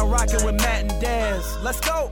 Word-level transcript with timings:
now 0.00 0.06
rocking 0.06 0.44
with 0.44 0.54
Matt 0.56 0.82
and 0.82 1.00
Des. 1.00 1.42
Let's 1.62 1.80
go. 1.80 2.10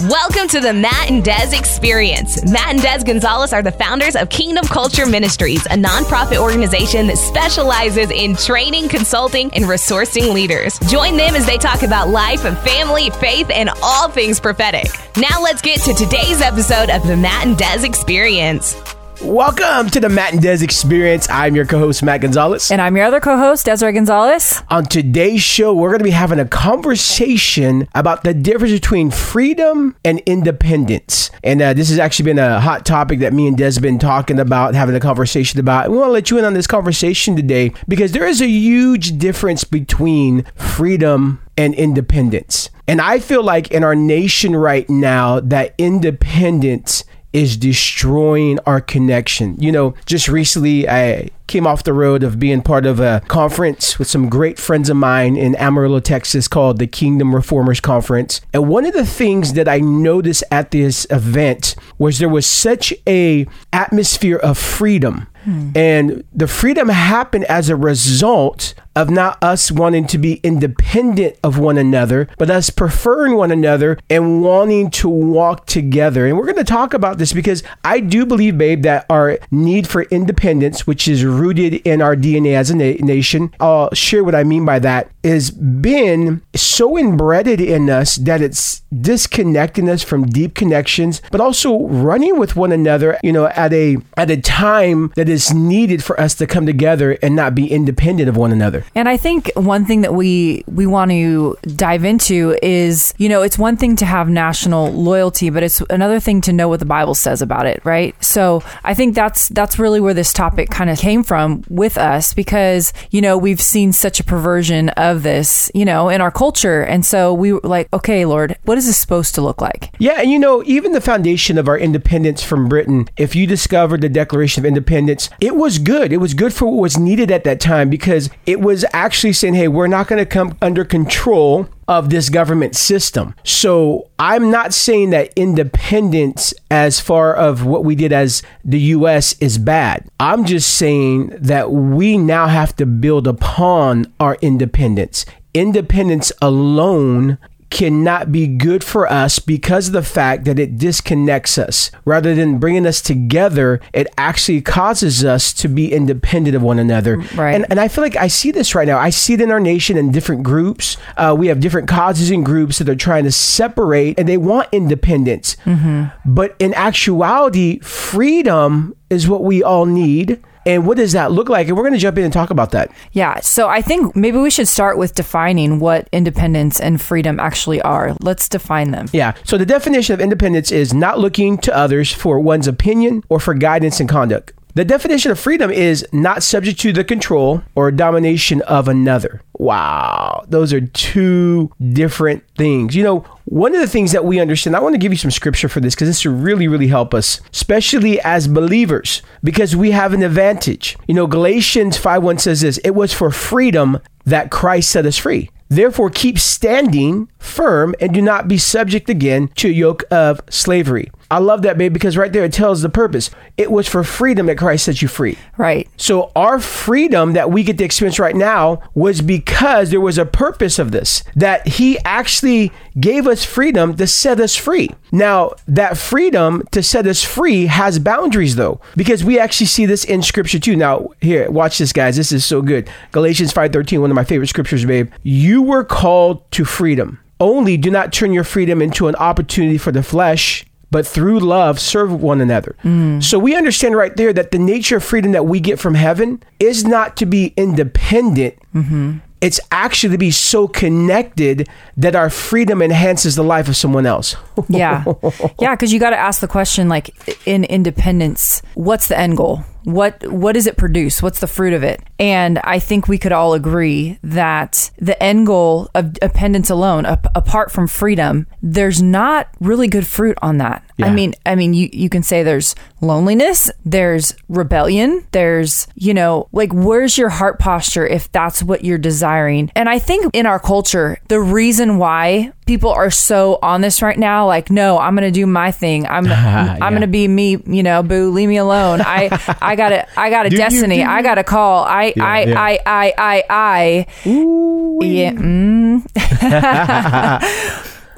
Welcome 0.00 0.48
to 0.48 0.60
the 0.60 0.72
Matt 0.72 1.10
and 1.10 1.24
Des 1.24 1.56
Experience. 1.56 2.44
Matt 2.50 2.70
and 2.70 2.82
Des 2.82 3.04
Gonzalez 3.04 3.52
are 3.52 3.62
the 3.62 3.72
founders 3.72 4.16
of 4.16 4.28
Kingdom 4.28 4.66
Culture 4.66 5.06
Ministries, 5.06 5.64
a 5.66 5.76
nonprofit 5.76 6.38
organization 6.38 7.06
that 7.06 7.16
specializes 7.16 8.10
in 8.10 8.36
training, 8.36 8.88
consulting, 8.88 9.50
and 9.54 9.64
resourcing 9.64 10.34
leaders. 10.34 10.78
Join 10.80 11.16
them 11.16 11.34
as 11.34 11.46
they 11.46 11.56
talk 11.56 11.82
about 11.82 12.08
life, 12.08 12.42
family, 12.64 13.08
faith, 13.10 13.48
and 13.50 13.70
all 13.82 14.08
things 14.08 14.40
prophetic. 14.40 14.88
Now 15.16 15.40
let's 15.40 15.62
get 15.62 15.80
to 15.82 15.94
today's 15.94 16.42
episode 16.42 16.90
of 16.90 17.06
the 17.06 17.16
Matt 17.16 17.46
and 17.46 17.56
Des 17.56 17.86
Experience. 17.86 18.74
Welcome 19.22 19.90
to 19.90 20.00
the 20.00 20.08
Matt 20.08 20.32
and 20.32 20.42
Des 20.42 20.64
Experience. 20.64 21.28
I'm 21.30 21.54
your 21.54 21.64
co-host 21.64 22.02
Matt 22.02 22.20
Gonzalez. 22.20 22.70
And 22.70 22.80
I'm 22.80 22.96
your 22.96 23.06
other 23.06 23.20
co-host, 23.20 23.64
Desiree 23.64 23.92
Gonzalez. 23.92 24.62
On 24.70 24.84
today's 24.84 25.40
show, 25.40 25.72
we're 25.72 25.90
going 25.90 26.00
to 26.00 26.04
be 26.04 26.10
having 26.10 26.40
a 26.40 26.44
conversation 26.44 27.86
about 27.94 28.24
the 28.24 28.34
difference 28.34 28.72
between 28.72 29.12
freedom 29.12 29.96
and 30.04 30.18
independence. 30.26 31.30
And 31.44 31.62
uh, 31.62 31.74
this 31.74 31.90
has 31.90 31.98
actually 31.98 32.24
been 32.24 32.40
a 32.40 32.60
hot 32.60 32.84
topic 32.84 33.20
that 33.20 33.32
me 33.32 33.46
and 33.46 33.56
Des 33.56 33.74
have 33.74 33.82
been 33.82 34.00
talking 34.00 34.40
about, 34.40 34.74
having 34.74 34.96
a 34.96 35.00
conversation 35.00 35.60
about. 35.60 35.84
And 35.84 35.92
we 35.92 35.98
want 35.98 36.08
to 36.08 36.12
let 36.12 36.30
you 36.30 36.38
in 36.38 36.44
on 36.44 36.54
this 36.54 36.66
conversation 36.66 37.36
today 37.36 37.72
because 37.86 38.12
there 38.12 38.26
is 38.26 38.42
a 38.42 38.48
huge 38.48 39.16
difference 39.16 39.62
between 39.62 40.42
freedom 40.56 41.40
and 41.56 41.72
independence. 41.74 42.68
And 42.88 43.00
I 43.00 43.20
feel 43.20 43.42
like 43.42 43.70
in 43.70 43.84
our 43.84 43.94
nation 43.94 44.56
right 44.56 44.90
now, 44.90 45.40
that 45.40 45.74
independence 45.78 47.04
is 47.34 47.56
destroying 47.56 48.60
our 48.60 48.80
connection. 48.80 49.56
You 49.58 49.72
know, 49.72 49.94
just 50.06 50.28
recently 50.28 50.88
I 50.88 51.30
came 51.48 51.66
off 51.66 51.82
the 51.82 51.92
road 51.92 52.22
of 52.22 52.38
being 52.38 52.62
part 52.62 52.86
of 52.86 53.00
a 53.00 53.22
conference 53.26 53.98
with 53.98 54.08
some 54.08 54.28
great 54.30 54.58
friends 54.58 54.88
of 54.88 54.96
mine 54.96 55.36
in 55.36 55.56
Amarillo, 55.56 55.98
Texas 55.98 56.46
called 56.46 56.78
the 56.78 56.86
Kingdom 56.86 57.34
Reformers 57.34 57.80
Conference. 57.80 58.40
And 58.54 58.68
one 58.68 58.86
of 58.86 58.94
the 58.94 59.04
things 59.04 59.54
that 59.54 59.68
I 59.68 59.80
noticed 59.80 60.44
at 60.52 60.70
this 60.70 61.06
event 61.10 61.74
was 61.98 62.20
there 62.20 62.28
was 62.28 62.46
such 62.46 62.94
a 63.06 63.46
atmosphere 63.72 64.36
of 64.36 64.56
freedom. 64.56 65.26
Hmm. 65.42 65.72
And 65.74 66.24
the 66.32 66.48
freedom 66.48 66.88
happened 66.88 67.44
as 67.46 67.68
a 67.68 67.76
result 67.76 68.74
of 68.96 69.10
not 69.10 69.42
us 69.42 69.70
wanting 69.70 70.06
to 70.08 70.18
be 70.18 70.40
independent 70.42 71.36
of 71.42 71.58
one 71.58 71.78
another, 71.78 72.28
but 72.38 72.50
us 72.50 72.70
preferring 72.70 73.36
one 73.36 73.50
another 73.50 73.98
and 74.08 74.42
wanting 74.42 74.90
to 74.90 75.08
walk 75.08 75.66
together. 75.66 76.26
And 76.26 76.36
we're 76.36 76.44
going 76.44 76.56
to 76.56 76.64
talk 76.64 76.94
about 76.94 77.18
this 77.18 77.32
because 77.32 77.62
I 77.82 78.00
do 78.00 78.26
believe, 78.26 78.58
babe, 78.58 78.82
that 78.82 79.06
our 79.10 79.38
need 79.50 79.88
for 79.88 80.02
independence, 80.02 80.86
which 80.86 81.08
is 81.08 81.24
rooted 81.24 81.74
in 81.86 82.00
our 82.00 82.16
DNA 82.16 82.54
as 82.54 82.70
a 82.70 82.76
na- 82.76 83.04
nation, 83.04 83.52
I'll 83.60 83.92
share 83.94 84.24
what 84.24 84.34
I 84.34 84.44
mean 84.44 84.64
by 84.64 84.78
that, 84.80 85.10
is 85.22 85.50
been 85.50 86.42
so 86.54 86.98
embedded 86.98 87.60
in 87.60 87.88
us 87.90 88.16
that 88.16 88.42
it's 88.42 88.82
disconnecting 89.00 89.88
us 89.88 90.02
from 90.02 90.26
deep 90.26 90.54
connections, 90.54 91.20
but 91.30 91.40
also 91.40 91.86
running 91.86 92.38
with 92.38 92.56
one 92.56 92.72
another, 92.72 93.18
you 93.22 93.32
know, 93.32 93.46
at 93.48 93.72
a 93.72 93.96
at 94.16 94.30
a 94.30 94.40
time 94.40 95.12
that 95.16 95.28
is 95.28 95.52
needed 95.52 96.04
for 96.04 96.18
us 96.20 96.34
to 96.34 96.46
come 96.46 96.66
together 96.66 97.18
and 97.22 97.34
not 97.34 97.54
be 97.54 97.70
independent 97.70 98.28
of 98.28 98.36
one 98.36 98.52
another. 98.52 98.83
And 98.94 99.08
I 99.08 99.16
think 99.16 99.50
one 99.54 99.84
thing 99.84 100.02
that 100.02 100.14
we 100.14 100.64
we 100.66 100.86
want 100.86 101.10
to 101.10 101.56
dive 101.76 102.04
into 102.04 102.56
is, 102.62 103.14
you 103.18 103.28
know, 103.28 103.42
it's 103.42 103.58
one 103.58 103.76
thing 103.76 103.96
to 103.96 104.06
have 104.06 104.28
national 104.28 104.92
loyalty, 104.92 105.50
but 105.50 105.62
it's 105.62 105.80
another 105.90 106.20
thing 106.20 106.40
to 106.42 106.52
know 106.52 106.68
what 106.68 106.80
the 106.80 106.86
Bible 106.86 107.14
says 107.14 107.42
about 107.42 107.66
it, 107.66 107.80
right? 107.84 108.14
So 108.22 108.62
I 108.84 108.94
think 108.94 109.14
that's 109.14 109.48
that's 109.48 109.78
really 109.78 110.00
where 110.00 110.14
this 110.14 110.32
topic 110.32 110.70
kind 110.70 110.90
of 110.90 110.98
came 110.98 111.22
from 111.22 111.64
with 111.68 111.98
us 111.98 112.34
because, 112.34 112.92
you 113.10 113.20
know, 113.20 113.38
we've 113.38 113.60
seen 113.60 113.92
such 113.92 114.20
a 114.20 114.24
perversion 114.24 114.88
of 114.90 115.22
this, 115.22 115.70
you 115.74 115.84
know, 115.84 116.08
in 116.08 116.20
our 116.20 116.30
culture. 116.30 116.82
And 116.82 117.04
so 117.04 117.32
we 117.32 117.52
were 117.52 117.60
like, 117.62 117.88
okay, 117.92 118.24
Lord, 118.24 118.56
what 118.64 118.78
is 118.78 118.86
this 118.86 118.98
supposed 118.98 119.34
to 119.36 119.42
look 119.42 119.60
like? 119.60 119.92
Yeah, 119.98 120.20
and 120.20 120.30
you 120.30 120.38
know, 120.38 120.62
even 120.66 120.92
the 120.92 121.00
foundation 121.00 121.58
of 121.58 121.68
our 121.68 121.78
independence 121.78 122.42
from 122.42 122.68
Britain, 122.68 123.08
if 123.16 123.34
you 123.34 123.46
discovered 123.46 124.00
the 124.00 124.08
Declaration 124.08 124.62
of 124.62 124.66
Independence, 124.66 125.30
it 125.40 125.56
was 125.56 125.78
good. 125.78 126.12
It 126.12 126.18
was 126.18 126.34
good 126.34 126.52
for 126.52 126.66
what 126.66 126.80
was 126.80 126.98
needed 126.98 127.30
at 127.30 127.44
that 127.44 127.60
time 127.60 127.88
because 127.90 128.30
it 128.46 128.60
was 128.60 128.73
was 128.74 128.84
actually 128.92 129.32
saying, 129.32 129.54
hey, 129.54 129.68
we're 129.68 129.86
not 129.86 130.08
going 130.08 130.18
to 130.18 130.26
come 130.26 130.56
under 130.60 130.84
control 130.84 131.68
of 131.86 132.10
this 132.10 132.28
government 132.28 132.74
system. 132.74 133.34
So 133.44 134.10
I'm 134.18 134.50
not 134.50 134.74
saying 134.74 135.10
that 135.10 135.32
independence 135.36 136.52
as 136.70 136.98
far 136.98 137.34
of 137.34 137.64
what 137.64 137.84
we 137.84 137.94
did 137.94 138.12
as 138.12 138.42
the 138.64 138.80
US 138.80 139.38
is 139.40 139.58
bad. 139.58 140.08
I'm 140.18 140.44
just 140.44 140.74
saying 140.76 141.28
that 141.28 141.70
we 141.70 142.18
now 142.18 142.48
have 142.48 142.74
to 142.76 142.86
build 142.86 143.26
upon 143.26 144.12
our 144.18 144.36
independence. 144.42 145.24
Independence 145.52 146.32
alone 146.42 147.38
cannot 147.74 148.30
be 148.30 148.46
good 148.46 148.84
for 148.84 149.10
us 149.10 149.40
because 149.40 149.88
of 149.88 149.92
the 149.92 150.02
fact 150.02 150.44
that 150.44 150.60
it 150.60 150.78
disconnects 150.78 151.58
us. 151.58 151.90
Rather 152.04 152.32
than 152.32 152.58
bringing 152.58 152.86
us 152.86 153.02
together, 153.02 153.80
it 153.92 154.06
actually 154.16 154.62
causes 154.62 155.24
us 155.24 155.52
to 155.52 155.66
be 155.66 155.92
independent 155.92 156.54
of 156.54 156.62
one 156.62 156.78
another. 156.78 157.16
Right. 157.34 157.52
And, 157.52 157.66
and 157.68 157.80
I 157.80 157.88
feel 157.88 158.04
like 158.04 158.14
I 158.14 158.28
see 158.28 158.52
this 158.52 158.76
right 158.76 158.86
now. 158.86 158.98
I 158.98 159.10
see 159.10 159.34
it 159.34 159.40
in 159.40 159.50
our 159.50 159.58
nation 159.58 159.96
in 159.96 160.12
different 160.12 160.44
groups. 160.44 160.96
Uh, 161.16 161.34
we 161.36 161.48
have 161.48 161.58
different 161.58 161.88
causes 161.88 162.30
and 162.30 162.46
groups 162.46 162.78
that 162.78 162.88
are 162.88 162.94
trying 162.94 163.24
to 163.24 163.32
separate 163.32 164.20
and 164.20 164.28
they 164.28 164.36
want 164.36 164.68
independence. 164.70 165.56
Mm-hmm. 165.64 166.32
But 166.32 166.54
in 166.60 166.74
actuality, 166.74 167.80
freedom 167.80 168.94
is 169.10 169.28
what 169.28 169.42
we 169.42 169.64
all 169.64 169.84
need 169.84 170.40
and 170.66 170.86
what 170.86 170.96
does 170.96 171.12
that 171.12 171.32
look 171.32 171.48
like? 171.48 171.68
And 171.68 171.76
we're 171.76 171.82
going 171.82 171.94
to 171.94 171.98
jump 171.98 172.18
in 172.18 172.24
and 172.24 172.32
talk 172.32 172.50
about 172.50 172.70
that. 172.72 172.90
Yeah. 173.12 173.40
So 173.40 173.68
I 173.68 173.82
think 173.82 174.14
maybe 174.16 174.38
we 174.38 174.50
should 174.50 174.68
start 174.68 174.98
with 174.98 175.14
defining 175.14 175.78
what 175.78 176.08
independence 176.12 176.80
and 176.80 177.00
freedom 177.00 177.38
actually 177.40 177.80
are. 177.82 178.16
Let's 178.20 178.48
define 178.48 178.90
them. 178.90 179.06
Yeah. 179.12 179.34
So 179.44 179.58
the 179.58 179.66
definition 179.66 180.14
of 180.14 180.20
independence 180.20 180.72
is 180.72 180.94
not 180.94 181.18
looking 181.18 181.58
to 181.58 181.76
others 181.76 182.12
for 182.12 182.40
one's 182.40 182.66
opinion 182.66 183.24
or 183.28 183.40
for 183.40 183.54
guidance 183.54 184.00
and 184.00 184.08
conduct. 184.08 184.52
The 184.76 184.84
definition 184.84 185.30
of 185.30 185.38
freedom 185.38 185.70
is 185.70 186.04
not 186.12 186.42
subject 186.42 186.80
to 186.80 186.92
the 186.92 187.04
control 187.04 187.62
or 187.76 187.92
domination 187.92 188.60
of 188.62 188.88
another. 188.88 189.40
Wow, 189.52 190.44
those 190.48 190.72
are 190.72 190.80
two 190.80 191.70
different 191.92 192.42
things. 192.58 192.96
You 192.96 193.04
know, 193.04 193.20
one 193.44 193.72
of 193.72 193.80
the 193.80 193.86
things 193.86 194.10
that 194.10 194.24
we 194.24 194.40
understand, 194.40 194.74
I 194.74 194.80
want 194.80 194.94
to 194.94 194.98
give 194.98 195.12
you 195.12 195.16
some 195.16 195.30
scripture 195.30 195.68
for 195.68 195.78
this 195.78 195.94
because 195.94 196.08
this 196.08 196.24
will 196.24 196.34
really, 196.34 196.66
really 196.66 196.88
help 196.88 197.14
us, 197.14 197.40
especially 197.52 198.20
as 198.22 198.48
believers, 198.48 199.22
because 199.44 199.76
we 199.76 199.92
have 199.92 200.12
an 200.12 200.24
advantage. 200.24 200.96
You 201.06 201.14
know, 201.14 201.28
Galatians 201.28 201.96
5 201.96 202.24
1 202.24 202.38
says 202.38 202.62
this 202.62 202.78
it 202.78 202.96
was 202.96 203.12
for 203.12 203.30
freedom 203.30 204.00
that 204.24 204.50
Christ 204.50 204.90
set 204.90 205.06
us 205.06 205.18
free. 205.18 205.50
Therefore, 205.68 206.10
keep 206.10 206.38
standing 206.38 207.28
firm 207.38 207.94
and 208.00 208.12
do 208.12 208.20
not 208.20 208.48
be 208.48 208.58
subject 208.58 209.08
again 209.08 209.48
to 209.54 209.68
a 209.68 209.72
yoke 209.72 210.02
of 210.10 210.40
slavery. 210.50 211.10
I 211.34 211.38
love 211.38 211.62
that, 211.62 211.76
babe, 211.76 211.92
because 211.92 212.16
right 212.16 212.32
there 212.32 212.44
it 212.44 212.52
tells 212.52 212.80
the 212.80 212.88
purpose. 212.88 213.28
It 213.56 213.72
was 213.72 213.88
for 213.88 214.04
freedom 214.04 214.46
that 214.46 214.56
Christ 214.56 214.84
set 214.84 215.02
you 215.02 215.08
free. 215.08 215.36
Right. 215.56 215.88
So 215.96 216.30
our 216.36 216.60
freedom 216.60 217.32
that 217.32 217.50
we 217.50 217.64
get 217.64 217.76
to 217.78 217.84
experience 217.84 218.20
right 218.20 218.36
now 218.36 218.80
was 218.94 219.20
because 219.20 219.90
there 219.90 220.00
was 220.00 220.16
a 220.16 220.26
purpose 220.26 220.78
of 220.78 220.92
this, 220.92 221.24
that 221.34 221.66
He 221.66 221.98
actually 222.04 222.70
gave 223.00 223.26
us 223.26 223.44
freedom 223.44 223.96
to 223.96 224.06
set 224.06 224.38
us 224.38 224.54
free. 224.54 224.90
Now, 225.10 225.54
that 225.66 225.96
freedom 225.96 226.62
to 226.70 226.84
set 226.84 227.04
us 227.04 227.24
free 227.24 227.66
has 227.66 227.98
boundaries, 227.98 228.54
though, 228.54 228.80
because 228.94 229.24
we 229.24 229.36
actually 229.36 229.66
see 229.66 229.86
this 229.86 230.04
in 230.04 230.22
Scripture 230.22 230.60
too. 230.60 230.76
Now, 230.76 231.08
here, 231.20 231.50
watch 231.50 231.78
this, 231.78 231.92
guys. 231.92 232.16
This 232.16 232.30
is 232.30 232.44
so 232.44 232.62
good. 232.62 232.88
Galatians 233.10 233.52
5.13, 233.52 234.00
one 234.00 234.12
of 234.12 234.14
my 234.14 234.22
favorite 234.22 234.46
scriptures, 234.50 234.84
babe. 234.84 235.10
You 235.24 235.62
were 235.62 235.82
called 235.82 236.48
to 236.52 236.64
freedom. 236.64 237.18
Only 237.40 237.76
do 237.76 237.90
not 237.90 238.12
turn 238.12 238.32
your 238.32 238.44
freedom 238.44 238.80
into 238.80 239.08
an 239.08 239.16
opportunity 239.16 239.78
for 239.78 239.90
the 239.90 240.04
flesh 240.04 240.64
but 240.94 241.04
through 241.04 241.40
love 241.40 241.80
serve 241.80 242.22
one 242.22 242.40
another. 242.40 242.76
Mm. 242.84 243.20
So 243.20 243.36
we 243.36 243.56
understand 243.56 243.96
right 243.96 244.16
there 244.16 244.32
that 244.32 244.52
the 244.52 244.60
nature 244.60 244.98
of 244.98 245.02
freedom 245.02 245.32
that 245.32 245.44
we 245.44 245.58
get 245.58 245.80
from 245.80 245.94
heaven 245.94 246.40
is 246.60 246.84
not 246.84 247.16
to 247.16 247.26
be 247.26 247.52
independent. 247.56 248.54
Mm-hmm. 248.72 249.18
It's 249.40 249.58
actually 249.72 250.12
to 250.12 250.18
be 250.18 250.30
so 250.30 250.68
connected 250.68 251.68
that 251.96 252.14
our 252.14 252.30
freedom 252.30 252.80
enhances 252.80 253.34
the 253.34 253.42
life 253.42 253.66
of 253.66 253.76
someone 253.76 254.06
else. 254.06 254.36
yeah. 254.68 255.02
Yeah. 255.60 255.74
Cause 255.74 255.92
you 255.92 255.98
got 255.98 256.10
to 256.10 256.16
ask 256.16 256.40
the 256.40 256.46
question 256.46 256.88
like, 256.88 257.10
in 257.44 257.64
independence, 257.64 258.62
what's 258.74 259.08
the 259.08 259.18
end 259.18 259.36
goal? 259.36 259.64
What 259.84 260.26
what 260.30 260.52
does 260.52 260.66
it 260.66 260.76
produce? 260.76 261.22
What's 261.22 261.40
the 261.40 261.46
fruit 261.46 261.72
of 261.72 261.82
it? 261.82 262.02
And 262.18 262.58
i 262.64 262.78
think 262.78 263.08
we 263.08 263.18
could 263.18 263.32
all 263.32 263.54
agree 263.54 264.18
that 264.22 264.90
the 264.98 265.20
end 265.22 265.46
goal 265.46 265.88
of 265.94 266.14
dependence 266.14 266.70
alone 266.70 267.06
ap- 267.06 267.26
apart 267.34 267.70
from 267.70 267.86
freedom 267.86 268.46
there's 268.62 269.02
not 269.02 269.48
really 269.60 269.88
good 269.88 270.06
fruit 270.06 270.38
on 270.42 270.58
that. 270.58 270.82
Yeah. 270.96 271.06
i 271.06 271.10
mean 271.10 271.34
i 271.44 271.54
mean 271.54 271.74
you, 271.74 271.88
you 271.92 272.08
can 272.08 272.22
say 272.22 272.42
there's 272.42 272.74
loneliness 273.00 273.70
there's 273.84 274.34
rebellion 274.48 275.26
there's 275.32 275.88
you 275.96 276.14
know 276.14 276.48
like 276.52 276.72
where's 276.72 277.18
your 277.18 277.28
heart 277.30 277.58
posture 277.58 278.06
if 278.06 278.30
that's 278.32 278.62
what 278.62 278.84
you're 278.84 278.98
desiring? 278.98 279.70
And 279.74 279.88
i 279.88 279.98
think 279.98 280.30
in 280.32 280.46
our 280.46 280.60
culture 280.60 281.18
the 281.28 281.40
reason 281.40 281.98
why 281.98 282.52
people 282.66 282.90
are 282.90 283.10
so 283.10 283.58
on 283.62 283.80
this 283.82 284.00
right 284.00 284.18
now. 284.18 284.46
Like, 284.46 284.70
no, 284.70 284.98
I'm 284.98 285.14
going 285.14 285.26
to 285.30 285.30
do 285.40 285.46
my 285.46 285.70
thing. 285.70 286.06
I'm 286.06 286.24
I'm 286.82 286.92
Yeah. 286.94 286.98
to 287.00 287.06
be 287.06 287.28
me. 287.28 287.58
You 287.66 287.82
know, 287.82 288.02
boo, 288.02 288.30
leave 288.30 288.48
me 288.48 288.56
alone. 288.56 289.00
I 289.02 289.28
I 289.60 289.76
got 289.76 289.92
a 289.92 290.06
I 290.18 290.30
got 290.30 290.46
a 290.46 290.50
Do 290.54 290.56
destiny. 290.56 290.96
do 290.96 291.00
you? 291.02 291.06
I 291.08 291.22
got 291.22 291.38
a 291.38 291.44
call. 291.44 291.84
I 291.84 292.12
Yeah, 292.16 292.24
I, 292.26 292.40
yeah. 292.44 292.60
I 292.62 292.78
I 292.86 293.12
I 293.18 293.44
I 293.50 294.06
Yeah. 294.24 295.32
mm. 295.32 296.04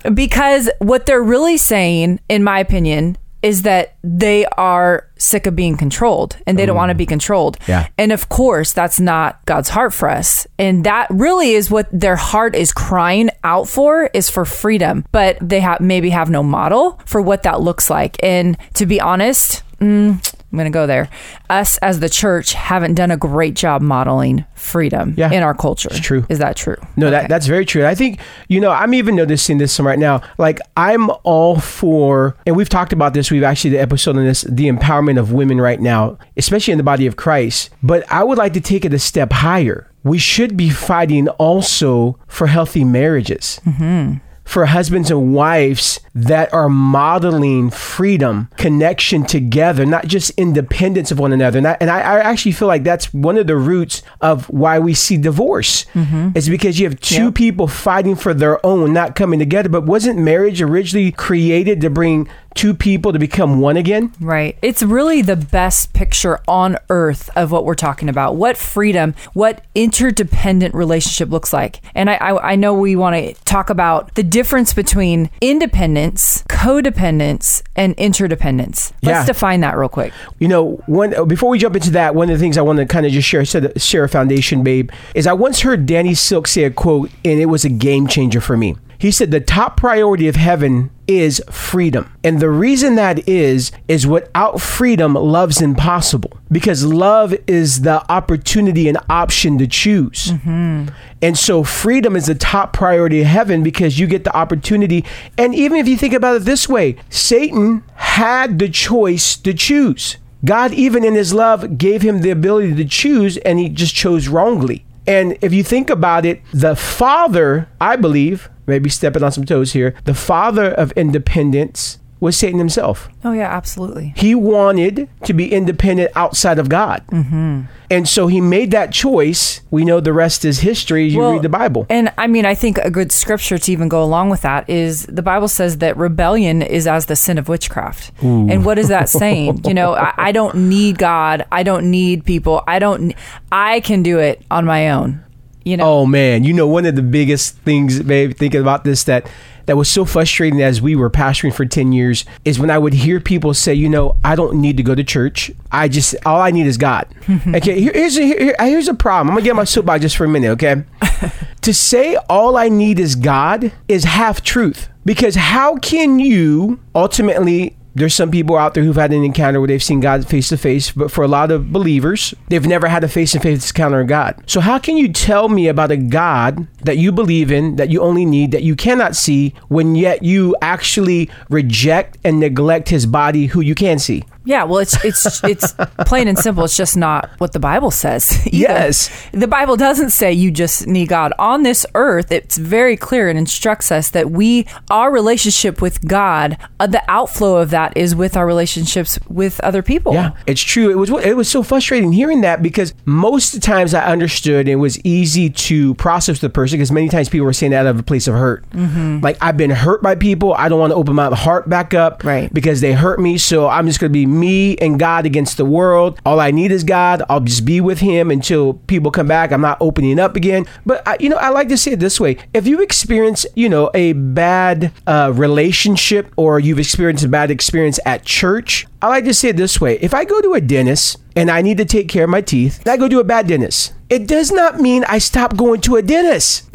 because 0.14 0.70
what 0.78 1.06
they're 1.06 1.22
really 1.22 1.56
saying, 1.56 2.20
in 2.28 2.44
my 2.44 2.60
opinion, 2.60 3.16
is 3.46 3.62
that 3.62 3.94
they 4.02 4.44
are 4.44 5.08
sick 5.18 5.46
of 5.46 5.54
being 5.54 5.76
controlled 5.76 6.36
and 6.48 6.58
they 6.58 6.66
don't 6.66 6.74
want 6.74 6.90
to 6.90 6.96
be 6.96 7.06
controlled. 7.06 7.56
Yeah. 7.68 7.86
And 7.96 8.10
of 8.10 8.28
course, 8.28 8.72
that's 8.72 8.98
not 8.98 9.38
God's 9.46 9.68
heart 9.68 9.94
for 9.94 10.10
us. 10.10 10.48
And 10.58 10.82
that 10.82 11.06
really 11.10 11.52
is 11.52 11.70
what 11.70 11.88
their 11.92 12.16
heart 12.16 12.56
is 12.56 12.72
crying 12.72 13.30
out 13.44 13.68
for 13.68 14.10
is 14.12 14.28
for 14.28 14.44
freedom. 14.44 15.04
But 15.12 15.38
they 15.40 15.60
have 15.60 15.80
maybe 15.80 16.10
have 16.10 16.28
no 16.28 16.42
model 16.42 17.00
for 17.06 17.22
what 17.22 17.44
that 17.44 17.60
looks 17.60 17.88
like. 17.88 18.16
And 18.20 18.58
to 18.74 18.84
be 18.84 19.00
honest, 19.00 19.62
mm, 19.78 20.20
I'm 20.56 20.58
going 20.60 20.72
to 20.72 20.74
go 20.74 20.86
there. 20.86 21.10
Us 21.50 21.76
as 21.78 22.00
the 22.00 22.08
church 22.08 22.54
haven't 22.54 22.94
done 22.94 23.10
a 23.10 23.16
great 23.18 23.52
job 23.54 23.82
modeling 23.82 24.46
freedom 24.54 25.12
Yeah. 25.14 25.30
in 25.30 25.42
our 25.42 25.52
culture. 25.52 25.90
It's 25.90 26.00
true. 26.00 26.24
Is 26.30 26.38
that 26.38 26.56
true? 26.56 26.76
No, 26.96 27.08
Okay. 27.08 27.16
that 27.20 27.28
that's 27.28 27.46
very 27.46 27.66
true. 27.66 27.84
I 27.84 27.94
think 27.94 28.20
you 28.48 28.58
know 28.58 28.70
I'm 28.70 28.94
even 28.94 29.14
noticing 29.16 29.58
this 29.58 29.78
right 29.78 29.98
now. 29.98 30.22
Like 30.38 30.58
I'm 30.74 31.10
all 31.24 31.60
for, 31.60 32.36
and 32.46 32.56
we've 32.56 32.70
talked 32.70 32.94
about 32.94 33.12
this. 33.12 33.30
We've 33.30 33.42
actually 33.42 33.70
the 33.72 33.80
episode 33.82 34.16
on 34.16 34.24
this, 34.24 34.42
the 34.48 34.68
empowerment 34.70 35.18
of 35.18 35.30
women 35.30 35.60
right 35.60 35.78
now, 35.80 36.16
especially 36.38 36.72
in 36.72 36.78
the 36.78 36.84
body 36.84 37.06
of 37.06 37.16
Christ. 37.16 37.68
But 37.82 38.10
I 38.10 38.24
would 38.24 38.38
like 38.38 38.54
to 38.54 38.60
take 38.62 38.86
it 38.86 38.94
a 38.94 38.98
step 38.98 39.32
higher. 39.34 39.90
We 40.04 40.16
should 40.16 40.56
be 40.56 40.70
fighting 40.70 41.28
also 41.28 42.18
for 42.28 42.46
healthy 42.46 42.82
marriages. 42.84 43.60
Mm-hmm. 43.66 44.14
For 44.46 44.64
husbands 44.66 45.10
and 45.10 45.34
wives 45.34 46.00
that 46.14 46.50
are 46.54 46.68
modeling 46.70 47.68
freedom, 47.68 48.48
connection 48.56 49.26
together, 49.26 49.84
not 49.84 50.06
just 50.06 50.30
independence 50.38 51.10
of 51.10 51.18
one 51.18 51.32
another. 51.32 51.58
And 51.58 51.68
I, 51.68 51.76
and 51.80 51.90
I, 51.90 52.00
I 52.00 52.18
actually 52.20 52.52
feel 52.52 52.68
like 52.68 52.82
that's 52.84 53.12
one 53.12 53.36
of 53.36 53.48
the 53.48 53.56
roots 53.56 54.02
of 54.22 54.48
why 54.48 54.78
we 54.78 54.94
see 54.94 55.16
divorce. 55.18 55.84
Mm-hmm. 55.94 56.30
It's 56.34 56.48
because 56.48 56.78
you 56.80 56.88
have 56.88 56.98
two 57.00 57.24
Yep. 57.26 57.34
people 57.34 57.66
fighting 57.68 58.14
for 58.14 58.32
their 58.32 58.64
own, 58.64 58.92
not 58.94 59.14
coming 59.14 59.38
together. 59.40 59.68
But 59.68 59.84
wasn't 59.84 60.18
marriage 60.18 60.62
originally 60.62 61.12
created 61.12 61.80
to 61.82 61.90
bring 61.90 62.28
two 62.56 62.74
people 62.74 63.12
to 63.12 63.18
become 63.18 63.60
one 63.60 63.76
again? 63.76 64.12
Right. 64.20 64.56
It's 64.62 64.82
really 64.82 65.22
the 65.22 65.36
best 65.36 65.92
picture 65.92 66.40
on 66.48 66.76
earth 66.90 67.30
of 67.36 67.52
what 67.52 67.64
we're 67.64 67.74
talking 67.74 68.08
about. 68.08 68.36
What 68.36 68.56
freedom, 68.56 69.14
what 69.34 69.64
interdependent 69.74 70.74
relationship 70.74 71.30
looks 71.30 71.52
like. 71.52 71.80
And 71.94 72.10
I, 72.10 72.14
I, 72.14 72.52
I 72.52 72.56
know 72.56 72.74
we 72.74 72.96
want 72.96 73.14
to 73.16 73.34
talk 73.44 73.70
about 73.70 74.14
the 74.14 74.22
difference 74.22 74.72
between 74.74 75.30
independence, 75.40 76.42
codependence, 76.48 77.62
and 77.76 77.94
interdependence. 77.96 78.92
Let's 79.02 79.20
Yeah. 79.20 79.26
define 79.26 79.60
that 79.60 79.76
real 79.76 79.88
quick. 79.88 80.12
You 80.38 80.48
know, 80.48 80.82
one 80.86 81.14
before 81.28 81.50
we 81.50 81.58
jump 81.58 81.76
into 81.76 81.90
that, 81.92 82.14
one 82.14 82.30
of 82.30 82.38
the 82.38 82.42
things 82.42 82.58
I 82.58 82.62
want 82.62 82.78
to 82.78 82.86
kind 82.86 83.06
of 83.06 83.12
just 83.12 83.28
share, 83.28 83.44
said- 83.44 83.80
share 83.80 84.04
a 84.04 84.08
foundation, 84.08 84.62
babe, 84.62 84.90
is 85.14 85.26
I 85.26 85.32
once 85.32 85.60
heard 85.60 85.86
Danny 85.86 86.14
Silk 86.14 86.46
say 86.48 86.64
a 86.64 86.70
quote, 86.70 87.10
and 87.24 87.40
it 87.40 87.46
was 87.46 87.64
a 87.64 87.68
game 87.68 88.06
changer 88.06 88.40
for 88.40 88.56
me. 88.56 88.76
He 88.98 89.10
said 89.10 89.30
the 89.30 89.40
top 89.40 89.76
priority 89.76 90.26
of 90.28 90.36
heaven 90.36 90.90
is 91.08 91.42
freedom. 91.50 92.12
And 92.24 92.40
the 92.40 92.50
reason 92.50 92.96
that 92.96 93.28
is, 93.28 93.72
is 93.88 94.06
without 94.06 94.60
freedom, 94.60 95.14
love's 95.14 95.60
impossible. 95.60 96.38
Because 96.50 96.84
love 96.84 97.34
is 97.46 97.82
the 97.82 98.10
opportunity 98.10 98.88
and 98.88 98.98
option 99.08 99.58
to 99.58 99.66
choose. 99.66 100.32
Mm-hmm. 100.32 100.94
And 101.22 101.38
so 101.38 101.64
freedom 101.64 102.16
is 102.16 102.26
the 102.26 102.34
top 102.34 102.72
priority 102.72 103.20
of 103.20 103.26
heaven 103.26 103.62
because 103.62 103.98
you 103.98 104.06
get 104.06 104.24
the 104.24 104.36
opportunity. 104.36 105.04
And 105.38 105.54
even 105.54 105.78
if 105.78 105.88
you 105.88 105.96
think 105.96 106.14
about 106.14 106.36
it 106.36 106.42
this 106.42 106.68
way, 106.68 106.96
Satan 107.08 107.82
had 107.94 108.58
the 108.58 108.68
choice 108.68 109.36
to 109.36 109.54
choose. 109.54 110.16
God, 110.44 110.72
even 110.72 111.04
in 111.04 111.14
his 111.14 111.34
love, 111.34 111.78
gave 111.78 112.02
him 112.02 112.20
the 112.20 112.30
ability 112.30 112.74
to 112.74 112.84
choose, 112.84 113.36
and 113.38 113.58
he 113.58 113.68
just 113.68 113.94
chose 113.94 114.28
wrongly. 114.28 114.84
And 115.06 115.38
if 115.40 115.52
you 115.52 115.62
think 115.62 115.88
about 115.88 116.26
it, 116.26 116.42
the 116.52 116.76
father, 116.76 117.68
I 117.80 117.96
believe, 117.96 118.48
maybe 118.66 118.88
stepping 118.90 119.22
on 119.22 119.32
some 119.32 119.44
toes 119.44 119.72
here, 119.72 119.94
the 120.04 120.14
father 120.14 120.70
of 120.72 120.92
independence 120.92 121.98
was 122.18 122.36
Satan 122.36 122.58
himself. 122.58 123.10
Oh, 123.24 123.32
yeah, 123.32 123.54
absolutely. 123.54 124.14
He 124.16 124.34
wanted 124.34 125.08
to 125.24 125.34
be 125.34 125.52
independent 125.52 126.12
outside 126.14 126.58
of 126.58 126.68
God. 126.68 127.06
Mm-hmm. 127.08 127.62
And 127.90 128.08
so 128.08 128.26
he 128.26 128.40
made 128.40 128.70
that 128.70 128.90
choice. 128.90 129.60
We 129.70 129.84
know 129.84 130.00
the 130.00 130.14
rest 130.14 130.44
is 130.44 130.60
history 130.60 131.06
you 131.08 131.18
Well, 131.18 131.32
read 131.34 131.42
the 131.42 131.50
Bible. 131.50 131.86
And 131.90 132.12
I 132.16 132.26
mean, 132.26 132.46
I 132.46 132.54
think 132.54 132.78
a 132.78 132.90
good 132.90 133.12
scripture 133.12 133.58
to 133.58 133.72
even 133.72 133.88
go 133.88 134.02
along 134.02 134.30
with 134.30 134.40
that 134.42 134.68
is 134.68 135.04
the 135.06 135.22
Bible 135.22 135.46
says 135.48 135.78
that 135.78 135.96
rebellion 135.96 136.62
is 136.62 136.86
as 136.86 137.06
the 137.06 137.16
sin 137.16 137.36
of 137.38 137.48
witchcraft. 137.48 138.12
And 138.22 138.64
what 138.64 138.78
is 138.78 138.88
that 138.88 139.08
saying? 139.08 139.64
you 139.66 139.74
know, 139.74 139.94
I, 139.94 140.14
I 140.16 140.32
don't 140.32 140.68
need 140.68 140.98
God. 140.98 141.46
I 141.52 141.62
don't 141.62 141.90
need 141.90 142.24
people. 142.24 142.64
I 142.66 142.78
don't, 142.78 143.14
I 143.52 143.80
can 143.80 144.02
do 144.02 144.18
it 144.18 144.42
on 144.50 144.64
my 144.64 144.90
own. 144.90 145.22
You 145.66 145.76
know, 145.76 145.84
Oh 145.84 146.06
man, 146.06 146.44
you 146.44 146.52
know 146.52 146.68
one 146.68 146.86
of 146.86 146.94
the 146.94 147.02
biggest 147.02 147.56
things, 147.58 148.00
babe, 148.00 148.36
thinking 148.36 148.60
about 148.60 148.84
this 148.84 149.02
that 149.04 149.28
that 149.66 149.76
was 149.76 149.88
so 149.88 150.04
frustrating 150.04 150.62
as 150.62 150.80
we 150.80 150.94
were 150.94 151.10
pastoring 151.10 151.52
for 151.52 151.66
10 151.66 151.90
years 151.90 152.24
is 152.44 152.60
when 152.60 152.70
I 152.70 152.78
would 152.78 152.92
hear 152.94 153.18
people 153.18 153.52
say, 153.52 153.74
you 153.74 153.88
know, 153.88 154.16
I 154.24 154.36
don't 154.36 154.60
need 154.60 154.76
to 154.76 154.84
go 154.84 154.94
to 154.94 155.02
church. 155.02 155.50
I 155.72 155.88
just 155.88 156.14
all 156.24 156.40
I 156.40 156.52
need 156.52 156.68
is 156.68 156.78
God. 156.78 157.08
okay, 157.48 157.80
here, 157.80 157.90
here's 157.92 158.16
a, 158.16 158.22
here, 158.22 158.54
here's 158.60 158.86
a 158.86 158.94
problem. 158.94 159.30
I'm 159.30 159.34
gonna 159.34 159.44
get 159.44 159.50
on 159.50 159.56
my 159.56 159.64
soapbox 159.64 160.02
just 160.02 160.16
for 160.16 160.24
a 160.24 160.28
minute, 160.28 160.50
okay? 160.50 160.84
to 161.62 161.74
say 161.74 162.14
all 162.30 162.56
I 162.56 162.68
need 162.68 163.00
is 163.00 163.16
God 163.16 163.72
is 163.88 164.04
half 164.04 164.42
truth. 164.42 164.88
Because 165.04 165.34
how 165.34 165.78
can 165.78 166.20
you 166.20 166.78
ultimately 166.94 167.75
there's 167.96 168.14
some 168.14 168.30
people 168.30 168.56
out 168.56 168.74
there 168.74 168.84
who've 168.84 168.94
had 168.94 169.12
an 169.12 169.24
encounter 169.24 169.58
where 169.58 169.66
they've 169.66 169.82
seen 169.82 170.00
God 170.00 170.28
face 170.28 170.50
to 170.50 170.58
face, 170.58 170.90
but 170.90 171.10
for 171.10 171.24
a 171.24 171.28
lot 171.28 171.50
of 171.50 171.72
believers, 171.72 172.34
they've 172.48 172.66
never 172.66 172.88
had 172.88 173.02
a 173.02 173.08
face 173.08 173.32
to 173.32 173.40
face 173.40 173.70
encounter 173.70 173.98
with 173.98 174.08
God. 174.08 174.42
So, 174.46 174.60
how 174.60 174.78
can 174.78 174.98
you 174.98 175.10
tell 175.10 175.48
me 175.48 175.66
about 175.68 175.90
a 175.90 175.96
God 175.96 176.68
that 176.82 176.98
you 176.98 177.10
believe 177.10 177.50
in, 177.50 177.76
that 177.76 177.90
you 177.90 178.02
only 178.02 178.26
need, 178.26 178.50
that 178.52 178.62
you 178.62 178.76
cannot 178.76 179.16
see, 179.16 179.54
when 179.68 179.94
yet 179.94 180.22
you 180.22 180.54
actually 180.60 181.30
reject 181.48 182.18
and 182.22 182.38
neglect 182.38 182.90
his 182.90 183.06
body 183.06 183.46
who 183.46 183.60
you 183.60 183.74
can 183.74 183.98
see? 183.98 184.24
Yeah, 184.46 184.64
well, 184.64 184.78
it's 184.78 185.04
it's 185.04 185.42
it's 185.44 185.72
plain 186.06 186.28
and 186.28 186.38
simple. 186.38 186.64
It's 186.64 186.76
just 186.76 186.96
not 186.96 187.30
what 187.38 187.52
the 187.52 187.60
Bible 187.60 187.90
says. 187.90 188.40
either. 188.46 188.56
Yes. 188.56 189.10
the 189.32 189.48
Bible 189.48 189.76
doesn't 189.76 190.10
say 190.10 190.32
you 190.32 190.50
just 190.50 190.86
need 190.86 191.08
God 191.08 191.32
on 191.38 191.62
this 191.62 191.84
earth. 191.94 192.32
It's 192.32 192.56
very 192.56 192.96
clear 192.96 193.28
and 193.28 193.38
instructs 193.38 193.90
us 193.92 194.10
that 194.10 194.30
we 194.30 194.66
our 194.90 195.10
relationship 195.12 195.82
with 195.82 196.06
God, 196.06 196.56
uh, 196.80 196.86
the 196.86 197.02
outflow 197.08 197.56
of 197.56 197.70
that 197.70 197.96
is 197.96 198.14
with 198.14 198.36
our 198.36 198.46
relationships 198.46 199.18
with 199.28 199.60
other 199.60 199.82
people. 199.82 200.14
Yeah, 200.14 200.36
it's 200.46 200.62
true. 200.62 200.90
It 200.90 200.96
was 200.96 201.10
it 201.24 201.36
was 201.36 201.48
so 201.48 201.62
frustrating 201.62 202.12
hearing 202.12 202.42
that 202.42 202.62
because 202.62 202.94
most 203.04 203.54
of 203.54 203.60
the 203.60 203.66
times 203.66 203.94
I 203.94 204.06
understood 204.06 204.68
it 204.68 204.76
was 204.76 204.98
easy 205.04 205.50
to 205.50 205.94
process 205.96 206.38
the 206.38 206.48
person 206.48 206.78
because 206.78 206.92
many 206.92 207.08
times 207.08 207.28
people 207.28 207.44
were 207.46 207.52
saying 207.52 207.72
that 207.72 207.86
out 207.86 207.90
of 207.90 207.98
a 207.98 208.02
place 208.04 208.28
of 208.28 208.34
hurt. 208.34 208.68
Mm-hmm. 208.70 209.20
Like 209.22 209.36
I've 209.40 209.56
been 209.56 209.70
hurt 209.70 210.02
by 210.02 210.14
people. 210.14 210.54
I 210.54 210.68
don't 210.68 210.78
want 210.78 210.92
to 210.92 210.94
open 210.94 211.14
my 211.14 211.34
heart 211.34 211.68
back 211.68 211.94
up, 211.94 212.22
Right. 212.24 212.52
Because 212.52 212.80
they 212.80 212.92
hurt 212.92 213.20
me. 213.20 213.38
So 213.38 213.68
I'm 213.68 213.86
just 213.86 214.00
going 214.00 214.10
to 214.10 214.12
be 214.12 214.26
me 214.38 214.76
and 214.76 214.98
God 214.98 215.26
against 215.26 215.56
the 215.56 215.64
world. 215.64 216.20
All 216.24 216.40
I 216.40 216.50
need 216.50 216.70
is 216.70 216.84
God. 216.84 217.22
I'll 217.28 217.40
just 217.40 217.64
be 217.64 217.80
with 217.80 218.00
Him 218.00 218.30
until 218.30 218.74
people 218.74 219.10
come 219.10 219.28
back. 219.28 219.52
I'm 219.52 219.60
not 219.60 219.78
opening 219.80 220.18
up 220.18 220.36
again. 220.36 220.66
But 220.84 221.06
I, 221.06 221.16
you 221.20 221.28
know, 221.28 221.36
I 221.36 221.48
like 221.48 221.68
to 221.68 221.78
say 221.78 221.92
it 221.92 222.00
this 222.00 222.20
way: 222.20 222.36
if 222.54 222.66
you 222.66 222.80
experience, 222.82 223.46
you 223.54 223.68
know, 223.68 223.90
a 223.94 224.12
bad 224.12 224.92
uh, 225.06 225.32
relationship 225.34 226.32
or 226.36 226.60
you've 226.60 226.78
experienced 226.78 227.24
a 227.24 227.28
bad 227.28 227.50
experience 227.50 227.98
at 228.04 228.24
church, 228.24 228.86
I 229.02 229.08
like 229.08 229.24
to 229.24 229.34
say 229.34 229.50
it 229.50 229.56
this 229.56 229.80
way: 229.80 229.98
if 230.00 230.14
I 230.14 230.24
go 230.24 230.40
to 230.40 230.54
a 230.54 230.60
dentist 230.60 231.18
and 231.34 231.50
I 231.50 231.62
need 231.62 231.76
to 231.78 231.84
take 231.84 232.08
care 232.08 232.24
of 232.24 232.30
my 232.30 232.40
teeth, 232.40 232.80
and 232.80 232.88
I 232.88 232.96
go 232.96 233.08
to 233.08 233.20
a 233.20 233.24
bad 233.24 233.46
dentist. 233.46 233.92
It 234.08 234.28
does 234.28 234.52
not 234.52 234.80
mean 234.80 235.04
I 235.08 235.18
stop 235.18 235.56
going 235.56 235.80
to 235.82 235.96
a 235.96 236.02
dentist. 236.02 236.70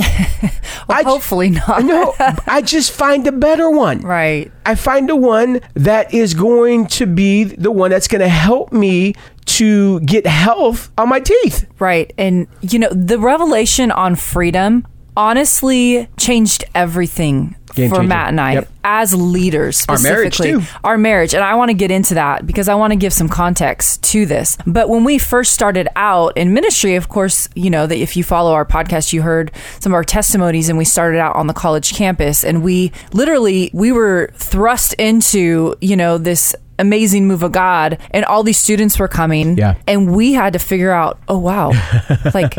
I 0.90 1.02
j- 1.04 1.10
hopefully 1.10 1.50
not. 1.50 1.84
no, 1.86 2.14
I 2.48 2.62
just 2.62 2.92
find 2.92 3.26
a 3.26 3.32
better 3.32 3.70
one. 3.70 4.02
Right. 4.02 4.52
I 4.66 4.76
find 4.76 5.08
the 5.08 5.16
one 5.16 5.62
that 5.76 6.14
is 6.14 6.34
going 6.34 6.88
to 6.88 7.06
be 7.06 7.46
the 7.46 7.72
one 7.72 7.92
that's 7.92 8.10
going 8.10 8.22
to 8.22 8.28
help 8.28 8.74
me 8.74 9.14
to 9.46 10.00
get 10.02 10.28
health 10.28 10.92
on 10.98 11.10
my 11.10 11.20
teeth. 11.20 11.68
Right. 11.80 12.14
And, 12.18 12.48
you 12.62 12.80
know, 12.80 12.90
the 12.90 13.18
revelation 13.18 13.92
on 13.92 14.16
freedom 14.16 14.86
honestly 15.18 16.08
changed 16.18 16.64
everything 16.76 17.56
Game 17.76 17.90
for 17.90 17.96
changer. 17.98 18.08
Matt 18.10 18.28
and 18.30 18.42
I 18.42 18.54
Yep. 18.54 18.70
as 18.84 19.14
leaders 19.16 19.86
Our 19.88 19.98
marriage, 20.00 20.36
specifically. 20.36 20.66
too. 20.66 20.72
Our 20.84 20.98
marriage. 20.98 21.34
And 21.34 21.44
I 21.44 21.56
want 21.56 21.70
to 21.70 21.74
get 21.74 21.90
into 21.92 22.16
that 22.16 22.46
because 22.46 22.68
I 22.68 22.76
want 22.76 22.92
to 22.92 22.98
give 22.98 23.14
some 23.14 23.30
context 23.30 24.04
to 24.12 24.26
this. 24.26 24.58
But 24.68 24.90
when 24.90 25.04
we 25.04 25.18
first 25.18 25.54
started 25.54 25.88
out 25.96 26.36
in 26.38 26.54
ministry, 26.54 26.96
of 26.96 27.08
course, 27.10 27.48
you 27.56 27.70
know, 27.70 27.88
that 27.88 27.98
if 27.98 28.18
you 28.18 28.24
follow 28.24 28.52
our 28.54 28.66
podcast, 28.66 29.14
you 29.14 29.22
heard 29.22 29.52
some 29.80 29.92
of 29.92 29.96
our 29.96 30.04
testimonies 30.04 30.68
and 30.70 30.78
we 30.78 30.86
started 30.86 31.20
out 31.20 31.36
on 31.36 31.48
the 31.48 31.54
college 31.54 31.94
campus 31.94 32.44
and 32.44 32.62
we 32.64 32.92
literally 33.14 33.70
we 33.74 33.92
were 33.92 34.32
thrust 34.36 34.94
into, 34.96 35.76
you 35.82 35.96
know, 35.96 36.18
this 36.18 36.56
amazing 36.80 37.28
move 37.28 37.44
of 37.44 37.52
God 37.52 38.00
and 38.12 38.26
all 38.26 38.42
these 38.44 38.58
students 38.58 38.98
were 38.98 39.08
coming 39.08 39.56
Yeah. 39.58 39.76
and 39.88 40.14
we 40.16 40.34
had 40.34 40.54
to 40.54 40.60
figure 40.60 40.92
out, 40.92 41.20
oh 41.28 41.38
wow, 41.38 41.72
like 42.34 42.56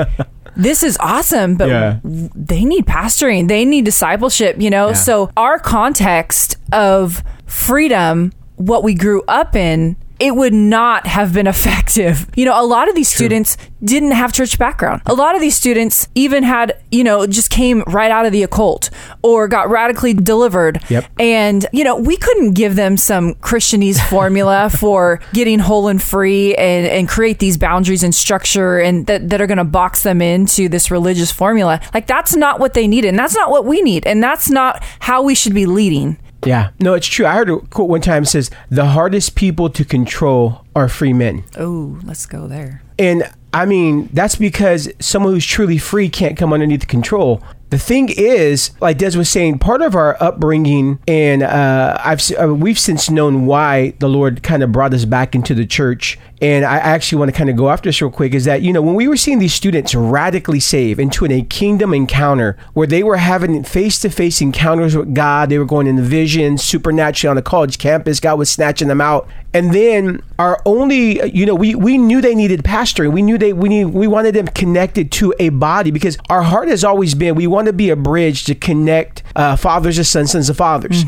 this 0.57 0.83
is 0.83 0.97
awesome, 1.01 1.57
but 1.57 1.69
Yeah. 1.69 1.97
they 2.05 2.65
need 2.65 2.87
pastoring, 2.87 3.49
they 3.49 3.65
need 3.65 3.85
discipleship, 3.85 4.57
you 4.59 4.71
know? 4.71 4.89
Yeah. 4.89 4.95
So, 4.95 5.31
our 5.37 5.59
context 5.59 6.57
of 6.73 7.23
freedom, 7.47 8.33
what 8.57 8.83
we 8.85 8.95
grew 8.95 9.23
up 9.29 9.57
in, 9.57 9.97
it 10.23 10.37
would 10.37 10.55
not 10.55 11.05
have 11.09 11.33
been 11.33 11.49
effective. 11.49 12.29
You 12.37 12.45
know, 12.45 12.59
a 12.59 12.62
lot 12.64 12.88
of 12.88 12.95
these 12.95 13.09
students 13.09 13.57
didn't 13.83 14.12
have 14.12 14.33
church 14.33 14.57
background. 14.57 15.02
A 15.07 15.14
lot 15.14 15.35
of 15.35 15.41
these 15.41 15.57
students 15.57 16.07
even 16.14 16.45
had, 16.45 16.81
you 16.93 17.02
know, 17.02 17.26
just 17.26 17.50
came 17.50 17.83
right 17.88 18.09
out 18.09 18.25
of 18.25 18.31
the 18.31 18.45
occult 18.45 18.88
or 19.25 19.49
got 19.49 19.69
radically 19.69 20.14
delivered. 20.14 20.81
Yep. 20.88 21.07
And, 21.19 21.67
you 21.73 21.83
know, 21.83 21.97
we 21.97 22.17
couldn't 22.17 22.52
give 22.52 22.76
them 22.76 22.97
some 22.97 23.35
Christianese 23.35 23.99
formula 24.11 24.71
for 24.71 25.19
getting 25.33 25.59
whole 25.59 25.88
and 25.88 26.00
free 26.00 26.55
and, 26.55 26.87
and 26.87 27.09
create 27.09 27.41
these 27.41 27.59
boundaries 27.59 28.05
and 28.05 28.14
structure 28.14 28.79
and 28.79 29.09
that, 29.09 29.29
that 29.31 29.41
are 29.41 29.49
going 29.49 29.59
to 29.59 29.64
box 29.64 30.05
them 30.05 30.23
into 30.23 30.69
this 30.69 30.88
religious 30.88 31.33
formula. 31.33 31.81
Like, 31.93 32.07
that's 32.07 32.37
not 32.37 32.61
what 32.61 32.75
they 32.75 32.87
needed. 32.87 33.09
And 33.09 33.19
that's 33.19 33.35
not 33.35 33.50
what 33.50 33.64
we 33.64 33.83
need. 33.83 34.07
And 34.07 34.23
that's 34.23 34.49
not 34.49 34.85
how 35.00 35.25
we 35.25 35.35
should 35.35 35.55
be 35.55 35.67
leading. 35.67 36.17
Yeah, 36.45 36.71
no, 36.81 36.95
it's 36.95 37.07
true. 37.07 37.27
I 37.27 37.35
heard 37.35 37.51
a 37.51 37.59
quote 37.59 37.89
one 37.89 38.01
time 38.01 38.25
says 38.25 38.51
the 38.69 38.87
hardest 38.87 39.35
people 39.35 39.71
to 39.71 39.85
control 39.85 40.65
are 40.75 40.89
free 40.89 41.13
men. 41.13 41.45
Oh, 41.57 42.01
let's 42.05 42.27
go 42.27 42.47
there. 42.47 42.83
And 42.99 43.31
I 43.55 43.67
mean, 43.67 44.09
that's 44.13 44.37
because 44.37 44.91
someone 44.99 45.35
who's 45.35 45.47
truly 45.47 45.79
free 45.79 46.09
can't 46.09 46.37
come 46.37 46.53
underneath 46.53 46.81
the 46.81 46.87
control. 46.87 47.43
The 47.71 47.79
thing 47.79 48.11
is, 48.11 48.71
like 48.81 48.99
Des 48.99 49.17
was 49.17 49.31
saying, 49.31 49.59
part 49.59 49.81
of 49.81 49.95
our 49.95 50.23
upbringing, 50.23 50.99
and 51.09 51.43
uh, 51.43 51.97
I've 52.05 52.21
uh, 52.39 52.55
we've 52.55 52.79
since 52.79 53.09
known 53.09 53.47
why 53.47 53.95
the 53.99 54.09
Lord 54.09 54.43
kind 54.43 54.63
of 54.63 54.73
brought 54.73 54.93
us 54.93 55.07
back 55.07 55.35
into 55.35 55.55
the 55.55 55.65
church. 55.65 56.19
And 56.43 56.65
I 56.65 56.79
actually 56.79 57.21
want 57.21 57.31
to 57.31 57.39
kind 57.39 57.49
of 57.49 57.57
go 57.57 57.71
after 57.71 57.89
this 57.89 58.03
real 58.03 58.11
quick. 58.11 58.35
Is 58.35 58.45
that 58.47 58.63
you 58.63 58.73
know 58.73 58.83
when 58.83 58.97
we 58.97 59.07
were 59.07 59.17
seeing 59.17 59.39
these 59.39 59.55
students 59.55 59.95
radically 59.95 60.59
save 60.59 60.99
into 60.99 61.25
a 61.25 61.43
kingdom 61.43 61.95
encounter 61.95 62.57
where 62.75 62.87
they 62.87 63.05
were 63.05 63.17
having 63.17 63.63
face 63.63 64.01
to 64.01 64.11
face 64.11 64.41
encounters 64.41 64.97
with 64.97 65.15
God, 65.15 65.49
they 65.49 65.59
were 65.59 65.65
going 65.65 65.87
in 65.87 66.03
vision, 66.03 66.59
supernaturally 66.59 67.31
on 67.31 67.37
the 67.37 67.43
college 67.43 67.79
campus. 67.79 68.19
God 68.19 68.39
was 68.39 68.51
snatching 68.51 68.89
them 68.89 69.01
out, 69.01 69.29
and 69.55 69.73
then 69.73 70.21
our 70.39 70.61
only, 70.67 71.25
you 71.31 71.47
know, 71.47 71.55
we 71.55 71.77
we 71.77 71.97
knew 71.97 72.21
they 72.21 72.35
needed 72.35 72.65
pastoring. 72.65 73.13
We 73.13 73.23
knew 73.23 73.39
they 73.39 73.53
we 73.53 73.69
need 73.69 73.85
we 73.87 74.09
wanted 74.09 74.35
them 74.35 74.49
connected 74.49 75.13
to 75.13 75.33
a 75.39 75.51
body 75.51 75.93
because 75.93 76.19
our 76.29 76.43
heart 76.43 76.67
has 76.69 76.83
always 76.83 77.15
been 77.15 77.37
we 77.37 77.47
want 77.47 77.67
to 77.67 77.73
be 77.73 77.91
a 77.91 77.97
bridge 77.97 78.45
to 78.45 78.57
connect 78.57 79.23
uh, 79.37 79.55
fathers 79.55 79.97
to 79.97 80.05
sons, 80.05 80.33
sons 80.33 80.49
to 80.49 80.55
fathers, 80.55 81.05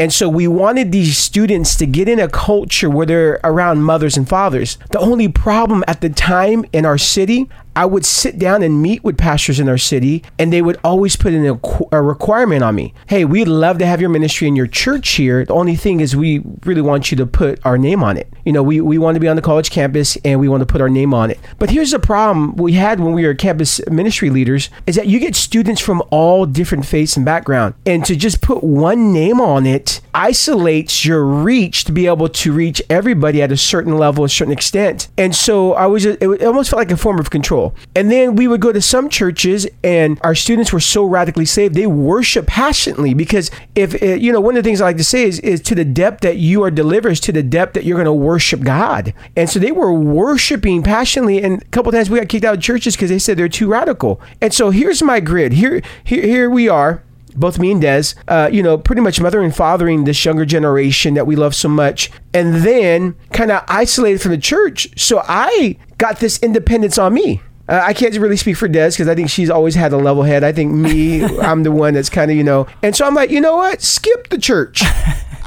and 0.00 0.12
so 0.12 0.30
we 0.30 0.48
wanted 0.48 0.92
these 0.92 1.18
students 1.18 1.76
to 1.76 1.86
get 1.86 2.08
in 2.08 2.18
a 2.18 2.28
culture 2.28 2.88
where 2.88 3.04
they're 3.04 3.40
around 3.44 3.82
mothers 3.82 4.16
and 4.16 4.26
fathers. 4.26 4.77
The 4.90 4.98
only 4.98 5.28
problem 5.28 5.84
at 5.86 6.00
the 6.00 6.08
time 6.08 6.64
in 6.72 6.86
our 6.86 6.98
city. 6.98 7.48
I 7.76 7.86
would 7.86 8.04
sit 8.04 8.38
down 8.38 8.62
and 8.62 8.82
meet 8.82 9.04
with 9.04 9.16
pastors 9.16 9.60
in 9.60 9.68
our 9.68 9.78
city, 9.78 10.22
and 10.38 10.52
they 10.52 10.62
would 10.62 10.78
always 10.82 11.16
put 11.16 11.32
in 11.32 11.46
a, 11.46 11.60
a 11.92 12.02
requirement 12.02 12.62
on 12.62 12.74
me. 12.74 12.94
Hey, 13.06 13.24
we'd 13.24 13.48
love 13.48 13.78
to 13.78 13.86
have 13.86 14.00
your 14.00 14.10
ministry 14.10 14.48
in 14.48 14.56
your 14.56 14.66
church 14.66 15.10
here. 15.10 15.44
The 15.44 15.52
only 15.54 15.76
thing 15.76 16.00
is, 16.00 16.16
we 16.16 16.42
really 16.64 16.82
want 16.82 17.10
you 17.10 17.16
to 17.18 17.26
put 17.26 17.64
our 17.64 17.78
name 17.78 18.02
on 18.02 18.16
it. 18.16 18.28
You 18.44 18.52
know, 18.52 18.62
we, 18.62 18.80
we 18.80 18.98
want 18.98 19.14
to 19.16 19.20
be 19.20 19.28
on 19.28 19.36
the 19.36 19.42
college 19.42 19.70
campus 19.70 20.16
and 20.24 20.40
we 20.40 20.48
want 20.48 20.62
to 20.62 20.66
put 20.66 20.80
our 20.80 20.88
name 20.88 21.12
on 21.12 21.30
it. 21.30 21.38
But 21.58 21.70
here's 21.70 21.90
the 21.90 21.98
problem 21.98 22.56
we 22.56 22.72
had 22.72 22.98
when 22.98 23.12
we 23.12 23.26
were 23.26 23.34
campus 23.34 23.80
ministry 23.88 24.30
leaders 24.30 24.70
is 24.86 24.96
that 24.96 25.06
you 25.06 25.20
get 25.20 25.36
students 25.36 25.80
from 25.80 26.02
all 26.10 26.46
different 26.46 26.86
faiths 26.86 27.16
and 27.16 27.26
background. 27.26 27.74
And 27.84 28.04
to 28.06 28.16
just 28.16 28.40
put 28.40 28.64
one 28.64 29.12
name 29.12 29.40
on 29.40 29.66
it 29.66 30.00
isolates 30.14 31.04
your 31.04 31.24
reach 31.24 31.84
to 31.84 31.92
be 31.92 32.06
able 32.06 32.28
to 32.28 32.52
reach 32.52 32.80
everybody 32.88 33.42
at 33.42 33.52
a 33.52 33.56
certain 33.56 33.96
level, 33.98 34.24
a 34.24 34.28
certain 34.28 34.52
extent. 34.52 35.08
And 35.18 35.34
so 35.34 35.74
I 35.74 35.86
was, 35.86 36.04
it 36.06 36.22
it 36.22 36.42
almost 36.42 36.70
felt 36.70 36.78
like 36.78 36.90
a 36.90 36.96
form 36.96 37.18
of 37.18 37.30
control. 37.30 37.57
And 37.94 38.10
then 38.10 38.36
we 38.36 38.48
would 38.48 38.60
go 38.60 38.72
to 38.72 38.80
some 38.80 39.08
churches 39.08 39.66
and 39.82 40.18
our 40.22 40.34
students 40.34 40.72
were 40.72 40.80
so 40.80 41.04
radically 41.04 41.44
saved, 41.44 41.74
they 41.74 41.86
worship 41.86 42.46
passionately 42.46 43.14
because 43.14 43.50
if, 43.74 44.00
uh, 44.02 44.06
you 44.06 44.32
know, 44.32 44.40
one 44.40 44.56
of 44.56 44.62
the 44.62 44.68
things 44.68 44.80
I 44.80 44.86
like 44.86 44.96
to 44.98 45.04
say 45.04 45.24
is, 45.24 45.38
is 45.40 45.60
to 45.62 45.74
the 45.74 45.84
depth 45.84 46.20
that 46.22 46.36
you 46.36 46.62
are 46.62 46.70
delivered, 46.70 47.10
is 47.10 47.20
to 47.20 47.32
the 47.32 47.42
depth 47.42 47.74
that 47.74 47.84
you're 47.84 47.96
going 47.96 48.06
to 48.06 48.12
worship 48.12 48.60
God. 48.60 49.14
And 49.36 49.48
so 49.48 49.58
they 49.58 49.72
were 49.72 49.92
worshiping 49.92 50.82
passionately. 50.82 51.42
And 51.42 51.62
a 51.62 51.64
couple 51.66 51.92
times 51.92 52.10
we 52.10 52.18
got 52.18 52.28
kicked 52.28 52.44
out 52.44 52.54
of 52.54 52.62
churches 52.62 52.96
because 52.96 53.10
they 53.10 53.18
said 53.18 53.36
they're 53.36 53.48
too 53.48 53.68
radical. 53.68 54.20
And 54.40 54.52
so 54.52 54.70
here's 54.70 55.02
my 55.02 55.20
grid. 55.20 55.52
Here, 55.52 55.82
here, 56.04 56.22
here 56.22 56.50
we 56.50 56.68
are 56.68 57.02
both 57.38 57.58
me 57.58 57.70
and 57.70 57.80
Des, 57.80 58.14
uh, 58.26 58.50
you 58.52 58.62
know, 58.62 58.76
pretty 58.76 59.00
much 59.00 59.20
mother 59.20 59.40
and 59.40 59.54
fathering 59.54 60.04
this 60.04 60.24
younger 60.24 60.44
generation 60.44 61.14
that 61.14 61.26
we 61.26 61.36
love 61.36 61.54
so 61.54 61.68
much, 61.68 62.10
and 62.34 62.56
then 62.56 63.14
kind 63.32 63.50
of 63.50 63.62
isolated 63.68 64.20
from 64.20 64.32
the 64.32 64.38
church. 64.38 64.88
So 65.00 65.22
I 65.26 65.76
got 65.98 66.20
this 66.20 66.38
independence 66.42 66.96
on 66.98 67.14
me. 67.14 67.42
Uh, 67.68 67.82
I 67.84 67.92
can't 67.92 68.16
really 68.16 68.38
speak 68.38 68.56
for 68.56 68.66
Des 68.66 68.90
because 68.90 69.08
I 69.08 69.14
think 69.14 69.28
she's 69.28 69.50
always 69.50 69.74
had 69.74 69.92
a 69.92 69.98
level 69.98 70.22
head. 70.22 70.42
I 70.42 70.52
think 70.52 70.72
me, 70.72 71.24
I'm 71.40 71.64
the 71.64 71.72
one 71.72 71.94
that's 71.94 72.08
kind 72.08 72.30
of, 72.30 72.36
you 72.36 72.44
know, 72.44 72.66
and 72.82 72.96
so 72.96 73.06
I'm 73.06 73.14
like, 73.14 73.30
you 73.30 73.40
know 73.40 73.56
what? 73.56 73.82
Skip 73.82 74.30
the 74.30 74.38
church. 74.38 74.82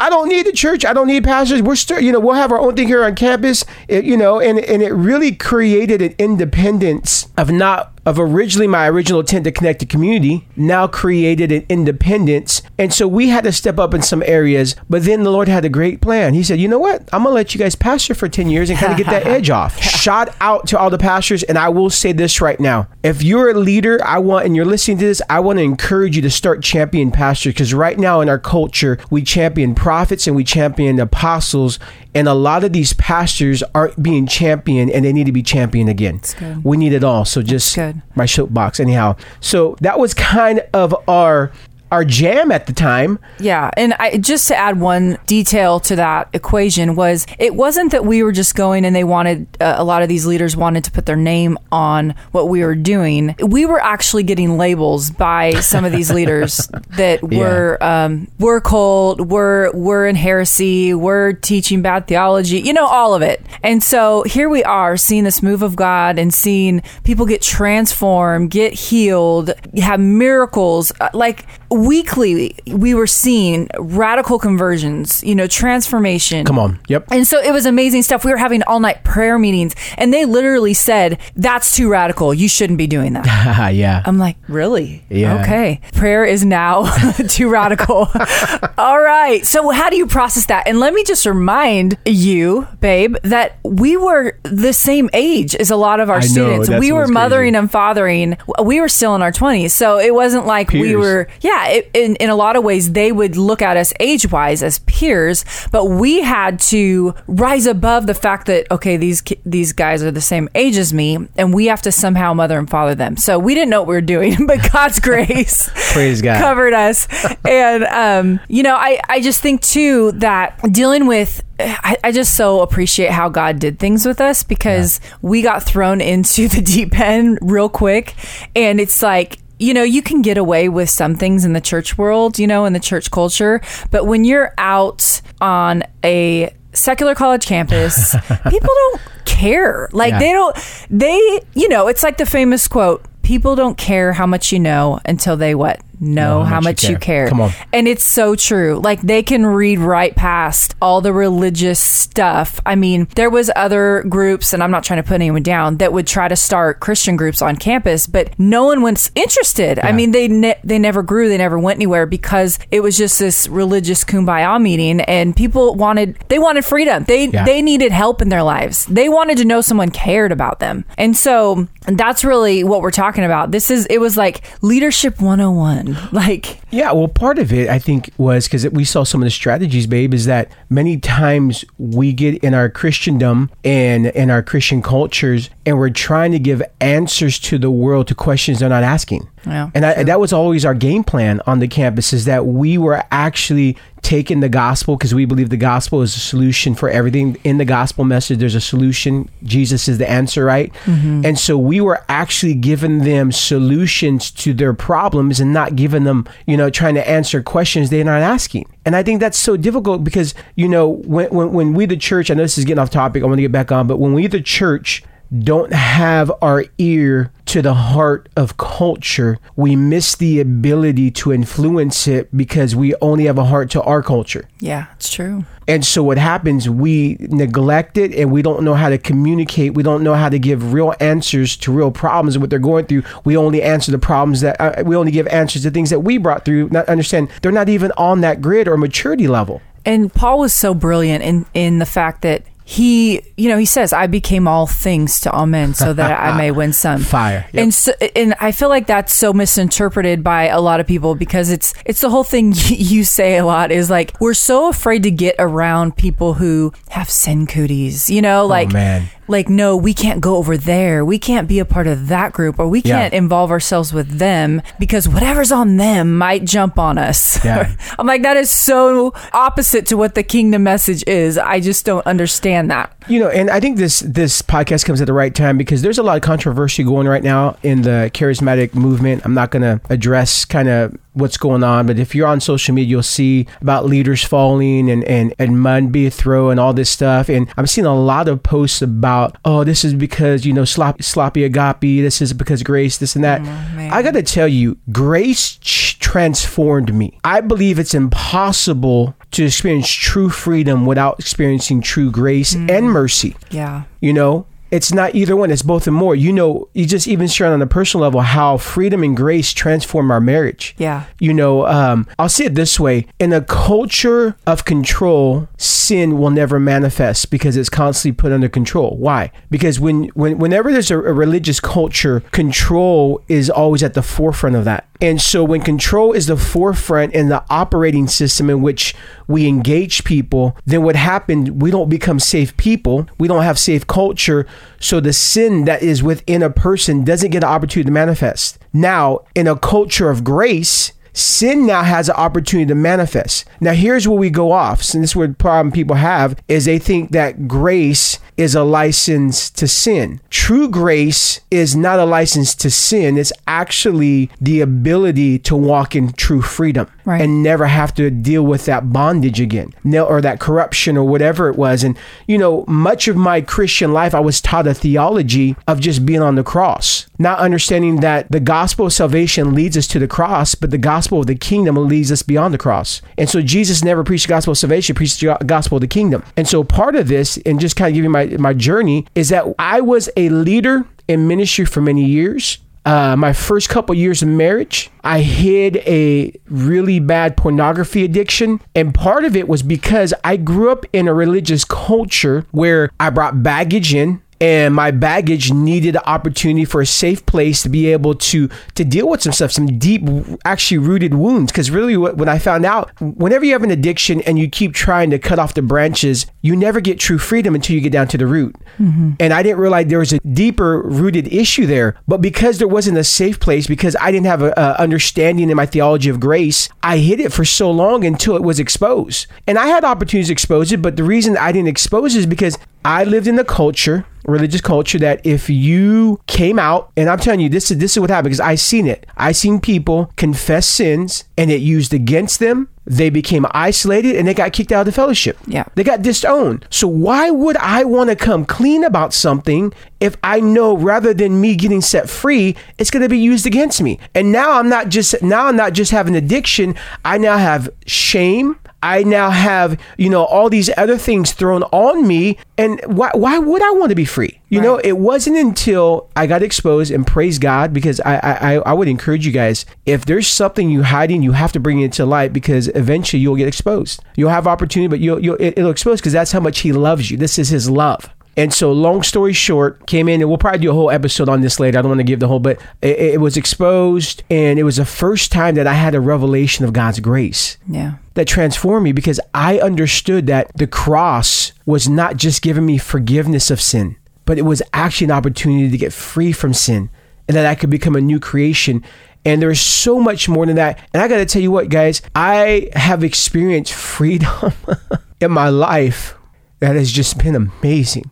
I 0.02 0.10
don't 0.10 0.30
need 0.30 0.46
the 0.46 0.52
church. 0.52 0.84
I 0.84 0.94
don't 0.94 1.08
need 1.08 1.24
pastors. 1.24 1.62
We're 1.62 1.76
still, 1.76 2.00
you 2.00 2.12
know, 2.12 2.20
we'll 2.20 2.36
have 2.36 2.52
our 2.52 2.60
own 2.60 2.76
thing 2.76 2.88
here 2.88 3.04
on 3.04 3.16
campus, 3.16 3.66
it, 3.88 4.04
you 4.04 4.18
know, 4.18 4.40
and 4.40 4.58
and 4.60 4.82
it 4.82 4.92
really 4.92 5.32
created 5.32 6.02
an 6.02 6.16
independence 6.18 7.28
of 7.38 7.52
not 7.52 7.94
of 8.06 8.20
originally 8.20 8.68
my 8.68 8.90
original 8.90 9.20
intent 9.20 9.44
to 9.44 9.52
connect 9.52 9.80
the 9.80 9.86
community 9.86 10.48
now 10.56 10.88
created 10.88 11.52
an 11.52 11.66
independence. 11.70 12.62
And 12.78 12.94
so 12.94 13.08
we 13.08 13.30
had 13.30 13.44
to 13.44 13.52
step 13.52 13.78
up 13.78 13.94
in 13.94 14.02
some 14.02 14.24
areas 14.26 14.76
but 14.90 15.04
then 15.04 15.24
the 15.24 15.32
lord 15.32 15.48
had 15.48 15.66
a 15.66 15.70
great 15.70 16.02
plan. 16.02 16.34
He 16.34 16.44
said 16.44 16.60
you 16.60 16.68
know 16.68 16.80
what? 16.80 17.08
I'm 17.14 17.24
gonna 17.24 17.36
let 17.36 17.54
you 17.54 17.60
guys 17.60 17.76
pastor 17.76 18.16
for 18.16 18.28
10 18.28 18.50
years 18.50 18.70
and 18.70 18.80
kind 18.80 18.92
of 18.92 18.98
get 18.98 19.08
that 19.08 19.26
edge 19.28 19.50
off. 19.50 19.82
Shout 19.82 20.36
out 20.42 20.68
to 20.68 20.80
all 20.80 20.90
the 20.90 20.98
pastors 20.98 21.44
and 21.44 21.58
i 21.58 21.70
will 21.70 21.90
say 21.90 22.12
this 22.12 22.42
right 22.42 22.60
now. 22.60 22.88
If 23.04 23.24
you're 23.24 23.52
a 23.52 23.54
leader 23.54 24.00
i 24.06 24.18
want 24.18 24.46
and 24.46 24.56
you're 24.56 24.66
listening 24.66 24.98
to 24.98 25.06
this 25.06 25.22
i 25.30 25.40
want 25.40 25.60
to 25.60 25.64
encourage 25.64 26.16
you 26.16 26.22
to 26.24 26.32
start 26.32 26.64
championing 26.64 27.12
pastors 27.12 27.54
because 27.54 27.74
right 27.74 27.98
now 27.98 28.22
in 28.22 28.30
our 28.30 28.40
culture 28.40 28.98
we 29.10 29.22
champion 29.24 29.76
prophets 29.76 30.28
and 30.28 30.36
we 30.36 30.44
champion 30.44 31.00
apostles 31.00 31.80
and 32.14 32.28
a 32.28 32.34
lot 32.34 32.64
of 32.64 32.74
these 32.74 32.94
pastors 32.94 33.64
aren't 33.74 34.02
being 34.02 34.28
championed 34.28 34.92
and 34.92 35.06
they 35.06 35.14
need 35.14 35.26
to 35.28 35.32
be 35.32 35.44
championed 35.44 35.90
again. 35.90 36.20
We 36.64 36.78
need 36.78 36.94
it 36.94 37.04
all. 37.04 37.24
So 37.26 37.42
just 37.42 37.74
good. 37.94 38.02
my 38.16 38.26
soapbox 38.26 38.80
anyhow 38.80 39.16
so 39.40 39.76
that 39.82 40.00
was 40.00 40.14
kind 40.14 40.62
of 40.74 40.96
our 41.08 41.52
our 41.92 42.06
jam 42.06 42.52
at 42.52 42.68
the 42.68 42.74
time 42.74 43.20
Yeah, 43.40 43.70
and 43.76 43.94
I 43.94 44.18
just 44.18 44.48
to 44.48 44.56
add 44.56 44.80
one 44.80 45.18
detail 45.26 45.80
to 45.82 45.96
that 45.98 46.30
equation 46.34 46.96
was 46.96 47.28
it 47.38 47.56
wasn't 47.56 47.92
that 47.92 48.06
we 48.06 48.24
were 48.24 48.32
just 48.32 48.56
going 48.56 48.86
and 48.86 48.96
they 48.96 49.04
wanted 49.04 49.48
uh, 49.62 49.76
a 49.78 49.84
lot 49.84 50.02
of 50.02 50.10
these 50.10 50.26
leaders 50.26 50.56
wanted 50.56 50.84
to 50.86 50.92
put 50.92 51.06
their 51.06 51.16
name 51.16 51.58
on 51.72 52.16
what 52.32 52.48
we 52.48 52.64
were 52.64 52.76
doing. 52.76 53.36
We 53.40 53.66
were 53.66 53.82
actually 53.82 54.24
getting 54.24 54.58
labels 54.58 55.12
by 55.12 55.56
some 55.60 55.86
of 55.86 55.92
these 55.92 56.12
leaders 56.20 56.70
that 56.98 57.22
were 57.24 57.78
um, 57.82 58.30
we're 58.40 58.62
cold, 58.62 59.30
we're 59.30 59.72
we're 59.72 60.08
in 60.08 60.16
heresy, 60.16 60.94
we're 60.94 61.34
teaching 61.34 61.82
bad 61.82 62.08
theology, 62.08 62.60
you 62.60 62.74
know, 62.74 62.88
all 62.88 63.14
of 63.14 63.22
it. 63.22 63.46
And 63.64 63.84
so 63.84 64.24
here 64.24 64.50
we 64.50 64.64
are 64.64 64.98
seeing 64.98 65.24
this 65.24 65.44
move 65.44 65.62
of 65.62 65.76
God 65.76 66.18
and 66.18 66.34
seeing 66.34 66.82
people 67.04 67.26
get 67.26 67.42
transformed, 67.42 68.50
get 68.52 68.74
healed, 68.74 69.52
have 69.78 70.00
miracles 70.00 70.92
uh, 71.00 71.10
like 71.14 71.46
weekly 71.86 72.56
we 72.68 72.94
were 72.94 73.08
seeing 73.08 73.68
radical 73.80 74.40
conversions 74.40 75.24
you 75.24 75.36
know 75.36 75.48
transformation. 75.48 76.46
Come 76.46 76.60
on. 76.60 76.80
Yep. 76.88 77.08
And 77.12 77.28
so 77.28 77.40
it 77.40 77.52
was 77.52 77.66
amazing 77.66 78.04
stuff. 78.04 78.24
We 78.26 78.32
were 78.32 78.38
having 78.38 78.64
all 78.64 78.80
night 78.80 79.04
prayer 79.04 79.38
meetings 79.40 79.76
and 79.98 80.14
they 80.14 80.26
literally 80.26 80.74
said 80.74 81.20
that's 81.36 81.76
too 81.76 81.90
radical. 81.90 82.34
You 82.34 82.48
shouldn't 82.48 82.78
be 82.78 82.88
doing 82.88 83.14
that. 83.14 83.72
Yeah. 83.72 84.04
I'm 84.06 84.18
like 84.18 84.38
really? 84.48 85.04
Yeah. 85.10 85.42
okay. 85.42 85.80
Prayer 85.94 86.26
is 86.26 86.44
now 86.44 86.92
too 87.30 87.50
radical. 87.50 88.10
All 88.78 89.00
right. 89.00 89.46
So 89.46 89.70
how 89.70 89.90
do 89.90 89.96
you 89.96 90.08
process 90.08 90.48
that? 90.48 90.68
And 90.68 90.80
let 90.80 90.94
me 90.94 91.04
just 91.04 91.26
remind 91.26 91.98
you 92.06 92.68
babe 92.80 93.16
that 93.24 93.58
we 93.64 93.96
were 93.98 94.38
the 94.44 94.74
same 94.74 95.10
age 95.14 95.56
as 95.56 95.70
a 95.72 95.76
lot 95.76 96.00
of 96.00 96.10
our 96.10 96.18
I 96.18 96.22
students. 96.22 96.68
That's 96.70 96.80
we 96.80 96.92
were 96.92 97.08
mothering 97.08 97.54
crazy. 97.54 97.60
and 97.60 97.72
fathering. 97.72 98.38
We 98.64 98.82
were 98.82 98.90
still 98.90 99.16
in 99.16 99.22
our 99.22 99.32
20s 99.32 99.72
so 99.72 100.00
it 100.00 100.14
wasn't 100.14 100.46
like 100.46 100.72
we 100.72 100.96
were 100.96 101.28
yeah 101.42 101.70
it, 101.72 101.90
in, 101.94 102.16
in 102.18 102.30
a 102.30 102.36
lot 102.36 102.56
of 102.56 102.64
ways 102.64 102.92
they 102.92 103.12
would 103.12 103.38
look 103.38 103.62
at 103.62 103.78
us 103.78 103.94
age 104.00 104.32
wise 104.32 104.62
as 104.64 104.80
peers 104.80 105.46
but 105.72 105.86
we 105.86 106.22
had 106.22 106.60
to 106.60 107.14
rise 107.28 107.66
above 107.66 108.08
the 108.08 108.14
fact 108.14 108.48
that 108.48 108.70
okay 108.72 108.98
these 108.98 109.24
these 109.46 109.74
guys 109.74 110.04
are 110.04 110.12
the 110.12 110.22
same 110.22 110.50
age 110.56 110.78
as 110.78 110.94
me 110.94 111.18
and 111.38 111.54
we 111.54 111.66
have 111.66 111.82
to 111.82 111.92
somehow 111.92 112.34
mother 112.34 112.60
and 112.60 112.70
father 112.70 112.96
them 112.96 113.18
so 113.18 113.40
we 113.40 113.54
didn't 113.56 113.70
know 113.70 113.82
what 113.82 113.88
we 113.88 113.96
were 113.96 114.02
doing 114.02 114.36
but 114.48 114.60
god's 114.72 115.00
grace 115.02 115.70
Praise 115.94 116.22
God. 116.22 116.40
covered 116.40 116.74
us 116.74 117.08
and 117.48 117.84
um 117.86 118.40
you 118.48 118.64
know 118.64 118.76
i 118.76 119.00
i 119.10 119.22
just 119.22 119.42
think 119.42 119.62
too 119.62 120.12
that 120.14 120.60
dealing 120.72 121.08
with 121.08 121.44
I, 121.64 121.98
I 122.04 122.12
just 122.12 122.36
so 122.36 122.62
appreciate 122.62 123.12
how 123.12 123.30
God 123.30 123.60
did 123.60 123.78
things 123.78 124.06
with 124.06 124.20
us 124.20 124.44
because 124.44 125.00
we 125.22 125.42
got 125.42 125.64
thrown 125.64 126.02
into 126.02 126.48
the 126.48 126.62
deep 126.62 127.00
end 127.00 127.38
real 127.42 127.70
quick. 127.70 128.16
And 128.56 128.80
it's 128.80 129.02
like, 129.04 129.38
you 129.62 129.74
know, 129.74 129.84
you 129.84 130.02
can 130.02 130.22
get 130.22 130.38
away 130.38 130.68
with 130.70 130.90
some 130.90 131.16
things 131.16 131.46
in 131.46 131.54
the 131.54 131.62
church 131.62 131.98
world, 131.98 132.40
you 132.40 132.48
know, 132.48 132.66
in 132.66 132.74
the 132.74 132.80
church 132.80 133.12
culture. 133.12 133.62
But 133.92 134.06
when 134.06 134.26
you're 134.26 134.54
out 134.58 135.22
on 135.40 135.84
a 136.04 136.54
secular 136.74 137.14
college 137.16 137.46
campus, 137.46 138.16
people 138.50 138.70
don't 138.76 139.02
care. 139.26 139.88
Like 139.92 140.12
Yeah. 140.14 140.20
they 140.20 140.32
don't, 140.32 140.58
they, 140.90 141.42
you 141.54 141.70
know, 141.70 141.88
it's 141.88 142.02
like 142.04 142.18
the 142.18 142.26
famous 142.26 142.68
quote 142.68 143.06
people 143.24 143.56
don't 143.56 143.78
care 143.78 144.14
how 144.14 144.26
much 144.26 144.52
you 144.52 144.60
know 144.60 145.00
until 145.06 145.38
they 145.38 145.54
what 145.54 145.80
know 146.02 146.44
how, 146.44 146.60
much, 146.60 146.84
you, 146.84 146.98
care. 146.98 147.28
Come 147.30 147.40
on. 147.42 147.52
And 147.72 147.88
it's 147.88 148.04
so 148.04 148.36
true. 148.36 148.82
Like 148.84 149.02
they 149.02 149.24
can 149.24 149.46
read 149.46 149.80
right 149.80 150.16
past 150.16 150.76
all 150.82 151.00
the 151.00 151.14
religious 151.14 151.80
stuff. 151.80 152.60
I 152.66 152.76
mean, 152.76 153.08
there 153.16 153.30
was 153.30 153.52
other 153.56 154.04
groups 154.10 154.54
and 154.54 154.64
I'm 154.64 154.72
not 154.72 154.84
trying 154.84 155.02
to 155.02 155.08
put 155.08 155.16
anyone 155.16 155.44
down 155.44 155.78
that 155.78 155.94
would 155.94 156.08
try 156.08 156.28
to 156.28 156.36
start 156.36 156.80
Christian 156.80 157.16
groups 157.16 157.42
on 157.42 157.56
campus, 157.56 158.08
but 158.08 158.38
no 158.40 158.66
one 158.66 158.82
was 158.82 159.12
interested. 159.16 159.80
I 159.80 159.92
mean, 159.92 160.12
they 160.12 160.28
ne- 160.28 160.60
they 160.64 160.80
never 160.80 161.04
grew, 161.04 161.30
they 161.30 161.38
never 161.38 161.60
went 161.60 161.78
anywhere 161.78 162.06
because 162.06 162.58
it 162.72 162.82
was 162.82 162.98
just 162.98 163.20
this 163.20 163.48
religious 163.48 164.04
kumbaya 164.04 164.60
meeting 164.62 165.02
and 165.02 165.36
people 165.36 165.76
wanted 165.76 166.18
they 166.30 166.40
wanted 166.40 166.66
freedom. 166.66 167.04
They 167.04 167.28
Yeah. 167.28 167.46
they 167.46 167.62
needed 167.62 167.92
help 167.92 168.22
in 168.22 168.30
their 168.30 168.44
lives. 168.44 168.86
They 168.88 169.08
wanted 169.08 169.38
to 169.38 169.46
know 169.46 169.62
someone 169.62 169.92
cared 169.92 170.32
about 170.32 170.60
them. 170.60 170.84
And 170.98 171.16
so 171.16 171.68
that's 171.84 172.24
really 172.24 172.64
what 172.64 172.82
we're 172.82 172.92
talking 172.92 173.24
about. 173.24 173.52
This 173.52 173.70
is 173.70 173.86
it 173.88 174.00
was 174.00 174.18
like 174.18 174.42
leadership 174.64 175.22
101. 175.22 175.91
Like 176.12 176.60
Yeah, 176.72 176.92
well, 176.92 177.08
part 177.08 177.40
of 177.40 177.52
it 177.54 177.70
I 177.70 177.80
think 177.80 178.12
was 178.18 178.48
because 178.48 178.68
we 178.70 178.84
saw 178.84 179.04
some 179.04 179.22
of 179.22 179.26
the 179.26 179.32
strategies, 179.32 179.88
babe, 179.88 180.14
is 180.14 180.26
that 180.26 180.52
many 180.70 180.98
times 180.98 181.66
we 181.78 182.14
get 182.14 182.44
in 182.44 182.54
our 182.54 182.70
Christendom 182.70 183.50
and 183.64 184.08
in 184.08 184.30
our 184.30 184.44
Christian 184.44 184.82
cultures, 184.82 185.50
and 185.66 185.78
we're 185.78 185.90
trying 185.90 186.32
to 186.32 186.40
give 186.40 186.62
answers 186.80 187.40
to 187.40 187.58
the 187.58 187.72
world 187.72 188.08
to 188.08 188.16
questions 188.16 188.60
they're 188.60 188.70
not 188.70 188.84
asking. 188.84 189.30
Yeah, 189.46 189.72
and 189.74 189.86
I, 189.86 190.04
that 190.04 190.20
was 190.20 190.34
always 190.34 190.66
our 190.66 190.76
game 190.76 191.04
plan 191.04 191.42
on 191.48 191.60
the 191.60 191.68
campus 191.68 192.14
is 192.14 192.26
that 192.26 192.46
we 192.46 192.78
were 192.78 193.04
actually 193.12 193.78
taking 194.02 194.40
the 194.40 194.50
gospel 194.50 194.96
because 194.96 195.14
we 195.14 195.26
believe 195.26 195.50
the 195.50 195.58
gospel 195.58 196.02
is 196.02 196.16
a 196.16 196.20
solution 196.20 196.74
for 196.74 196.90
everything. 196.90 197.38
In 197.44 197.58
the 197.58 197.66
gospel 197.66 198.04
message, 198.04 198.40
there's 198.40 198.56
a 198.56 198.62
solution. 198.62 199.30
Jesus 199.44 199.88
is 199.88 199.98
the 200.00 200.10
answer, 200.10 200.44
right? 200.44 200.74
Mm-hmm. 200.86 201.26
And 201.26 201.38
so 201.38 201.58
we 201.58 201.82
were 201.82 202.04
actually 202.10 202.56
giving 202.56 203.00
them 203.00 203.32
solutions 203.32 204.32
to 204.32 204.54
their 204.54 204.74
problems 204.74 205.40
and 205.40 205.54
not 205.54 205.76
giving 205.76 206.04
them, 206.04 206.28
you 206.48 206.58
know, 206.58 206.70
trying 206.70 206.96
to 206.96 207.08
answer 207.08 207.44
questions 207.44 207.90
they're 207.90 208.04
not 208.04 208.22
asking. 208.22 208.66
And 208.86 208.96
I 208.96 209.04
think 209.04 209.20
that's 209.20 209.38
so 209.38 209.56
difficult 209.56 210.04
because, 210.04 210.34
you 210.56 210.68
know, 210.68 210.90
when, 210.90 211.30
when, 211.30 211.54
when 211.54 211.74
we, 211.74 211.86
the 211.86 211.98
church, 211.98 212.32
I 212.32 212.34
know 212.34 212.44
this 212.44 212.58
is 212.58 212.66
getting 212.66 212.80
off 212.80 212.90
topic, 212.90 213.22
I 213.22 213.28
want 213.28 213.38
to 213.38 213.44
get 213.44 213.52
back 213.52 213.72
on, 213.72 213.88
but 213.88 213.98
when 213.98 214.14
we, 214.14 214.26
the 214.28 214.42
church, 214.42 215.04
don't 215.40 215.74
have 215.74 216.32
our 216.42 216.66
ear 216.78 217.32
to 217.46 217.62
the 217.62 217.74
heart 217.74 218.30
of 218.36 218.58
culture, 218.58 219.38
we 219.56 219.76
miss 219.76 220.16
the 220.16 220.40
ability 220.40 221.12
to 221.12 221.34
influence 221.34 222.08
it 222.08 222.36
because 222.36 222.76
we 222.76 222.94
only 223.02 223.26
have 223.26 223.38
a 223.38 223.46
heart 223.46 223.70
to 223.72 223.82
our 223.84 224.04
culture. 224.04 224.48
yeah, 224.60 224.88
it's 224.96 225.12
true. 225.12 225.46
And 225.68 225.86
so 225.86 226.04
what 226.04 226.18
happens, 226.18 226.70
we 226.70 227.16
neglect 227.20 227.98
it 227.98 228.14
and 228.14 228.32
we 228.32 228.42
don't 228.42 228.64
know 228.64 228.74
how 228.74 228.90
to 228.90 228.98
communicate. 228.98 229.74
We 229.74 229.84
don't 229.84 230.04
know 230.04 230.16
how 230.16 230.28
to 230.28 230.38
give 230.38 230.74
real 230.74 230.94
answers 231.00 231.56
to 231.58 231.72
real 231.72 231.92
problems 231.92 232.36
and 232.36 232.42
what 232.42 232.50
they're 232.50 232.60
going 232.60 232.88
through. 232.88 233.04
We 233.24 233.38
only 233.38 233.62
answer 233.62 233.92
the 233.92 234.00
problems 234.00 234.42
that 234.42 234.60
uh, 234.60 234.84
we 234.86 234.96
only 234.98 235.12
give 235.12 235.28
answers 235.28 235.64
to 235.64 235.72
things 235.72 235.90
that 235.92 236.02
we 236.02 236.18
brought 236.18 236.44
through. 236.44 236.70
Not 236.70 236.90
understand 236.90 237.30
they're 237.42 237.54
not 237.54 237.70
even 237.70 237.94
on 237.96 238.20
that 238.22 238.42
grid 238.42 238.68
or 238.68 238.76
maturity 238.76 239.28
level. 239.28 239.62
And 239.86 240.14
Paul 240.14 240.40
was 240.40 240.54
so 240.54 240.74
brilliant 240.74 241.24
in 241.24 241.46
in 241.54 241.80
the 241.80 241.86
fact 241.86 242.22
that 242.24 242.44
he, 242.64 243.22
you 243.38 243.50
know, 243.50 243.58
he 243.58 243.66
says, 243.66 243.94
"I 243.94 244.08
became 244.08 244.48
all 244.48 244.68
things 244.68 245.20
to 245.22 245.32
all 245.32 245.46
men, 245.46 245.74
so 245.74 245.94
that 245.94 246.20
I 246.20 246.38
may 246.38 246.52
win 246.52 246.74
some." 246.86 247.02
Fire. 247.02 247.46
Yep. 247.54 247.64
And 247.64 247.74
so, 247.74 247.92
and 248.16 248.36
I 248.40 248.52
feel 248.52 248.70
like 248.70 248.88
that's 248.88 249.14
so 249.14 249.34
misinterpreted 249.34 250.24
by 250.24 250.46
a 250.46 250.62
lot 250.62 250.80
of 250.80 250.88
people 250.88 251.16
because 251.16 251.50
it's 251.50 251.74
it's 251.86 252.02
the 252.02 252.10
whole 252.10 252.24
thing 252.24 252.54
you 252.68 253.04
say 253.04 253.38
a 253.38 253.46
lot 253.46 253.72
is 253.72 253.90
like 253.90 254.14
we're 254.20 254.34
so 254.34 254.70
afraid 254.70 255.04
to 255.04 255.12
get 255.12 255.36
around 255.40 255.98
people 255.98 256.36
who 256.36 256.72
have 256.90 257.10
sin 257.10 257.48
cooties, 257.48 258.10
you 258.10 258.22
know, 258.22 258.44
oh, 258.44 258.48
like 258.48 258.70
Oh, 258.70 258.74
man. 258.74 259.10
Like 259.32 259.50
no, 259.50 259.76
we 259.76 259.94
can't 259.94 260.22
go 260.22 260.36
over 260.38 260.58
there, 260.58 261.04
we 261.04 261.18
can't 261.18 261.48
be 261.48 261.60
a 261.60 261.66
part 261.66 261.88
of 261.88 262.08
that 262.08 262.34
group, 262.34 262.60
or 262.60 262.68
we 262.68 262.82
can't 262.82 263.14
involve 263.14 263.52
ourselves 263.52 263.94
with 263.94 264.20
them 264.20 264.62
because 264.80 265.08
whatever's 265.08 265.52
on 265.52 265.78
them 265.78 266.18
might 266.18 266.46
jump 266.46 266.78
on 266.78 266.98
us. 266.98 267.44
Yeah. 267.44 267.76
I'm 268.00 268.08
like 268.08 268.22
that 268.24 268.38
is 268.38 268.52
so 268.52 269.14
opposite 269.34 269.86
to 269.88 269.98
what 269.98 270.16
the 270.16 270.24
kingdom 270.24 270.64
message 270.64 271.04
is. 271.08 271.38
I 271.38 271.60
just 271.60 271.86
don't 271.86 272.06
understand 272.06 272.70
that. 272.72 272.94
You 273.08 273.20
know, 273.20 273.30
and 273.30 273.50
I 273.50 273.60
think 273.60 273.78
this 273.78 274.02
this 274.02 274.42
podcast 274.42 274.86
comes 274.86 275.02
at 275.02 275.08
the 275.08 275.14
right 275.14 275.34
time 275.34 275.58
because 275.58 275.82
there's 275.82 275.98
a 275.98 276.04
lot 276.04 276.18
of 276.18 276.24
controversy 276.24 276.84
going 276.84 277.08
right 277.08 277.24
now 277.24 277.58
in 277.64 277.82
the 277.82 278.12
charismatic 278.14 278.76
movement. 278.76 279.24
I'm 279.26 279.34
not 279.34 279.52
going 279.52 279.64
to 279.64 279.82
address 279.90 280.46
kind 280.46 280.70
of 280.70 280.98
what's 281.14 281.38
going 281.38 281.64
on, 281.64 281.88
but 281.88 282.00
if 282.00 282.16
you're 282.16 282.28
on 282.28 282.40
social 282.40 282.74
media, 282.74 282.90
you'll 282.90 283.04
see 283.04 283.48
about 283.62 283.86
leaders 283.86 284.24
falling 284.24 284.90
and 284.90 285.04
and 285.04 285.34
and 285.38 285.60
mud 285.60 285.92
being 285.92 286.10
thrown 286.10 286.52
and 286.52 286.60
all 286.60 286.74
this 286.74 286.90
stuff. 286.90 287.30
And 287.30 287.52
I'm 287.58 287.68
seeing 287.68 287.88
a 287.88 287.96
lot 287.96 288.28
of 288.28 288.44
posts 288.44 288.82
about, 288.82 289.38
oh, 289.46 289.64
this 289.64 289.84
is 289.84 289.94
because 289.94 290.46
you 290.46 290.54
know 290.54 290.66
sloppy, 290.66 291.04
sloppy 291.04 291.44
agape. 291.44 291.80
This 291.82 292.22
is 292.22 292.34
because 292.34 292.64
grace, 292.64 292.98
this 292.98 293.16
and 293.16 293.24
that. 293.24 293.42
Mm-hmm, 293.42 293.78
man. 293.78 293.94
I 293.94 294.02
got 294.02 294.14
to 294.14 294.24
tell 294.24 294.48
you, 294.48 294.78
grace 294.92 295.58
ch- 295.58 296.00
transformed 296.00 296.94
me. 296.94 297.20
I 297.24 297.42
believe 297.42 297.80
it's 297.80 297.94
impossible 297.94 299.16
to 299.32 299.46
experience 299.46 299.90
true 299.90 300.30
freedom 300.30 300.86
without 300.86 301.20
experiencing 301.20 301.82
true 301.82 302.12
grace 302.12 302.54
and 302.54 302.70
mm. 302.70 302.92
mercy. 302.92 303.36
Yeah. 303.50 303.84
You 304.02 304.14
know, 304.14 304.46
it's 304.72 304.94
not 304.94 305.14
either 305.14 305.36
one, 305.36 305.52
it's 305.52 305.62
both 305.62 305.86
and 305.86 305.96
more. 305.96 306.16
You 306.16 306.32
know, 306.34 306.70
you 306.74 306.86
just 306.86 307.08
even 307.08 307.28
sharing 307.28 307.54
on 307.54 307.62
a 307.62 307.68
personal 307.68 308.04
level 308.04 308.22
how 308.22 308.58
freedom 308.58 309.04
and 309.04 309.16
grace 309.16 309.54
transform 309.54 310.10
our 310.10 310.22
marriage. 310.22 310.76
Yeah. 310.78 311.06
You 311.20 311.34
know, 311.34 311.68
um, 311.68 312.08
I'll 312.18 312.30
say 312.30 312.46
it 312.46 312.56
this 312.56 312.80
way 312.80 313.08
in 313.20 313.34
a 313.34 313.42
culture 313.42 314.36
of 314.48 314.66
control, 314.66 315.50
sin 315.58 316.18
will 316.18 316.30
never 316.30 316.60
manifest 316.60 317.30
because 317.30 317.58
it's 317.58 317.70
constantly 317.70 318.16
put 318.16 318.32
under 318.32 318.50
control. 318.50 318.98
Why? 318.98 319.32
Because 319.50 319.80
when, 319.80 320.06
when 320.10 320.38
whenever 320.38 320.72
there's 320.72 320.92
a, 320.92 320.98
a 320.98 321.14
religious 321.14 321.60
culture, 321.60 322.22
control 322.32 323.22
is 323.28 323.50
always 323.50 323.84
at 323.84 323.94
the 323.94 324.02
forefront 324.02 324.56
of 324.56 324.66
that. 324.66 324.88
And 325.02 325.20
so 325.20 325.44
when 325.44 325.62
control 325.62 326.14
is 326.14 326.28
the 326.28 326.38
forefront 326.38 327.14
in 327.14 327.30
the 327.30 327.44
operating 327.50 328.08
system 328.08 328.50
in 328.50 328.62
which 328.62 328.94
we 329.28 329.48
engage 329.48 330.04
people, 330.04 330.56
then 330.66 330.84
what 330.84 330.96
happened, 330.96 331.62
we 331.62 331.72
don't 331.72 331.90
become 331.90 332.20
safe 332.20 332.56
people. 332.56 333.08
We 333.18 333.28
don't 333.28 333.42
have 333.42 333.58
safe 333.58 333.88
culture. 333.88 334.46
So 334.80 335.00
the 335.00 335.12
sin 335.12 335.66
that 335.66 335.82
is 335.82 336.04
within 336.04 336.44
a 336.44 336.52
person 336.52 337.04
doesn't 337.04 337.32
get 337.32 337.44
an 337.44 337.50
opportunity 337.50 337.88
to 337.88 337.92
manifest. 337.92 338.60
Now, 338.72 339.22
in 339.34 339.48
a 339.48 339.58
culture 339.58 340.12
of 340.12 340.24
grace, 340.24 340.94
sin 341.14 341.66
now 341.66 341.84
has 341.84 342.10
an 342.10 342.16
opportunity 342.16 342.68
to 342.68 342.76
manifest. 342.76 343.46
Now, 343.60 343.74
here's 343.74 344.08
where 344.08 344.18
we 344.18 344.30
go 344.30 344.52
off. 344.52 344.94
And 344.94 345.04
this 345.04 345.12
is 345.12 345.16
what 345.16 345.38
problem 345.38 345.72
people 345.72 345.96
have 345.98 346.42
is 346.48 346.66
they 346.66 346.80
think 346.80 347.12
that 347.12 347.48
grace 347.48 348.20
is 348.38 348.56
a 348.56 348.64
license 348.64 349.50
to 349.52 349.68
sin. 349.68 350.20
True 350.30 350.68
grace 350.68 351.42
is 351.52 351.76
not 351.76 352.00
a 352.00 352.06
license 352.06 352.56
to 352.56 352.70
sin. 352.70 353.18
It's 353.18 353.34
actually 353.48 354.32
the 354.40 354.62
ability 354.62 355.40
to 355.40 355.56
walk 355.56 355.96
in 355.96 356.14
true 356.14 356.42
freedom 356.42 356.88
Right. 357.06 357.22
and 357.22 357.42
never 357.42 357.66
have 357.66 357.94
to 357.96 358.12
deal 358.12 358.44
with 358.44 358.66
that 358.66 358.94
bondage 358.94 359.40
again 359.40 359.74
or 359.94 360.22
that 360.22 360.40
corruption 360.40 360.98
or 360.98 361.04
whatever 361.04 361.50
it 361.50 361.56
was. 361.56 361.84
And, 361.84 361.98
you 362.28 362.38
know, 362.38 362.64
much 362.68 363.08
of 363.08 363.16
my 363.16 363.42
Christian 363.42 363.92
life, 363.92 364.14
I 364.14 364.20
was 364.20 364.40
taught 364.40 364.68
a 364.68 364.74
theology 364.74 365.56
of 365.68 365.80
just 365.80 366.06
being 366.06 366.22
on 366.22 366.36
the 366.36 366.44
cross, 366.44 367.08
not 367.18 367.40
understanding 367.40 367.98
that 368.02 368.32
the 368.32 368.40
gospel 368.40 368.86
of 368.86 368.94
salvation 368.94 369.54
leads 369.56 369.76
us 369.78 369.88
to 369.88 370.00
the 370.00 370.08
cross, 370.08 370.56
but 370.56 370.72
the 370.72 370.78
gospel 370.78 371.22
of 371.22 371.28
the 371.28 371.36
kingdom 371.36 371.76
leads 371.76 372.12
us 372.12 372.22
beyond 372.22 372.54
the 372.54 372.58
cross. 372.58 373.02
And 373.18 373.30
so 373.30 373.42
Jesus 373.42 373.84
never 373.84 374.04
preached 374.04 374.28
the 374.28 374.34
gospel 374.34 374.52
of 374.52 374.58
salvation, 374.58 374.96
preached 374.96 375.20
the 375.20 375.38
gospel 375.46 375.78
of 375.78 375.82
the 375.82 375.88
kingdom. 375.88 376.24
And 376.38 376.48
so 376.48 376.64
part 376.64 376.96
of 376.96 377.08
this, 377.08 377.38
and 377.46 377.60
just 377.60 377.76
kind 377.76 377.90
of 377.90 377.96
giving 377.96 378.12
my, 378.12 378.26
my 378.38 378.54
journey, 378.54 379.08
is 379.16 379.30
that 379.30 379.46
I 379.58 379.82
was 379.82 380.10
a 380.16 380.30
leader 380.30 380.86
in 381.08 381.28
ministry 381.28 381.66
for 381.66 381.82
many 381.82 382.06
years. 382.06 382.60
Uh, 382.86 383.16
my 383.16 383.32
first 383.32 383.70
couple 383.70 383.94
years 383.96 384.22
of 384.22 384.28
marriage, 384.28 384.90
I 385.04 385.22
hid 385.22 385.78
a 385.78 386.34
really 386.48 387.00
bad 387.00 387.38
pornography 387.38 388.04
addiction. 388.04 388.60
And 388.76 388.94
part 388.94 389.24
of 389.24 389.36
it 389.36 389.48
was 389.48 389.62
because 389.62 390.14
I 390.24 390.38
grew 390.38 390.72
up 390.72 390.86
in 390.92 391.08
a 391.08 391.14
religious 391.14 391.64
culture 391.64 392.46
where 392.52 392.90
I 393.00 393.10
brought 393.10 393.44
baggage 393.44 393.94
in. 393.94 394.22
And 394.42 394.74
my 394.74 394.90
baggage 394.90 395.54
needed 395.54 395.96
an 395.96 396.02
opportunity 396.08 396.66
for 396.66 396.82
a 396.82 396.86
safe 396.86 397.24
place 397.28 397.62
to 397.62 397.70
be 397.70 397.92
able 397.92 398.16
to 398.16 398.50
to 398.74 398.84
deal 398.84 399.08
with 399.08 399.22
some 399.22 399.34
stuff, 399.34 399.52
some 399.52 399.78
deep, 399.78 400.02
actually 400.44 400.80
rooted 400.80 401.14
wounds. 401.14 401.52
Because 401.52 401.70
really, 401.70 401.96
what, 401.96 402.18
what 402.18 402.28
I 402.28 402.40
found 402.40 402.66
out, 402.66 402.92
whenever 403.00 403.46
you 403.46 403.54
have 403.54 403.62
an 403.62 403.70
addiction 403.70 404.20
and 404.22 404.40
you 404.40 404.50
keep 404.50 404.74
trying 404.74 405.12
to 405.12 405.20
cut 405.20 405.38
off 405.38 405.54
the 405.54 405.62
branches, 405.62 406.26
you 406.42 406.56
never 406.56 406.82
get 406.82 407.00
true 407.00 407.20
freedom 407.20 407.54
until 407.54 407.76
you 407.76 407.82
get 407.82 407.92
down 407.92 408.08
to 408.08 408.18
the 408.18 408.26
root. 408.26 408.56
Mm-hmm. 408.80 409.12
And 409.20 409.32
I 409.32 409.44
didn't 409.44 409.60
realize 409.60 409.86
there 409.88 410.00
was 410.00 410.14
a 410.14 410.20
deeper 410.20 410.82
rooted 410.82 411.32
issue 411.32 411.68
there. 411.68 411.96
But 412.08 412.22
because 412.22 412.58
there 412.58 412.68
wasn't 412.68 412.98
a 412.98 413.04
safe 413.04 413.40
place, 413.40 413.68
because 413.68 413.96
I 414.02 414.12
didn't 414.12 414.26
have 414.26 414.42
a, 414.42 414.54
a 414.58 414.82
understanding 414.82 415.52
in 415.52 415.56
my 415.56 415.68
theology 415.68 416.10
of 416.10 416.20
grace, 416.20 416.68
I 416.82 416.98
hid 416.98 417.20
it 417.20 417.32
for 417.32 417.46
so 417.46 417.70
long 417.70 418.04
until 418.04 418.36
it 418.36 418.42
was 418.42 418.60
exposed. 418.60 419.28
And 419.46 419.60
I 419.60 419.68
had 419.68 419.84
opportunities 419.84 420.28
to 420.28 420.34
expose 420.34 420.72
it, 420.72 420.82
but 420.82 420.96
the 420.96 421.04
reason 421.04 421.38
I 421.38 421.52
didn't 421.52 421.68
expose 421.68 422.16
it 422.16 422.20
is 422.20 422.26
because 422.26 422.58
I 422.84 423.04
lived 423.04 423.28
in 423.28 423.38
a 423.40 423.44
culture, 423.44 424.06
religious 424.26 424.62
culture, 424.62 425.00
that 425.00 425.26
if 425.26 425.50
you 425.50 426.20
came 426.28 426.60
out, 426.60 426.92
and 426.98 427.10
I'm 427.10 427.20
telling 427.20 427.40
you, 427.40 427.50
this 427.50 427.72
is 427.72 427.78
this 427.78 427.92
is 427.92 428.00
what 428.00 428.10
happened 428.10 428.32
because 428.32 428.40
I 428.40 428.56
seen 428.56 428.88
it. 428.88 429.06
I 429.18 429.32
seen 429.32 429.60
people 429.60 430.12
confess 430.16 430.68
sins 430.68 431.26
and 431.38 431.52
it 431.52 431.62
used 431.62 431.94
against 431.94 432.40
them. 432.40 432.70
they 432.86 433.10
became 433.10 433.46
isolated 433.52 434.16
and 434.16 434.28
they 434.28 434.34
got 434.34 434.54
kicked 434.54 434.72
out 434.72 434.82
of 434.82 434.86
the 434.86 434.92
fellowship. 434.92 435.38
Yeah. 435.48 435.66
They 435.76 435.84
got 435.84 436.02
disowned. 436.02 436.66
So 436.70 436.88
why 436.88 437.30
would 437.30 437.58
I 437.58 437.84
want 437.84 438.10
to 438.10 438.16
come 438.16 438.44
clean 438.44 438.84
about 438.84 439.14
something 439.14 439.74
if 440.02 440.18
I 440.24 440.42
know 440.42 440.76
rather 440.76 441.14
than 441.14 441.40
me 441.40 441.56
getting 441.56 441.80
set 441.80 442.10
free, 442.10 442.56
it's 442.78 442.92
going 442.92 443.04
to 443.04 443.10
be 443.10 443.20
used 443.20 443.46
against 443.46 443.82
me? 443.82 444.00
And 444.14 444.32
now 444.32 444.60
I'm 444.60 444.68
not 444.68 444.90
just 444.90 445.22
now 445.22 445.48
I'm 445.48 445.56
not 445.56 445.74
just 445.74 445.92
having 445.92 446.16
addiction, 446.16 446.76
I 447.06 447.18
now 447.18 447.38
have 447.38 447.70
shame. 447.86 448.58
I 448.84 449.04
now 449.04 449.30
have, 449.30 449.80
you 449.98 450.10
know, 450.10 450.24
all 450.24 450.50
these 450.50 450.70
other 450.76 450.98
things 450.98 451.34
thrown 451.34 451.62
on 451.66 452.08
me. 452.08 452.40
And 452.58 452.82
why, 452.88 453.12
why 453.14 453.38
would 453.38 453.62
I 453.62 453.70
want 453.72 453.92
to 453.92 453.96
be 453.96 454.06
free? 454.06 454.42
You 454.50 454.60
know, 454.60 454.78
it 454.78 454.98
wasn't 454.98 455.38
until 455.38 456.10
I 456.16 456.26
got 456.26 456.42
exposed 456.42 456.92
and 456.92 457.06
praise 457.06 457.38
God 457.38 457.74
because 457.74 458.00
I, 458.02 458.18
I, 458.18 458.56
I 458.56 458.74
would 458.74 458.88
encourage 458.88 459.26
you 459.26 459.32
guys, 459.32 459.68
if 459.86 460.06
there's 460.06 460.28
something 460.28 460.70
you 460.72 460.82
hiding, 460.82 461.22
you 461.22 461.34
have 461.34 461.52
to 461.52 461.60
bring 461.60 461.80
it 461.80 461.94
to 461.94 462.08
light 462.08 462.34
because 462.34 462.70
eventually 462.70 463.22
you'll 463.22 463.36
get 463.36 463.48
exposed. 463.48 464.04
You'll 464.16 464.32
have 464.32 464.48
opportunity, 464.48 464.88
but 464.88 465.00
you'll, 465.00 465.24
you'll 465.24 465.38
it, 465.38 465.60
it'll 465.60 465.72
expose 465.72 466.02
because 466.02 466.14
that's 466.14 466.32
how 466.32 466.40
much 466.40 466.62
he 466.62 466.74
loves 466.74 467.12
you. 467.12 467.18
This 467.18 467.38
is 467.38 467.50
his 467.50 467.70
love. 467.70 468.10
And 468.38 468.54
so, 468.54 468.72
long 468.72 469.04
story 469.04 469.34
short, 469.34 469.86
came 469.88 470.08
in, 470.08 470.22
and 470.22 470.30
we'll 470.30 470.38
probably 470.38 470.60
do 470.60 470.70
a 470.70 470.74
whole 470.74 470.90
episode 470.90 471.28
on 471.28 471.42
this 471.42 471.60
later. 471.60 471.78
I 471.78 471.82
don't 471.82 471.90
want 471.90 472.00
to 472.00 472.06
give 472.06 472.22
the 472.22 472.30
whole, 472.30 472.40
but 472.40 472.62
it, 472.82 472.98
it 473.00 473.22
was 473.22 473.36
exposed, 473.36 474.24
and 474.30 474.58
it 474.58 474.64
was 474.64 474.78
the 474.78 474.86
first 474.86 475.32
time 475.34 475.56
that 475.56 475.68
I 475.68 475.74
had 475.74 475.96
a 475.96 476.00
revelation 476.00 476.64
of 476.64 476.72
God's 476.72 477.02
grace 477.02 477.58
Yeah. 477.68 477.96
that 478.14 478.28
transformed 478.30 478.86
me 478.86 478.94
because 478.94 479.20
I 479.34 479.60
understood 479.60 480.28
that 480.28 480.50
the 480.56 480.66
cross 480.68 481.52
was 481.66 481.90
not 481.90 482.16
just 482.16 482.42
giving 482.42 482.66
me 482.66 482.78
forgiveness 482.78 483.52
of 483.52 483.60
sin, 483.60 483.98
but 484.26 484.38
it 484.38 484.44
was 484.44 484.62
actually 484.72 485.06
an 485.06 485.12
opportunity 485.12 485.70
to 485.70 485.78
get 485.78 485.92
free 485.92 486.32
from 486.32 486.54
sin 486.54 486.90
and 487.28 487.36
that 487.36 487.46
I 487.46 487.56
could 487.56 487.70
become 487.70 487.98
a 487.98 488.02
new 488.02 488.20
creation. 488.20 488.82
And 489.26 489.42
there's 489.42 489.60
so 489.60 490.00
much 490.00 490.30
more 490.30 490.46
than 490.46 490.56
that. 490.56 490.80
And 490.94 491.04
I 491.04 491.08
got 491.10 491.18
to 491.18 491.26
tell 491.26 491.42
you 491.42 491.52
what, 491.52 491.68
guys, 491.70 492.02
I 492.16 492.70
have 492.74 493.04
experienced 493.04 493.74
freedom 493.74 494.54
in 495.20 495.32
my 495.32 495.50
life 495.50 496.16
that 496.60 496.76
has 496.76 496.92
just 496.92 497.18
been 497.18 497.36
amazing. 497.36 498.10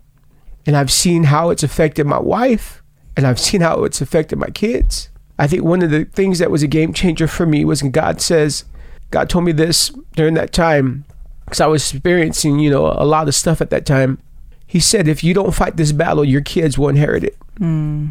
And 0.65 0.75
I've 0.75 0.91
seen 0.91 1.23
how 1.23 1.49
it's 1.49 1.63
affected 1.63 2.05
my 2.05 2.19
wife, 2.19 2.83
and 3.15 3.25
I've 3.25 3.39
seen 3.39 3.61
how 3.61 3.83
it's 3.83 4.01
affected 4.01 4.37
my 4.37 4.49
kids. 4.49 5.09
I 5.37 5.47
think 5.47 5.63
one 5.63 5.81
of 5.81 5.89
the 5.89 6.05
things 6.05 6.39
that 6.39 6.51
was 6.51 6.63
a 6.63 6.67
game 6.67 6.93
changer 6.93 7.27
for 7.27 7.45
me 7.45 7.63
was 7.65 7.81
when 7.81 7.91
God 7.91 8.21
says, 8.21 8.65
God 9.11 9.29
told 9.29 9.45
me 9.45 9.51
this 9.51 9.89
during 10.15 10.33
that 10.35 10.53
time, 10.53 11.05
because 11.45 11.61
I 11.61 11.67
was 11.67 11.91
experiencing, 11.91 12.59
you 12.59 12.69
know, 12.69 12.87
a 12.87 13.05
lot 13.05 13.27
of 13.27 13.35
stuff 13.35 13.61
at 13.61 13.69
that 13.71 13.85
time. 13.85 14.19
He 14.67 14.79
said, 14.79 15.07
if 15.07 15.23
you 15.23 15.33
don't 15.33 15.55
fight 15.55 15.77
this 15.77 15.91
battle, 15.91 16.23
your 16.23 16.41
kids 16.41 16.77
will 16.77 16.89
inherit 16.89 17.23
it. 17.23 17.37
Hmm. 17.57 18.09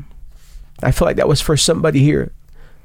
I 0.82 0.90
feel 0.90 1.06
like 1.06 1.16
that 1.16 1.28
was 1.28 1.40
for 1.40 1.56
somebody 1.56 2.00
here 2.00 2.32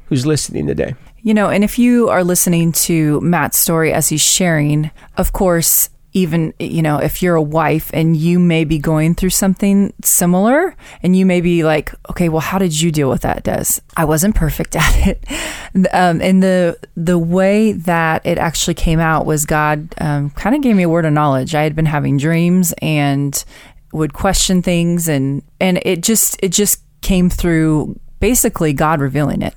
who's 0.07 0.25
listening 0.25 0.67
today. 0.67 0.95
You 1.21 1.33
know, 1.33 1.49
and 1.49 1.63
if 1.63 1.79
you 1.79 2.09
are 2.09 2.23
listening 2.23 2.73
to 2.73 3.21
Matt's 3.21 3.57
story 3.57 3.93
as 3.93 4.09
he's 4.09 4.21
sharing, 4.21 4.91
of 5.17 5.31
course, 5.31 5.89
even, 6.13 6.53
you 6.59 6.81
know, 6.81 6.97
if 6.97 7.21
you're 7.21 7.35
a 7.35 7.41
wife 7.41 7.89
and 7.93 8.15
you 8.15 8.39
may 8.39 8.63
be 8.63 8.77
going 8.77 9.15
through 9.15 9.31
something 9.31 9.93
similar 10.03 10.75
and 11.01 11.15
you 11.15 11.25
may 11.25 11.41
be 11.41 11.63
like, 11.63 11.93
okay, 12.09 12.29
well, 12.29 12.39
how 12.39 12.59
did 12.59 12.79
you 12.79 12.91
deal 12.91 13.09
with 13.09 13.21
that, 13.21 13.43
Des? 13.43 13.79
I 13.97 14.05
wasn't 14.05 14.35
perfect 14.35 14.75
at 14.75 15.07
it. 15.07 15.25
Um, 15.93 16.21
and 16.21 16.43
the, 16.43 16.77
the 16.95 17.17
way 17.17 17.71
that 17.71 18.25
it 18.25 18.37
actually 18.37 18.75
came 18.75 18.99
out 18.99 19.25
was 19.25 19.45
God 19.45 19.93
um, 19.99 20.29
kind 20.31 20.55
of 20.55 20.61
gave 20.61 20.75
me 20.75 20.83
a 20.83 20.89
word 20.89 21.05
of 21.05 21.13
knowledge. 21.13 21.55
I 21.55 21.63
had 21.63 21.75
been 21.75 21.87
having 21.87 22.17
dreams 22.17 22.73
and 22.81 23.43
would 23.91 24.13
question 24.13 24.61
things 24.61 25.07
and, 25.07 25.41
and 25.59 25.79
it 25.83 26.03
just, 26.03 26.37
it 26.43 26.49
just 26.49 26.81
came 27.01 27.29
through 27.29 27.99
basically 28.23 28.71
God 28.71 29.01
revealing 29.01 29.41
it. 29.41 29.53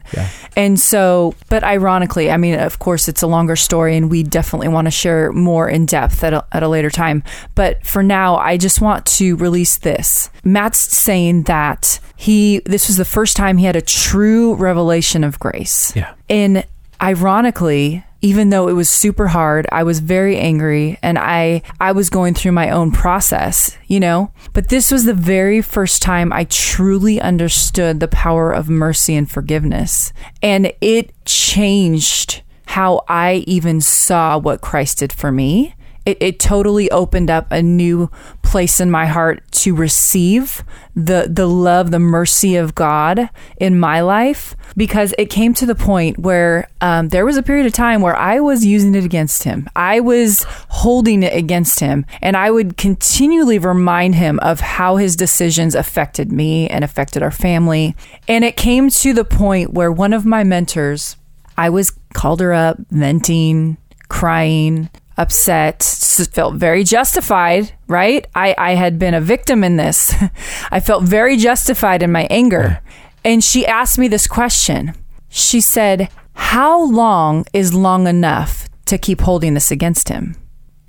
And 0.57 0.81
so, 0.81 1.37
but 1.49 1.63
ironically, 1.63 2.33
I 2.33 2.37
mean, 2.37 2.59
of 2.59 2.81
course, 2.81 3.07
it's 3.07 3.23
a 3.23 3.29
longer 3.29 3.55
story 3.55 3.97
and 3.97 4.11
we 4.11 4.25
definitely 4.25 4.67
want 4.67 4.89
to 4.89 4.91
share 4.91 5.31
more 5.31 5.69
in 5.69 5.87
depth 5.87 6.25
at 6.25 6.35
a, 6.35 6.45
at 6.51 6.65
a 6.65 6.69
later 6.69 6.91
time. 6.91 7.23
But 7.55 7.87
for 7.87 8.03
now, 8.03 8.35
I 8.35 8.57
just 8.57 8.81
want 8.81 9.07
to 9.19 9.37
release 9.37 9.77
this. 9.77 10.31
Matt's 10.43 10.81
saying 10.81 11.45
that 11.45 12.01
he, 12.17 12.61
this 12.67 12.89
was 12.89 12.97
the 12.97 13.05
first 13.05 13.37
time 13.37 13.57
he 13.57 13.67
had 13.67 13.77
a 13.77 13.81
true 13.81 14.57
revelation 14.57 15.23
of 15.23 15.39
grace. 15.39 15.95
Yeah. 15.95 16.15
And 16.29 16.67
ironically, 17.01 18.03
even 18.23 18.51
though 18.51 18.69
it 18.69 18.73
was 18.73 18.89
super 18.89 19.29
hard, 19.29 19.67
I 19.71 19.83
was 19.83 20.01
very 20.01 20.37
angry 20.37 20.99
and 21.03 21.19
I 21.19 21.63
I 21.81 21.93
was 21.93 22.11
going 22.11 22.35
through 22.35 22.53
my 22.53 22.71
own 22.71 22.91
process, 22.91 23.77
you 23.87 24.01
know? 24.01 24.33
But 24.53 24.69
this 24.69 24.91
was 24.91 25.05
the 25.05 25.15
very 25.15 25.63
first 25.63 26.03
time 26.03 26.33
I 26.33 26.45
truly 26.45 27.21
understood 27.21 28.01
the 28.01 28.09
power 28.09 28.53
of 28.53 28.69
mercy 28.69 29.15
and 29.15 29.31
forgiveness. 29.31 30.13
And 30.43 30.73
it 30.81 31.13
changed 31.25 32.43
how 32.67 33.05
I 33.09 33.45
even 33.47 33.81
saw 33.81 34.39
what 34.39 34.61
Christ 34.61 34.99
did 34.99 35.13
for 35.13 35.31
me. 35.31 35.75
It, 36.07 36.19
it 36.21 36.39
totally 36.39 36.91
opened 36.91 37.31
up 37.31 37.51
a 37.51 37.63
new 37.63 38.11
place 38.43 38.81
in 38.81 38.91
my 38.91 39.07
heart 39.07 39.43
to 39.51 39.75
receive 39.75 40.63
the 40.95 41.29
the 41.29 41.47
love, 41.47 41.91
the 41.91 41.99
mercy 41.99 42.57
of 42.57 42.75
God 42.75 43.29
in 43.59 43.79
my 43.79 44.01
life, 44.01 44.57
because 44.77 45.13
it 45.19 45.27
came 45.27 45.53
to 45.55 45.67
the 45.67 45.75
point 45.75 46.19
where 46.19 46.69
um, 46.81 47.09
there 47.09 47.27
was 47.27 47.37
a 47.37 47.43
period 47.43 47.67
of 47.67 47.73
time 47.73 48.01
where 48.01 48.17
I 48.17 48.41
was 48.41 48.65
using 48.65 48.95
it 48.95 49.05
against 49.05 49.43
him. 49.43 49.69
I 49.75 50.01
was 50.01 50.47
holding 50.69 51.23
it 51.23 51.35
against 51.35 51.81
him, 51.81 52.07
and 52.23 52.37
I 52.37 52.51
would 52.51 52.77
continually 52.77 53.59
remind 53.59 54.15
him 54.15 54.39
of 54.41 54.61
how 54.61 54.97
his 54.97 55.17
decisions 55.17 55.75
affected 55.75 56.33
me 56.33 56.69
and 56.69 56.85
affected 56.85 57.23
our 57.23 57.31
family. 57.33 57.97
And 58.29 58.45
it 58.45 58.57
came 58.57 58.89
to 58.91 59.13
the 59.13 59.25
point 59.25 59.75
where 59.75 59.91
one 59.91 60.13
of 60.13 60.25
my 60.25 60.45
mentors, 60.45 61.17
I 61.59 61.69
was 61.69 61.99
called 62.15 62.41
her 62.41 62.53
up, 62.53 62.79
venting, 62.91 63.77
crying, 64.09 64.89
upset, 65.17 65.83
felt 65.83 66.55
very 66.55 66.85
justified, 66.85 67.73
right? 67.89 68.27
I, 68.35 68.55
I 68.57 68.75
had 68.75 68.99
been 68.99 69.15
a 69.15 69.21
victim 69.21 69.65
in 69.65 69.77
this. 69.77 70.15
I 70.71 70.81
felt 70.81 71.05
very 71.05 71.37
justified 71.37 72.03
in 72.03 72.13
my 72.13 72.27
anger. 72.31 72.81
And 73.25 73.43
she 73.43 73.67
asked 73.67 73.99
me 73.99 74.09
this 74.09 74.27
question. 74.27 74.95
She 75.29 75.61
said, 75.61 76.09
How 76.35 76.85
long 76.85 77.45
is 77.53 77.75
long 77.75 78.07
enough 78.07 78.69
to 78.87 78.99
keep 78.99 79.21
holding 79.21 79.55
this 79.55 79.71
against 79.71 80.09
him? 80.09 80.37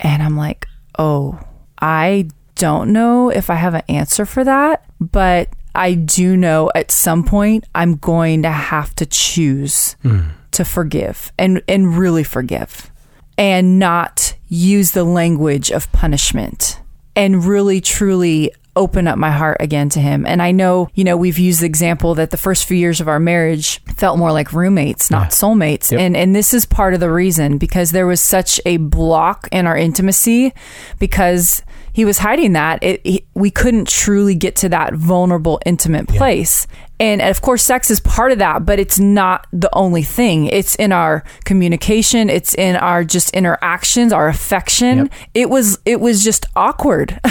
And 0.00 0.22
I'm 0.22 0.36
like, 0.36 0.66
Oh, 0.98 1.40
I 1.80 2.28
don't 2.54 2.92
know 2.92 3.30
if 3.30 3.50
I 3.50 3.54
have 3.54 3.74
an 3.74 3.82
answer 3.88 4.26
for 4.26 4.44
that, 4.44 4.84
but 5.00 5.48
I 5.74 5.94
do 5.94 6.36
know 6.36 6.70
at 6.74 6.90
some 6.90 7.24
point 7.24 7.64
I'm 7.74 7.96
going 7.96 8.42
to 8.42 8.50
have 8.50 8.94
to 8.96 9.06
choose 9.06 9.94
hmm. 10.02 10.20
to 10.52 10.64
forgive 10.64 11.32
and, 11.38 11.62
and 11.68 11.96
really 11.96 12.24
forgive 12.24 12.90
and 13.38 13.78
not 13.78 14.34
use 14.48 14.90
the 14.90 15.04
language 15.04 15.70
of 15.70 15.90
punishment 15.92 16.80
and 17.14 17.44
really 17.44 17.80
truly 17.80 18.52
open 18.78 19.08
up 19.08 19.18
my 19.18 19.30
heart 19.30 19.56
again 19.60 19.88
to 19.88 20.00
him. 20.00 20.24
And 20.24 20.40
I 20.40 20.52
know, 20.52 20.88
you 20.94 21.02
know, 21.02 21.16
we've 21.16 21.38
used 21.38 21.60
the 21.60 21.66
example 21.66 22.14
that 22.14 22.30
the 22.30 22.36
first 22.36 22.64
few 22.64 22.76
years 22.76 23.00
of 23.00 23.08
our 23.08 23.18
marriage 23.18 23.82
felt 23.84 24.18
more 24.18 24.32
like 24.32 24.52
roommates, 24.52 25.10
not 25.10 25.30
soulmates. 25.30 25.90
Yep. 25.90 26.00
And 26.00 26.16
and 26.16 26.34
this 26.34 26.54
is 26.54 26.64
part 26.64 26.94
of 26.94 27.00
the 27.00 27.10
reason 27.10 27.58
because 27.58 27.90
there 27.90 28.06
was 28.06 28.20
such 28.20 28.60
a 28.64 28.76
block 28.76 29.48
in 29.50 29.66
our 29.66 29.76
intimacy 29.76 30.52
because 31.00 31.62
he 31.92 32.04
was 32.04 32.18
hiding 32.18 32.52
that. 32.52 32.80
It, 32.82 33.04
he, 33.04 33.26
we 33.34 33.50
couldn't 33.50 33.88
truly 33.88 34.36
get 34.36 34.54
to 34.56 34.68
that 34.68 34.94
vulnerable, 34.94 35.60
intimate 35.66 36.06
place. 36.06 36.68
And 37.00 37.20
of 37.22 37.40
course, 37.42 37.62
sex 37.62 37.90
is 37.90 38.00
part 38.00 38.32
of 38.32 38.38
that, 38.38 38.64
but 38.66 38.78
it's 38.80 38.98
not 38.98 39.46
the 39.52 39.70
only 39.74 40.02
thing. 40.02 40.46
It's 40.46 40.74
in 40.76 40.90
our 40.92 41.22
communication. 41.44 42.28
It's 42.28 42.54
in 42.54 42.76
our 42.76 43.04
just 43.04 43.30
interactions, 43.30 44.12
our 44.12 44.28
affection. 44.28 44.98
Yep. 44.98 45.12
It 45.34 45.50
was, 45.50 45.78
it 45.86 46.00
was 46.00 46.24
just 46.24 46.46
awkward. 46.56 47.20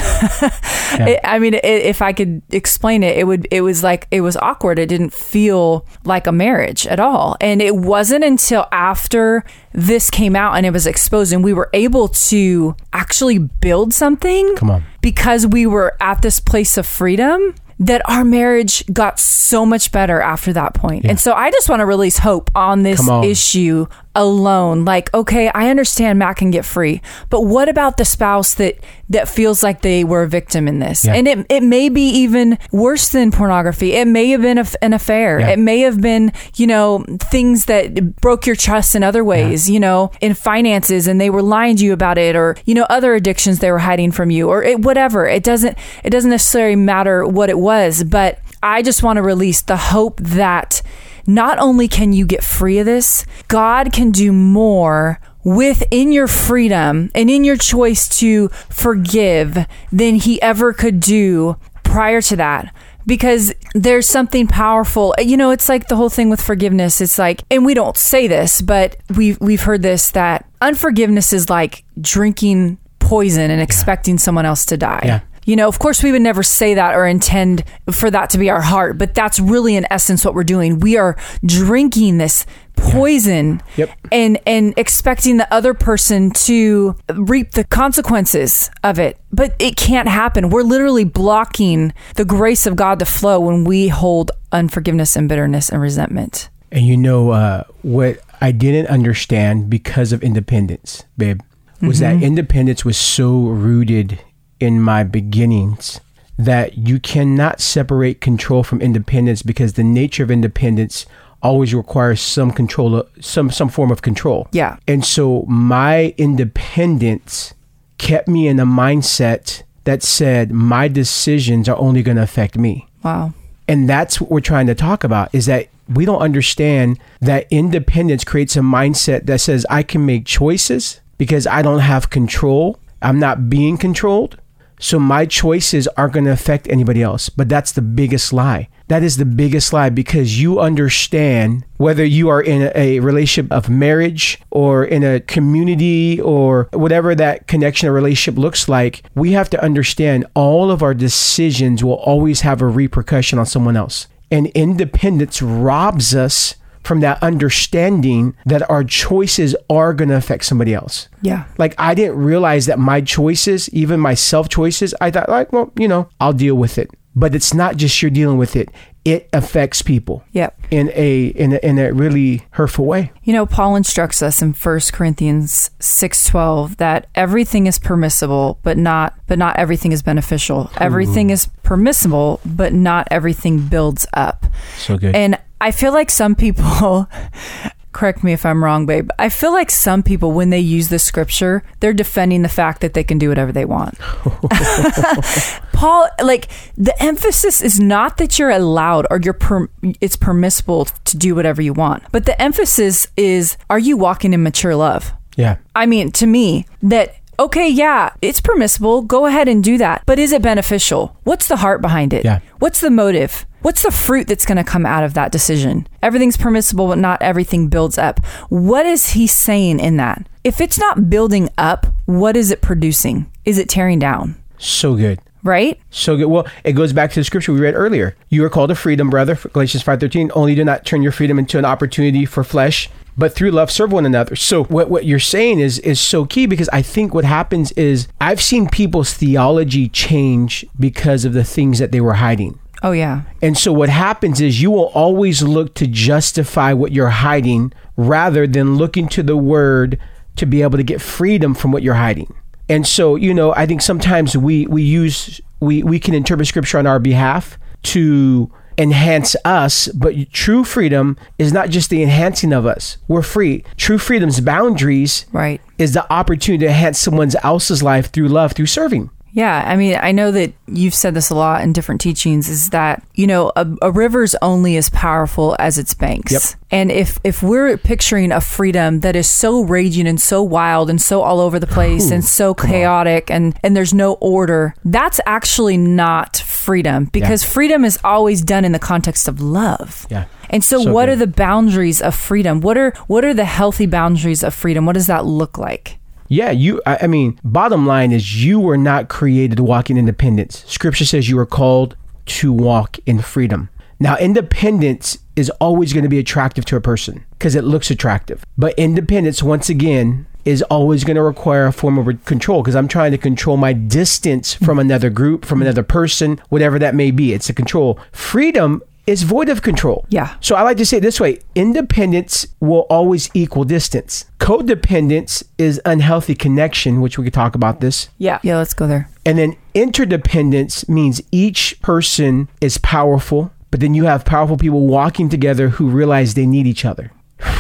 It- 1.00 1.20
I 1.24 1.38
mean, 1.40 1.54
it, 1.54 1.64
if 1.66 2.02
I 2.02 2.14
could 2.14 2.42
explain 2.50 3.04
it, 3.04 3.18
it 3.18 3.26
would, 3.26 3.46
it 3.52 3.62
was 3.62 3.84
like, 3.84 4.08
it 4.10 4.22
was 4.22 4.38
awkward. 4.38 4.80
It 4.80 4.88
didn't 4.88 5.14
feel 5.14 5.86
like 6.06 6.28
a 6.28 6.32
marriage 6.32 6.88
at 6.88 7.00
all. 7.00 7.36
And 7.42 7.62
it 7.62 7.76
wasn't 7.76 8.24
until 8.24 8.66
after 8.72 9.44
this 9.74 10.10
came 10.10 10.36
out 10.36 10.56
and 10.56 10.66
it 10.66 10.72
was 10.72 10.88
exposed 10.88 11.34
and 11.34 11.44
we 11.44 11.54
were 11.54 11.70
able 11.74 12.08
to 12.08 12.76
actually 12.94 13.38
build 13.38 13.94
something 13.94 14.56
Come 14.56 14.72
on. 14.72 14.86
because 15.02 15.46
we 15.46 15.68
were 15.68 15.96
at 16.02 16.22
this 16.22 16.40
place 16.40 16.78
of 16.78 16.88
freedom 16.88 17.54
that 17.80 18.02
our 18.10 18.26
marriage 18.26 18.84
got 18.92 19.20
so 19.20 19.66
much 19.66 19.92
better 19.92 20.20
after 20.20 20.52
that 20.54 20.74
point. 20.74 21.06
And 21.06 21.20
so 21.20 21.34
I 21.34 21.52
just 21.52 21.70
want 21.70 21.82
to 21.82 21.86
release 21.86 22.18
hope 22.18 22.50
on 22.56 22.84
this 22.84 23.00
on. 23.00 23.24
issue 23.24 23.86
alone. 24.18 24.84
Like, 24.84 25.14
okay, 25.14 25.50
I 25.50 25.70
understand 25.70 26.20
Matt 26.20 26.38
can 26.38 26.52
get 26.52 26.66
free, 26.66 27.02
but 27.30 27.44
what 27.44 27.70
about 27.70 27.98
the 27.98 28.04
spouse 28.04 28.56
that 28.56 28.80
that 29.10 29.30
feels 29.30 29.64
like 29.64 29.82
they 29.82 30.04
were 30.04 30.24
a 30.24 30.28
victim 30.28 30.68
in 30.68 30.80
this? 30.80 31.06
Yeah. 31.06 31.14
And 31.14 31.28
it 31.28 31.46
it 31.50 31.64
may 31.64 31.88
be 31.88 32.10
even 32.10 32.58
worse 32.72 33.10
than 33.10 33.32
pornography. 33.32 33.94
It 33.94 34.08
may 34.08 34.30
have 34.30 34.42
been 34.42 34.58
a, 34.58 34.66
an 34.82 34.94
affair. 34.94 35.40
Yeah. 35.40 35.50
It 35.52 35.60
may 35.60 35.82
have 35.82 36.02
been, 36.02 36.34
you 36.56 36.68
know, 36.68 37.06
things 37.20 37.66
that 37.66 38.18
broke 38.18 38.46
your 38.46 38.56
trust 38.56 38.96
in 38.96 39.04
other 39.04 39.24
ways, 39.24 39.70
you 39.70 39.80
know, 39.80 40.12
in 40.20 40.34
finances 40.34 41.08
and 41.08 41.22
they 41.22 41.30
were 41.30 41.44
lying 41.44 41.78
to 41.78 41.86
you 41.86 41.94
about 41.94 42.18
it 42.18 42.36
or, 42.36 42.58
you 42.66 42.74
know, 42.74 42.86
other 42.90 43.14
addictions 43.14 43.60
they 43.60 43.72
were 43.72 43.80
hiding 43.80 44.12
from 44.12 44.32
you 44.32 44.50
or 44.50 44.64
it, 44.64 44.82
whatever. 44.82 45.28
It 45.28 45.44
doesn't 45.44 45.78
it 46.04 46.10
doesn't 46.10 46.32
necessarily 46.32 46.76
matter 46.76 47.26
what 47.26 47.50
it 47.50 47.60
was, 47.60 48.04
but 48.04 48.40
I 48.64 48.82
just 48.82 49.04
want 49.04 49.18
to 49.18 49.22
release 49.22 49.62
the 49.62 49.78
hope 49.78 50.20
that 50.22 50.82
not 51.28 51.60
only 51.60 51.88
can 51.88 52.14
you 52.14 52.26
get 52.26 52.44
free 52.44 52.80
of 52.80 52.86
this, 52.86 53.26
God 53.50 53.92
can 53.92 54.12
do 54.12 54.32
more 54.32 55.20
within 55.44 56.12
your 56.12 56.28
freedom 56.28 57.12
and 57.14 57.30
in 57.30 57.44
your 57.44 57.58
choice 57.58 58.08
to 58.20 58.50
forgive 58.70 59.66
than 59.92 60.16
he 60.16 60.42
ever 60.42 60.74
could 60.74 61.00
do 61.00 61.58
prior 61.84 62.22
to 62.22 62.36
that 62.36 62.74
because 63.06 63.54
there's 63.74 64.08
something 64.08 64.48
powerful. 64.48 65.16
You 65.18 65.38
know, 65.38 65.52
it's 65.52 65.70
like 65.70 65.88
the 65.88 65.96
whole 65.96 66.10
thing 66.10 66.30
with 66.30 66.42
forgiveness. 66.42 67.02
It's 67.02 67.18
like, 67.18 67.44
and 67.50 67.66
we 67.66 67.74
don't 67.74 67.98
say 67.98 68.28
this, 68.28 68.62
but 68.62 68.98
we've 69.16 69.40
we've 69.40 69.64
heard 69.64 69.82
this 69.82 70.12
that 70.12 70.48
unforgiveness 70.62 71.34
is 71.34 71.50
like 71.50 71.84
drinking 72.00 72.78
poison 73.00 73.50
and 73.50 73.62
expecting 73.62 74.18
someone 74.18 74.46
else 74.46 74.66
to 74.66 74.78
die. 74.78 75.02
Yeah. 75.06 75.20
You 75.48 75.56
know, 75.56 75.70
of 75.70 75.80
course, 75.80 76.04
we 76.04 76.12
would 76.12 76.22
never 76.22 76.44
say 76.44 76.74
that 76.74 76.94
or 76.94 77.08
intend 77.08 77.64
for 77.90 78.12
that 78.12 78.30
to 78.32 78.38
be 78.38 78.50
our 78.50 78.60
heart, 78.60 78.98
but 78.98 79.14
that's 79.14 79.40
really 79.40 79.78
in 79.78 79.88
essence 79.90 80.26
what 80.26 80.34
we're 80.34 80.44
doing. 80.44 80.80
We 80.80 80.98
are 80.98 81.16
drinking 81.46 82.18
this 82.18 82.46
poison 82.76 83.62
Yep. 83.78 83.90
and 84.12 84.40
and 84.46 84.74
expecting 84.78 85.38
the 85.38 85.52
other 85.52 85.74
person 85.74 86.32
to 86.32 86.98
reap 87.14 87.52
the 87.52 87.64
consequences 87.64 88.70
of 88.84 89.00
it. 89.00 89.18
But 89.32 89.56
it 89.58 89.78
can't 89.78 90.10
happen. 90.10 90.50
We're 90.50 90.64
literally 90.64 91.06
blocking 91.06 91.94
the 92.16 92.26
grace 92.26 92.66
of 92.66 92.76
god 92.76 93.00
to 93.00 93.06
flow 93.06 93.40
when 93.40 93.64
we 93.64 93.88
hold 93.88 94.32
unforgiveness 94.52 95.16
and 95.16 95.30
bitterness 95.30 95.70
and 95.70 95.82
resentment. 95.82 96.50
And 96.74 96.86
you 96.86 96.98
know 96.98 97.32
uh, 97.32 97.64
what 97.84 98.20
I 98.42 98.52
didn't 98.52 98.88
understand 98.88 99.70
because 99.70 100.12
of 100.12 100.22
independence, 100.24 101.06
babe, 101.18 101.40
was 101.82 102.00
that 102.00 102.22
independence 102.22 102.84
was 102.84 102.98
so 102.98 103.44
rooted 103.48 104.20
in 104.60 104.82
my 104.82 105.04
beginnings 105.04 106.00
that 106.38 106.78
you 106.78 107.00
cannot 107.00 107.60
separate 107.60 108.22
control 108.22 108.64
from 108.64 108.82
independence 108.82 109.42
because 109.42 109.74
the 109.74 109.84
nature 109.84 110.24
of 110.24 110.30
independence 110.30 111.06
always 111.42 111.74
requires 111.74 112.22
some 112.22 112.52
control, 112.52 113.04
some 113.20 113.50
some 113.52 113.70
form 113.70 113.92
of 113.92 114.02
control. 114.02 114.48
Yeah. 114.52 114.78
And 114.88 115.06
so 115.06 115.44
my 115.48 116.14
independence 116.18 117.54
kept 117.98 118.28
me 118.28 118.48
in 118.48 118.60
a 118.60 118.66
mindset 118.66 119.64
that 119.86 120.04
said 120.04 120.52
my 120.52 120.88
decisions 120.88 121.70
are 121.70 121.78
only 121.78 122.04
going 122.04 122.18
to 122.18 122.24
affect 122.24 122.58
me. 122.58 122.88
wow 123.04 123.34
And 123.68 123.90
that's 123.90 124.20
what 124.22 124.30
we're 124.30 124.42
trying 124.42 124.68
to 124.68 124.76
talk 124.76 125.04
about 125.04 125.34
is 125.34 125.46
that 125.46 125.70
we 125.88 126.06
don't 126.06 126.22
understand 126.22 127.00
that 127.22 127.48
independence 127.50 128.24
creates 128.24 128.58
a 128.58 128.62
mindset 128.62 129.26
that 129.26 129.40
says 129.40 129.66
I 129.70 129.84
can 129.84 130.06
make 130.06 130.26
choices 130.26 131.00
because 131.18 131.48
I 131.48 131.62
don't 131.62 131.80
have 131.80 132.10
control. 132.10 132.80
I'm 133.02 133.20
not 133.20 133.50
being 133.50 133.78
controlled. 133.78 134.38
So 134.80 135.00
my 135.00 135.26
choices 135.26 135.88
aren't 135.90 136.14
going 136.14 136.26
to 136.26 136.32
affect 136.32 136.68
anybody 136.70 137.02
else. 137.02 137.30
But 137.30 137.50
that's 137.50 137.72
the 137.72 137.82
biggest 137.82 138.32
lie. 138.32 138.70
That 138.88 139.04
is 139.04 139.18
the 139.18 139.26
biggest 139.26 139.74
lie 139.74 139.90
because 139.90 140.40
you 140.40 140.60
understand 140.60 141.66
whether 141.78 142.06
you 142.06 142.30
are 142.30 142.42
in 142.42 142.72
a 142.74 143.00
relationship 143.02 143.52
of 143.52 143.70
marriage 143.70 144.40
or 144.50 144.86
in 144.86 145.04
a 145.04 145.20
community 145.20 146.22
or 146.22 146.70
whatever 146.72 147.14
that 147.16 147.48
connection 147.48 147.90
or 147.90 147.92
relationship 147.92 148.40
looks 148.40 148.70
like, 148.70 149.04
we 149.16 149.32
have 149.34 149.50
to 149.50 149.62
understand 149.62 150.26
all 150.36 150.72
of 150.72 150.82
our 150.82 150.94
decisions 150.94 151.84
will 151.84 151.96
always 151.96 152.42
have 152.42 152.62
a 152.62 152.68
repercussion 152.68 153.40
on 153.40 153.46
someone 153.46 153.76
else. 153.76 154.08
And 154.32 154.48
independence 154.48 155.42
robs 155.42 156.16
us 156.16 156.56
from 156.88 157.02
that 157.02 157.22
understanding 157.22 158.34
that 158.46 158.68
our 158.70 158.84
choices 158.84 159.56
are 159.70 159.94
going 159.94 160.08
to 160.10 160.16
affect 160.16 160.46
somebody 160.46 160.74
else. 160.74 161.10
yeah 161.22 161.44
Like 161.58 161.76
I 161.78 161.94
didn't 161.94 162.18
realize 162.18 162.66
that 162.68 162.80
my 162.80 163.02
choices, 163.02 163.70
even 163.70 164.00
my 164.00 164.14
self 164.14 164.48
choices, 164.48 164.96
I 165.02 165.12
thought 165.12 165.28
like, 165.28 165.52
well, 165.52 165.72
you 165.78 165.88
know, 165.88 166.10
I'll 166.22 166.34
deal 166.34 166.56
with 166.56 166.78
it. 166.78 166.90
But 167.14 167.36
it's 167.36 167.54
not 167.54 167.78
just 167.78 168.00
you're 168.02 168.12
dealing 168.12 168.38
with 168.38 168.56
it; 168.56 168.70
it 169.04 169.28
affects 169.34 169.82
people 169.82 170.24
yep 170.34 170.56
in 170.70 170.92
a 170.94 171.28
in 171.28 171.54
a, 171.54 171.58
in 171.64 171.80
a 171.80 171.92
really 171.92 172.46
hurtful 172.52 172.86
way. 172.86 173.12
You 173.24 173.34
know, 173.34 173.48
Paul 173.48 173.76
instructs 173.76 174.22
us 174.22 174.40
in 174.44 174.54
1 174.54 174.80
Corinthians 174.94 175.72
6:12 175.80 176.78
that 176.78 177.08
everything 177.16 177.66
is 177.66 177.80
permissible, 177.80 178.60
but 178.62 178.78
not 178.78 179.16
but 179.26 179.40
not 179.40 179.58
everything 179.58 179.92
is 179.94 180.04
beneficial. 180.04 180.70
Everything 180.78 181.32
is 181.32 181.48
permissible, 181.64 182.40
but 182.46 182.72
not 182.72 183.08
everything 183.10 183.68
builds 183.68 184.06
up. 184.14 184.46
So 184.78 185.00
good. 185.00 185.16
And 185.16 185.40
I 185.60 185.72
feel 185.72 185.94
like 185.94 186.12
some 186.12 186.36
people 186.36 187.08
correct 187.92 188.24
me 188.24 188.32
if 188.32 188.46
I'm 188.46 188.64
wrong, 188.64 188.86
babe. 188.86 189.10
I 189.18 189.30
feel 189.30 189.52
like 189.52 189.72
some 189.72 190.04
people 190.04 190.32
when 190.32 190.52
they 190.52 190.60
use 190.60 190.90
the 190.90 191.00
scripture, 191.00 191.64
they're 191.80 191.94
defending 191.94 192.44
the 192.44 192.50
fact 192.50 192.82
that 192.82 192.94
they 192.94 193.04
can 193.04 193.18
do 193.18 193.30
whatever 193.30 193.52
they 193.52 193.66
want. 193.66 193.98
Paul, 195.74 196.08
like 196.22 196.48
the 196.76 196.94
emphasis 197.02 197.62
is 197.62 197.80
not 197.80 198.18
that 198.18 198.38
you're 198.38 198.52
allowed 198.52 199.08
or 199.10 199.20
you're 199.24 199.34
per, 199.34 199.68
it's 200.02 200.16
permissible 200.16 200.86
to 200.86 201.18
do 201.18 201.34
whatever 201.34 201.62
you 201.62 201.74
want, 201.74 202.04
but 202.12 202.26
the 202.26 202.40
emphasis 202.42 203.08
is 203.18 203.58
are 203.70 203.80
you 203.80 203.98
walking 203.98 204.34
in 204.34 204.44
mature 204.44 204.76
love? 204.76 205.14
yeah. 205.38 205.58
I 205.76 205.86
mean, 205.86 206.12
to 206.14 206.26
me, 206.28 206.66
that 206.82 207.16
okay, 207.40 207.68
yeah, 207.68 208.14
it's 208.22 208.42
permissible. 208.42 209.02
Go 209.02 209.26
ahead 209.26 209.48
and 209.48 209.64
do 209.64 209.78
that. 209.78 210.04
But 210.06 210.20
is 210.20 210.32
it 210.32 210.42
beneficial? 210.42 211.18
What's 211.24 211.48
the 211.48 211.58
heart 211.58 211.82
behind 211.82 212.14
it? 212.14 212.26
Yeah. 212.26 212.40
What's 212.60 212.82
the 212.82 212.90
motive? 212.90 213.46
What's 213.62 213.84
the 213.84 213.92
fruit 213.92 214.28
that's 214.28 214.46
going 214.46 214.58
to 214.58 214.64
come 214.64 214.86
out 214.86 215.04
of 215.04 215.14
that 215.16 215.32
decision? 215.32 215.88
Everything's 216.02 216.38
permissible, 216.38 216.88
but 216.88 216.98
not 216.98 217.22
everything 217.22 217.68
builds 217.68 217.98
up. 217.98 218.24
What 218.50 218.86
is 218.86 219.10
he 219.10 219.28
saying 219.28 219.80
in 219.80 219.98
that? 219.98 220.28
If 220.44 220.62
it's 220.62 220.80
not 220.80 221.10
building 221.10 221.50
up, 221.58 221.88
what 222.06 222.38
is 222.38 222.52
it 222.52 222.62
producing? 222.62 223.32
Is 223.46 223.58
it 223.58 223.68
tearing 223.70 224.00
down? 224.00 224.42
So 224.58 224.96
good. 224.96 225.20
Right? 225.44 225.80
So 225.90 226.18
good. 226.18 226.28
Well, 226.28 226.48
it 226.64 226.74
goes 226.74 226.94
back 226.94 227.12
to 227.12 227.20
the 227.20 227.24
scripture 227.24 227.54
we 227.54 227.60
read 227.60 227.76
earlier. 227.76 228.16
You 228.30 228.44
are 228.46 228.50
called 228.50 228.70
to 228.70 228.76
freedom, 228.76 229.10
brother. 229.10 229.36
Galatians 229.36 229.84
5.13. 229.84 230.32
Only 230.36 230.56
do 230.56 230.64
not 230.64 230.86
turn 230.86 231.02
your 231.02 231.12
freedom 231.12 231.40
into 231.40 231.58
an 231.58 231.66
opportunity 231.66 232.26
for 232.26 232.44
flesh, 232.44 232.90
but 233.18 233.34
through 233.34 233.52
love 233.52 233.72
serve 233.72 233.92
one 233.92 234.06
another. 234.06 234.36
So 234.36 234.66
what, 234.66 234.90
what 234.90 235.06
you're 235.06 235.20
saying 235.20 235.60
is 235.60 235.80
is 235.80 236.00
so 236.00 236.26
key 236.26 236.46
because 236.46 236.70
I 236.70 236.82
think 236.82 237.14
what 237.14 237.26
happens 237.26 237.72
is 237.74 238.08
I've 238.22 238.42
seen 238.42 238.70
people's 238.70 239.14
theology 239.14 239.90
change 239.90 240.66
because 240.80 241.26
of 241.26 241.34
the 241.34 241.44
things 241.44 241.80
that 241.80 241.92
they 241.92 242.02
were 242.02 242.14
hiding. 242.14 242.60
Oh, 242.84 242.92
yeah. 242.92 243.24
And 243.42 243.58
so 243.58 243.74
what 243.74 243.90
happens 243.90 244.40
is 244.40 244.62
you 244.62 244.70
will 244.70 244.92
always 244.94 245.42
look 245.42 245.74
to 245.76 245.88
justify 245.88 246.74
what 246.74 246.92
you're 246.92 247.10
hiding 247.10 247.74
rather 247.96 248.46
than 248.46 248.76
looking 248.76 249.08
to 249.10 249.24
the 249.24 249.36
word 249.36 250.00
to 250.36 250.46
be 250.46 250.62
able 250.62 250.78
to 250.78 250.84
get 250.84 251.02
freedom 251.02 251.56
from 251.56 251.72
what 251.72 251.82
you're 251.82 251.96
hiding. 251.96 252.34
And 252.70 252.86
so, 252.86 253.16
you 253.16 253.34
know, 253.34 253.54
I 253.56 253.66
think 253.66 253.82
sometimes 253.82 254.38
we 254.38 254.68
we 254.68 254.84
use 254.84 255.42
we 255.60 255.82
we 255.82 256.00
can 256.00 256.14
interpret 256.14 256.48
scripture 256.48 256.78
on 256.78 256.86
our 256.86 257.00
behalf 257.00 257.58
to 257.84 258.52
enhance 258.78 259.36
us, 259.44 259.88
but 259.90 260.32
true 260.32 260.64
freedom 260.64 261.18
is 261.40 261.52
not 261.52 261.70
just 261.70 261.90
the 261.90 262.04
enhancing 262.04 262.54
of 262.54 262.66
us. 262.66 262.98
We're 263.08 263.22
free. 263.24 263.64
True 263.76 263.98
freedom's 263.98 264.40
boundaries 264.40 265.26
Right. 265.32 265.60
is 265.78 265.94
the 265.94 266.12
opportunity 266.14 266.66
to 266.66 266.70
enhance 266.72 267.00
someone 267.00 267.32
else's 267.44 267.82
life 267.82 268.12
through 268.12 268.28
love, 268.28 268.52
through 268.54 268.68
serving. 268.68 269.10
Yeah, 269.38 269.64
I 269.68 269.76
mean, 269.76 270.00
I 270.02 270.14
know 270.14 270.32
that 270.32 270.52
you've 270.66 270.96
said 270.96 271.14
this 271.14 271.30
a 271.30 271.36
lot 271.36 271.62
in 271.62 271.72
different 271.72 272.02
teachings 272.02 272.50
is 272.50 272.72
that, 272.72 273.04
you 273.14 273.28
know, 273.28 273.52
a, 273.56 273.68
a 273.84 273.92
river's 273.92 274.34
only 274.42 274.78
as 274.78 274.90
powerful 274.90 275.56
as 275.60 275.78
its 275.78 275.94
banks. 275.94 276.32
Yep. 276.32 276.42
And 276.72 276.92
if 276.92 277.20
if 277.24 277.44
we're 277.44 277.78
picturing 277.78 278.32
a 278.32 278.42
freedom 278.42 279.02
that 279.02 279.16
is 279.16 279.30
so 279.30 279.62
raging 279.62 280.08
and 280.08 280.20
so 280.20 280.42
wild 280.42 280.90
and 280.90 281.00
so 281.00 281.22
all 281.22 281.40
over 281.40 281.60
the 281.60 281.68
place 281.68 282.10
and 282.10 282.26
so 282.26 282.56
chaotic 282.56 283.30
and 283.30 283.56
and 283.62 283.78
there's 283.78 283.94
no 283.94 284.14
order, 284.14 284.74
that's 284.84 285.22
actually 285.28 285.78
not 285.78 286.38
freedom 286.38 287.06
because 287.06 287.44
freedom 287.44 287.86
is 287.86 288.00
always 288.04 288.42
done 288.42 288.66
in 288.66 288.72
the 288.72 288.80
context 288.80 289.28
of 289.28 289.40
love. 289.40 290.08
Yeah. 290.10 290.26
And 290.50 290.64
so, 290.64 290.82
So 290.82 290.92
what 290.92 291.06
good. 291.06 291.12
are 291.12 291.16
the 291.18 291.28
boundaries 291.28 292.02
of 292.02 292.16
freedom? 292.16 292.62
What 292.62 292.76
are 292.76 292.92
what 293.06 293.24
are 293.24 293.36
the 293.36 293.46
healthy 293.46 293.86
boundaries 293.86 294.42
of 294.44 294.56
freedom? 294.56 294.88
What 294.88 294.94
does 294.94 295.08
that 295.08 295.26
look 295.26 295.60
like? 295.60 295.97
Yeah, 296.28 296.52
you. 296.52 296.82
I, 296.86 297.00
I 297.04 297.08
mean, 297.08 297.40
bottom 297.44 297.86
line 297.86 298.12
is 298.12 298.44
you 298.44 298.60
were 298.60 298.78
not 298.78 299.10
created 299.10 299.58
to 299.58 299.64
walk 299.64 299.90
in 299.90 299.98
independence. 299.98 300.64
Scripture 300.68 301.06
says 301.06 301.30
you 301.30 301.38
were 301.38 301.46
called 301.46 301.96
to 302.26 302.52
walk 302.52 303.00
in 303.06 303.20
freedom. 303.20 303.70
Now, 304.00 304.18
independence 304.18 305.18
is 305.36 305.50
always 305.62 305.94
going 305.94 306.04
to 306.04 306.10
be 306.10 306.20
attractive 306.20 306.66
to 306.66 306.76
a 306.76 306.82
person 306.82 307.26
because 307.32 307.56
it 307.56 307.64
looks 307.64 307.90
attractive. 307.90 308.44
But 308.58 308.78
independence, 308.78 309.42
once 309.42 309.70
again, 309.70 310.28
is 310.46 310.62
always 310.64 311.04
going 311.04 311.16
to 311.16 311.22
require 311.22 311.66
a 311.66 311.74
form 311.74 311.98
of 311.98 312.24
control 312.26 312.62
because 312.62 312.76
I'm 312.76 312.88
trying 312.88 313.12
to 313.12 313.18
control 313.18 313.58
my 313.58 313.74
distance 313.74 314.54
from 314.54 314.80
another 314.80 315.10
group, 315.10 315.46
from 315.46 315.62
another 315.62 315.84
person, 315.84 316.40
whatever 316.50 316.80
that 316.80 316.96
may 316.96 317.12
be. 317.12 317.34
It's 317.34 317.50
a 317.50 317.54
control. 317.54 318.00
Freedom 318.12 318.82
is 319.08 319.24
void 319.24 319.50
of 319.50 319.62
control. 319.62 320.06
Yeah. 320.10 320.36
So 320.42 320.56
I 320.56 320.62
like 320.62 320.78
to 320.78 320.86
say 320.86 320.98
it 320.98 321.02
this 321.02 321.20
way 321.20 321.40
independence 321.56 322.46
will 322.60 322.86
always 322.90 323.30
equal 323.34 323.64
distance. 323.64 324.26
Codependence 324.40 325.44
is 325.58 325.82
unhealthy 325.86 326.36
connection, 326.36 327.02
which 327.02 327.18
we 327.18 327.24
could 327.24 327.34
talk 327.34 327.56
about 327.56 327.80
this. 327.80 328.10
Yeah. 328.18 328.40
Yeah, 328.44 328.58
let's 328.58 328.74
go 328.74 328.86
there. 328.86 329.10
And 329.26 329.38
then 329.38 329.56
interdependence 329.74 330.88
means 330.88 331.22
each 331.32 331.82
person 331.82 332.50
is 332.62 332.78
powerful, 332.78 333.52
but 333.72 333.80
then 333.80 333.94
you 333.94 334.06
have 334.06 334.26
powerful 334.26 334.58
people 334.58 334.86
walking 334.86 335.30
together 335.30 335.70
who 335.70 335.90
realize 335.90 336.34
they 336.34 336.46
need 336.46 336.68
each 336.68 336.86
other. 336.86 337.12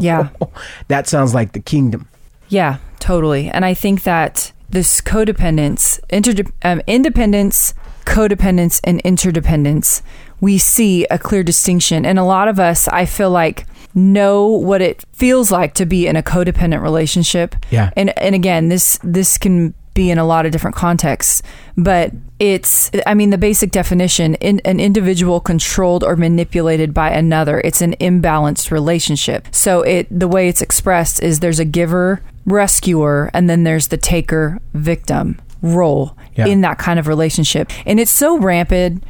Yeah. 0.00 0.30
That 0.88 1.06
sounds 1.06 1.32
like 1.32 1.52
the 1.52 1.60
kingdom. 1.60 2.08
Yeah, 2.48 2.78
totally. 2.98 3.48
And 3.48 3.64
I 3.64 3.72
think 3.72 4.02
that 4.02 4.52
this 4.68 5.00
codependence, 5.00 6.00
interde- 6.10 6.52
um, 6.62 6.82
independence, 6.86 7.72
codependence, 8.04 8.80
and 8.84 9.00
interdependence, 9.00 10.02
we 10.40 10.58
see 10.58 11.04
a 11.06 11.18
clear 11.18 11.42
distinction. 11.42 12.04
And 12.04 12.18
a 12.18 12.24
lot 12.24 12.48
of 12.48 12.58
us, 12.58 12.88
I 12.88 13.06
feel 13.06 13.30
like 13.30 13.66
know 13.94 14.46
what 14.46 14.80
it 14.80 15.04
feels 15.12 15.50
like 15.50 15.74
to 15.74 15.86
be 15.86 16.06
in 16.06 16.16
a 16.16 16.22
codependent 16.22 16.82
relationship. 16.82 17.54
Yeah. 17.70 17.90
And 17.96 18.16
and 18.18 18.34
again, 18.34 18.68
this 18.68 18.98
this 19.02 19.38
can 19.38 19.74
be 19.94 20.10
in 20.10 20.18
a 20.18 20.24
lot 20.24 20.46
of 20.46 20.52
different 20.52 20.74
contexts, 20.74 21.42
but 21.76 22.12
it's 22.38 22.90
I 23.06 23.14
mean 23.14 23.30
the 23.30 23.38
basic 23.38 23.70
definition 23.70 24.34
in 24.36 24.60
an 24.60 24.80
individual 24.80 25.40
controlled 25.40 26.02
or 26.02 26.16
manipulated 26.16 26.94
by 26.94 27.10
another. 27.10 27.60
It's 27.60 27.82
an 27.82 27.94
imbalanced 27.96 28.70
relationship. 28.70 29.48
So 29.52 29.82
it 29.82 30.06
the 30.10 30.28
way 30.28 30.48
it's 30.48 30.62
expressed 30.62 31.22
is 31.22 31.40
there's 31.40 31.60
a 31.60 31.64
giver, 31.64 32.22
rescuer, 32.46 33.30
and 33.34 33.48
then 33.50 33.64
there's 33.64 33.88
the 33.88 33.98
taker 33.98 34.60
victim 34.72 35.38
role 35.62 36.16
Yeah. 36.36 36.46
in 36.46 36.60
that 36.62 36.78
kind 36.78 36.98
of 36.98 37.06
relationship. 37.06 37.70
And 37.86 37.98
it's 38.00 38.10
so 38.12 38.38
rampant 38.38 39.04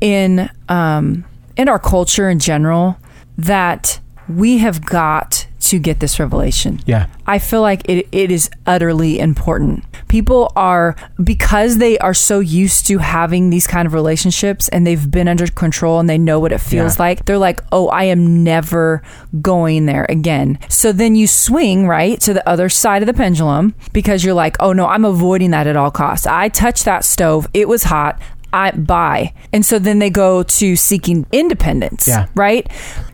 in 0.00 0.48
um 0.68 1.24
in 1.56 1.68
our 1.68 1.78
culture 1.78 2.30
in 2.30 2.38
general 2.38 2.96
that 3.36 4.00
we 4.28 4.58
have 4.58 4.84
got 4.84 5.47
to 5.60 5.78
get 5.78 6.00
this 6.00 6.20
revelation. 6.20 6.80
Yeah. 6.86 7.06
I 7.26 7.38
feel 7.38 7.60
like 7.60 7.82
it, 7.88 8.06
it 8.12 8.30
is 8.30 8.48
utterly 8.66 9.18
important. 9.18 9.84
People 10.08 10.52
are, 10.56 10.94
because 11.22 11.78
they 11.78 11.98
are 11.98 12.14
so 12.14 12.40
used 12.40 12.86
to 12.86 12.98
having 12.98 13.50
these 13.50 13.66
kind 13.66 13.84
of 13.86 13.92
relationships 13.92 14.68
and 14.68 14.86
they've 14.86 15.10
been 15.10 15.28
under 15.28 15.46
control 15.48 15.98
and 16.00 16.08
they 16.08 16.16
know 16.16 16.38
what 16.40 16.52
it 16.52 16.58
feels 16.60 16.96
Yeah. 16.96 17.02
like, 17.02 17.24
they're 17.24 17.38
like, 17.38 17.60
oh, 17.72 17.88
I 17.88 18.04
am 18.04 18.42
never 18.44 19.02
going 19.42 19.86
there 19.86 20.06
again. 20.08 20.58
So 20.68 20.92
then 20.92 21.16
you 21.16 21.26
swing, 21.26 21.86
right, 21.86 22.20
to 22.20 22.32
the 22.32 22.48
other 22.48 22.68
side 22.68 23.02
of 23.02 23.06
the 23.06 23.14
pendulum 23.14 23.74
because 23.92 24.24
you're 24.24 24.34
like, 24.34 24.56
oh 24.60 24.72
no, 24.72 24.86
I'm 24.86 25.04
avoiding 25.04 25.50
that 25.50 25.66
at 25.66 25.76
all 25.76 25.90
costs. 25.90 26.26
I 26.26 26.48
touched 26.48 26.84
that 26.84 27.04
stove, 27.04 27.46
it 27.52 27.68
was 27.68 27.84
hot. 27.84 28.20
I 28.52 28.70
buy. 28.72 29.32
And 29.52 29.64
so 29.64 29.78
then 29.78 29.98
they 29.98 30.10
go 30.10 30.42
to 30.42 30.76
seeking 30.76 31.26
independence, 31.32 32.08
Yeah. 32.08 32.26
right? 32.34 32.66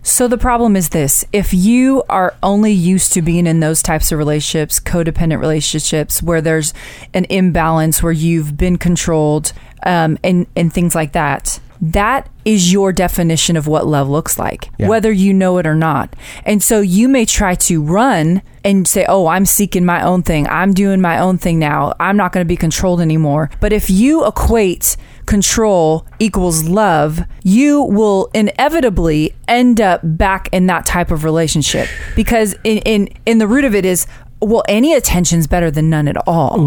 So 0.02 0.28
the 0.28 0.38
problem 0.38 0.76
is 0.76 0.90
this 0.90 1.24
if 1.32 1.52
you 1.54 2.02
are 2.08 2.34
only 2.42 2.72
used 2.72 3.12
to 3.14 3.22
being 3.22 3.46
in 3.46 3.60
those 3.60 3.82
types 3.82 4.12
of 4.12 4.18
relationships, 4.18 4.78
codependent 4.80 5.40
relationships, 5.40 6.22
where 6.22 6.40
there's 6.40 6.72
an 7.14 7.24
imbalance, 7.30 8.02
where 8.02 8.12
you've 8.12 8.56
been 8.56 8.76
controlled, 8.78 9.52
um, 9.84 10.18
and, 10.22 10.46
and 10.56 10.72
things 10.72 10.94
like 10.94 11.12
that, 11.12 11.58
that 11.80 12.28
is 12.44 12.72
your 12.72 12.92
definition 12.92 13.56
of 13.56 13.66
what 13.66 13.86
love 13.86 14.08
looks 14.08 14.38
like, 14.38 14.70
Yeah. 14.78 14.88
whether 14.88 15.10
you 15.12 15.34
know 15.34 15.58
it 15.58 15.66
or 15.66 15.74
not. 15.74 16.14
And 16.46 16.62
so 16.62 16.80
you 16.80 17.08
may 17.08 17.26
try 17.26 17.54
to 17.56 17.82
run 17.82 18.40
and 18.62 18.86
say, 18.88 19.04
Oh, 19.08 19.26
I'm 19.26 19.44
seeking 19.44 19.84
my 19.84 20.02
own 20.02 20.22
thing. 20.22 20.46
I'm 20.48 20.72
doing 20.72 21.00
my 21.02 21.18
own 21.18 21.36
thing 21.36 21.58
now. 21.58 21.92
I'm 22.00 22.16
not 22.16 22.32
going 22.32 22.44
to 22.44 22.48
be 22.48 22.56
controlled 22.56 23.00
anymore. 23.02 23.50
But 23.60 23.72
if 23.74 23.90
you 23.90 24.24
equate 24.26 24.96
control 25.26 26.06
equals 26.18 26.64
love, 26.64 27.20
you 27.42 27.82
will 27.82 28.30
inevitably 28.34 29.34
end 29.48 29.80
up 29.80 30.00
back 30.02 30.48
in 30.52 30.66
that 30.66 30.86
type 30.86 31.10
of 31.10 31.24
relationship. 31.24 31.88
Because 32.16 32.54
in 32.64 32.78
in, 32.78 33.08
in 33.26 33.38
the 33.38 33.46
root 33.46 33.64
of 33.64 33.74
it 33.74 33.84
is 33.84 34.06
well 34.40 34.62
any 34.68 34.94
attention's 34.94 35.46
better 35.46 35.70
than 35.70 35.90
none 35.90 36.08
at 36.08 36.16
all, 36.26 36.58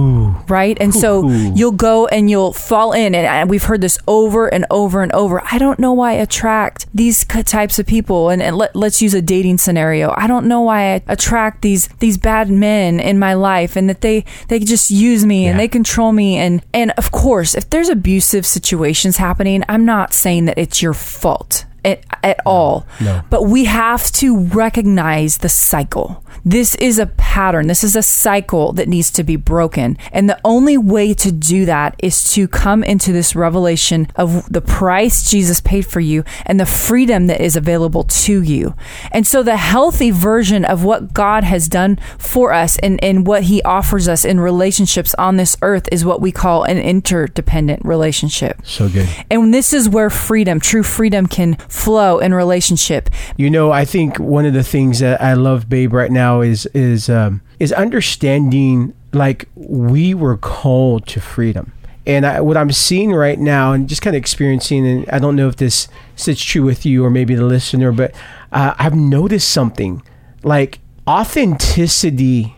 right? 0.47 0.77
and 0.79 0.93
so 0.93 1.27
you'll 1.29 1.71
go 1.71 2.07
and 2.07 2.29
you'll 2.29 2.53
fall 2.53 2.93
in 2.93 3.13
and, 3.15 3.49
we've 3.49 3.63
heard 3.63 3.81
this 3.81 3.97
over 4.07 4.47
and 4.47 4.65
over 4.71 5.01
and 5.03 5.11
over. 5.13 5.41
I 5.51 5.57
don't 5.57 5.79
know 5.79 5.93
why 5.93 6.11
i 6.11 6.15
attract 6.15 6.87
these 6.93 7.23
types 7.25 7.79
of 7.79 7.85
people 7.85 8.29
and, 8.29 8.41
and 8.41 8.57
let, 8.57 8.75
let's 8.75 9.01
use 9.01 9.13
a 9.13 9.21
dating 9.21 9.57
scenario. 9.59 10.13
I 10.17 10.27
don't 10.27 10.47
know 10.47 10.61
why 10.61 10.95
i 10.95 11.01
attract 11.07 11.61
these 11.61 11.87
these 11.99 12.17
bad 12.17 12.49
men 12.49 12.99
in 12.99 13.19
my 13.19 13.33
life 13.33 13.75
and 13.75 13.89
that 13.89 14.01
they 14.01 14.25
they 14.47 14.59
just 14.59 14.89
use 14.89 15.25
me 15.25 15.45
and 15.47 15.59
they 15.59 15.67
control 15.67 16.11
me 16.11 16.37
and 16.37 16.63
and 16.73 16.91
of 16.97 17.11
course 17.11 17.55
if 17.55 17.69
there's 17.69 17.89
abusive 17.89 18.45
situations 18.45 19.17
happening 19.17 19.63
i'm 19.69 19.85
not 19.85 20.13
saying 20.13 20.45
that 20.45 20.57
it's 20.57 20.81
your 20.81 20.93
fault 20.93 21.65
at, 21.83 22.03
at 22.23 22.39
all. 22.45 22.85
No. 23.01 23.23
but 23.29 23.43
we 23.43 23.65
have 23.65 24.11
to 24.13 24.37
recognize 24.37 25.39
the 25.39 25.49
cycle. 25.49 26.23
This 26.47 26.75
is 26.75 26.97
a 26.97 27.07
pattern. 27.07 27.67
This 27.67 27.83
is 27.83 27.95
a 27.95 28.01
cycle 28.01 28.71
that 28.73 28.87
needs 28.87 29.11
to 29.11 29.23
be 29.23 29.35
broken. 29.35 29.97
And 30.13 30.29
the 30.29 30.39
only 30.45 30.77
way 30.77 31.13
to 31.15 31.31
do 31.31 31.65
that 31.65 31.95
is 31.99 32.31
to 32.35 32.47
come 32.47 32.85
into 32.85 33.11
this 33.11 33.35
revelation 33.35 34.07
of 34.15 34.51
the 34.51 34.61
price 34.61 35.29
jesus 35.29 35.59
paid 35.59 35.85
for 35.85 35.99
you 35.99 36.23
and 36.45 36.59
the 36.59 36.65
freedom 36.65 37.27
that 37.27 37.41
is 37.41 37.55
available 37.55 38.03
to 38.03 38.41
you. 38.41 38.75
And 39.11 39.27
so 39.27 39.43
the 39.43 39.57
healthy 39.57 40.11
version 40.11 40.63
of 40.63 40.83
what 40.83 41.13
god 41.13 41.43
has 41.43 41.67
done 41.67 41.97
for 42.17 42.53
us 42.53 42.77
and, 42.79 43.03
and 43.03 43.27
what 43.27 43.43
he 43.43 43.61
offers 43.63 44.07
us 44.07 44.23
in 44.23 44.39
relationships 44.39 45.13
on 45.15 45.37
this 45.37 45.57
earth 45.61 45.89
is 45.91 46.05
what 46.05 46.21
we 46.21 46.31
call 46.31 46.63
an 46.63 46.77
interdependent 46.77 47.83
relationship. 47.83 48.65
So 48.65 48.89
good. 48.89 49.09
and 49.29 49.53
this 49.53 49.73
is 49.73 49.89
where 49.89 50.09
freedom 50.09 50.59
true 50.59 50.83
freedom 50.83 51.27
can 51.27 51.57
flow 51.67 52.19
in 52.19 52.33
relationship 52.33 53.09
You 53.37 53.49
know, 53.49 53.71
I 53.71 53.85
think 53.85 54.17
one 54.17 54.45
of 54.45 54.53
the 54.53 54.63
things 54.63 54.99
that 54.99 55.21
I 55.21 55.33
love, 55.33 55.69
babe, 55.69 55.93
right 55.93 56.11
now 56.11 56.41
is 56.41 56.65
is 56.67 57.09
um, 57.09 57.41
is 57.59 57.71
understanding 57.73 58.93
like 59.13 59.47
we 59.55 60.13
were 60.13 60.37
called 60.37 61.07
to 61.07 61.21
freedom. 61.21 61.73
And 62.05 62.25
I, 62.25 62.41
what 62.41 62.55
I'm 62.55 62.71
seeing 62.71 63.11
right 63.11 63.37
now, 63.37 63.73
and 63.73 63.89
just 63.89 64.01
kind 64.01 64.15
of 64.15 64.19
experiencing, 64.19 64.87
and 64.87 65.09
I 65.09 65.19
don't 65.19 65.35
know 65.35 65.49
if 65.49 65.57
this 65.57 65.89
sits 66.15 66.41
true 66.41 66.63
with 66.63 66.85
you 66.85 67.03
or 67.03 67.09
maybe 67.09 67.35
the 67.35 67.45
listener, 67.45 67.91
but 67.91 68.15
uh, 68.51 68.73
I've 68.79 68.95
noticed 68.95 69.49
something 69.49 70.01
like 70.43 70.79
authenticity. 71.07 72.55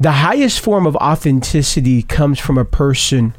The 0.00 0.12
highest 0.12 0.60
form 0.60 0.86
of 0.86 0.96
authenticity 0.96 2.02
comes 2.02 2.38
from 2.38 2.58
a 2.58 2.64
person 2.64 3.34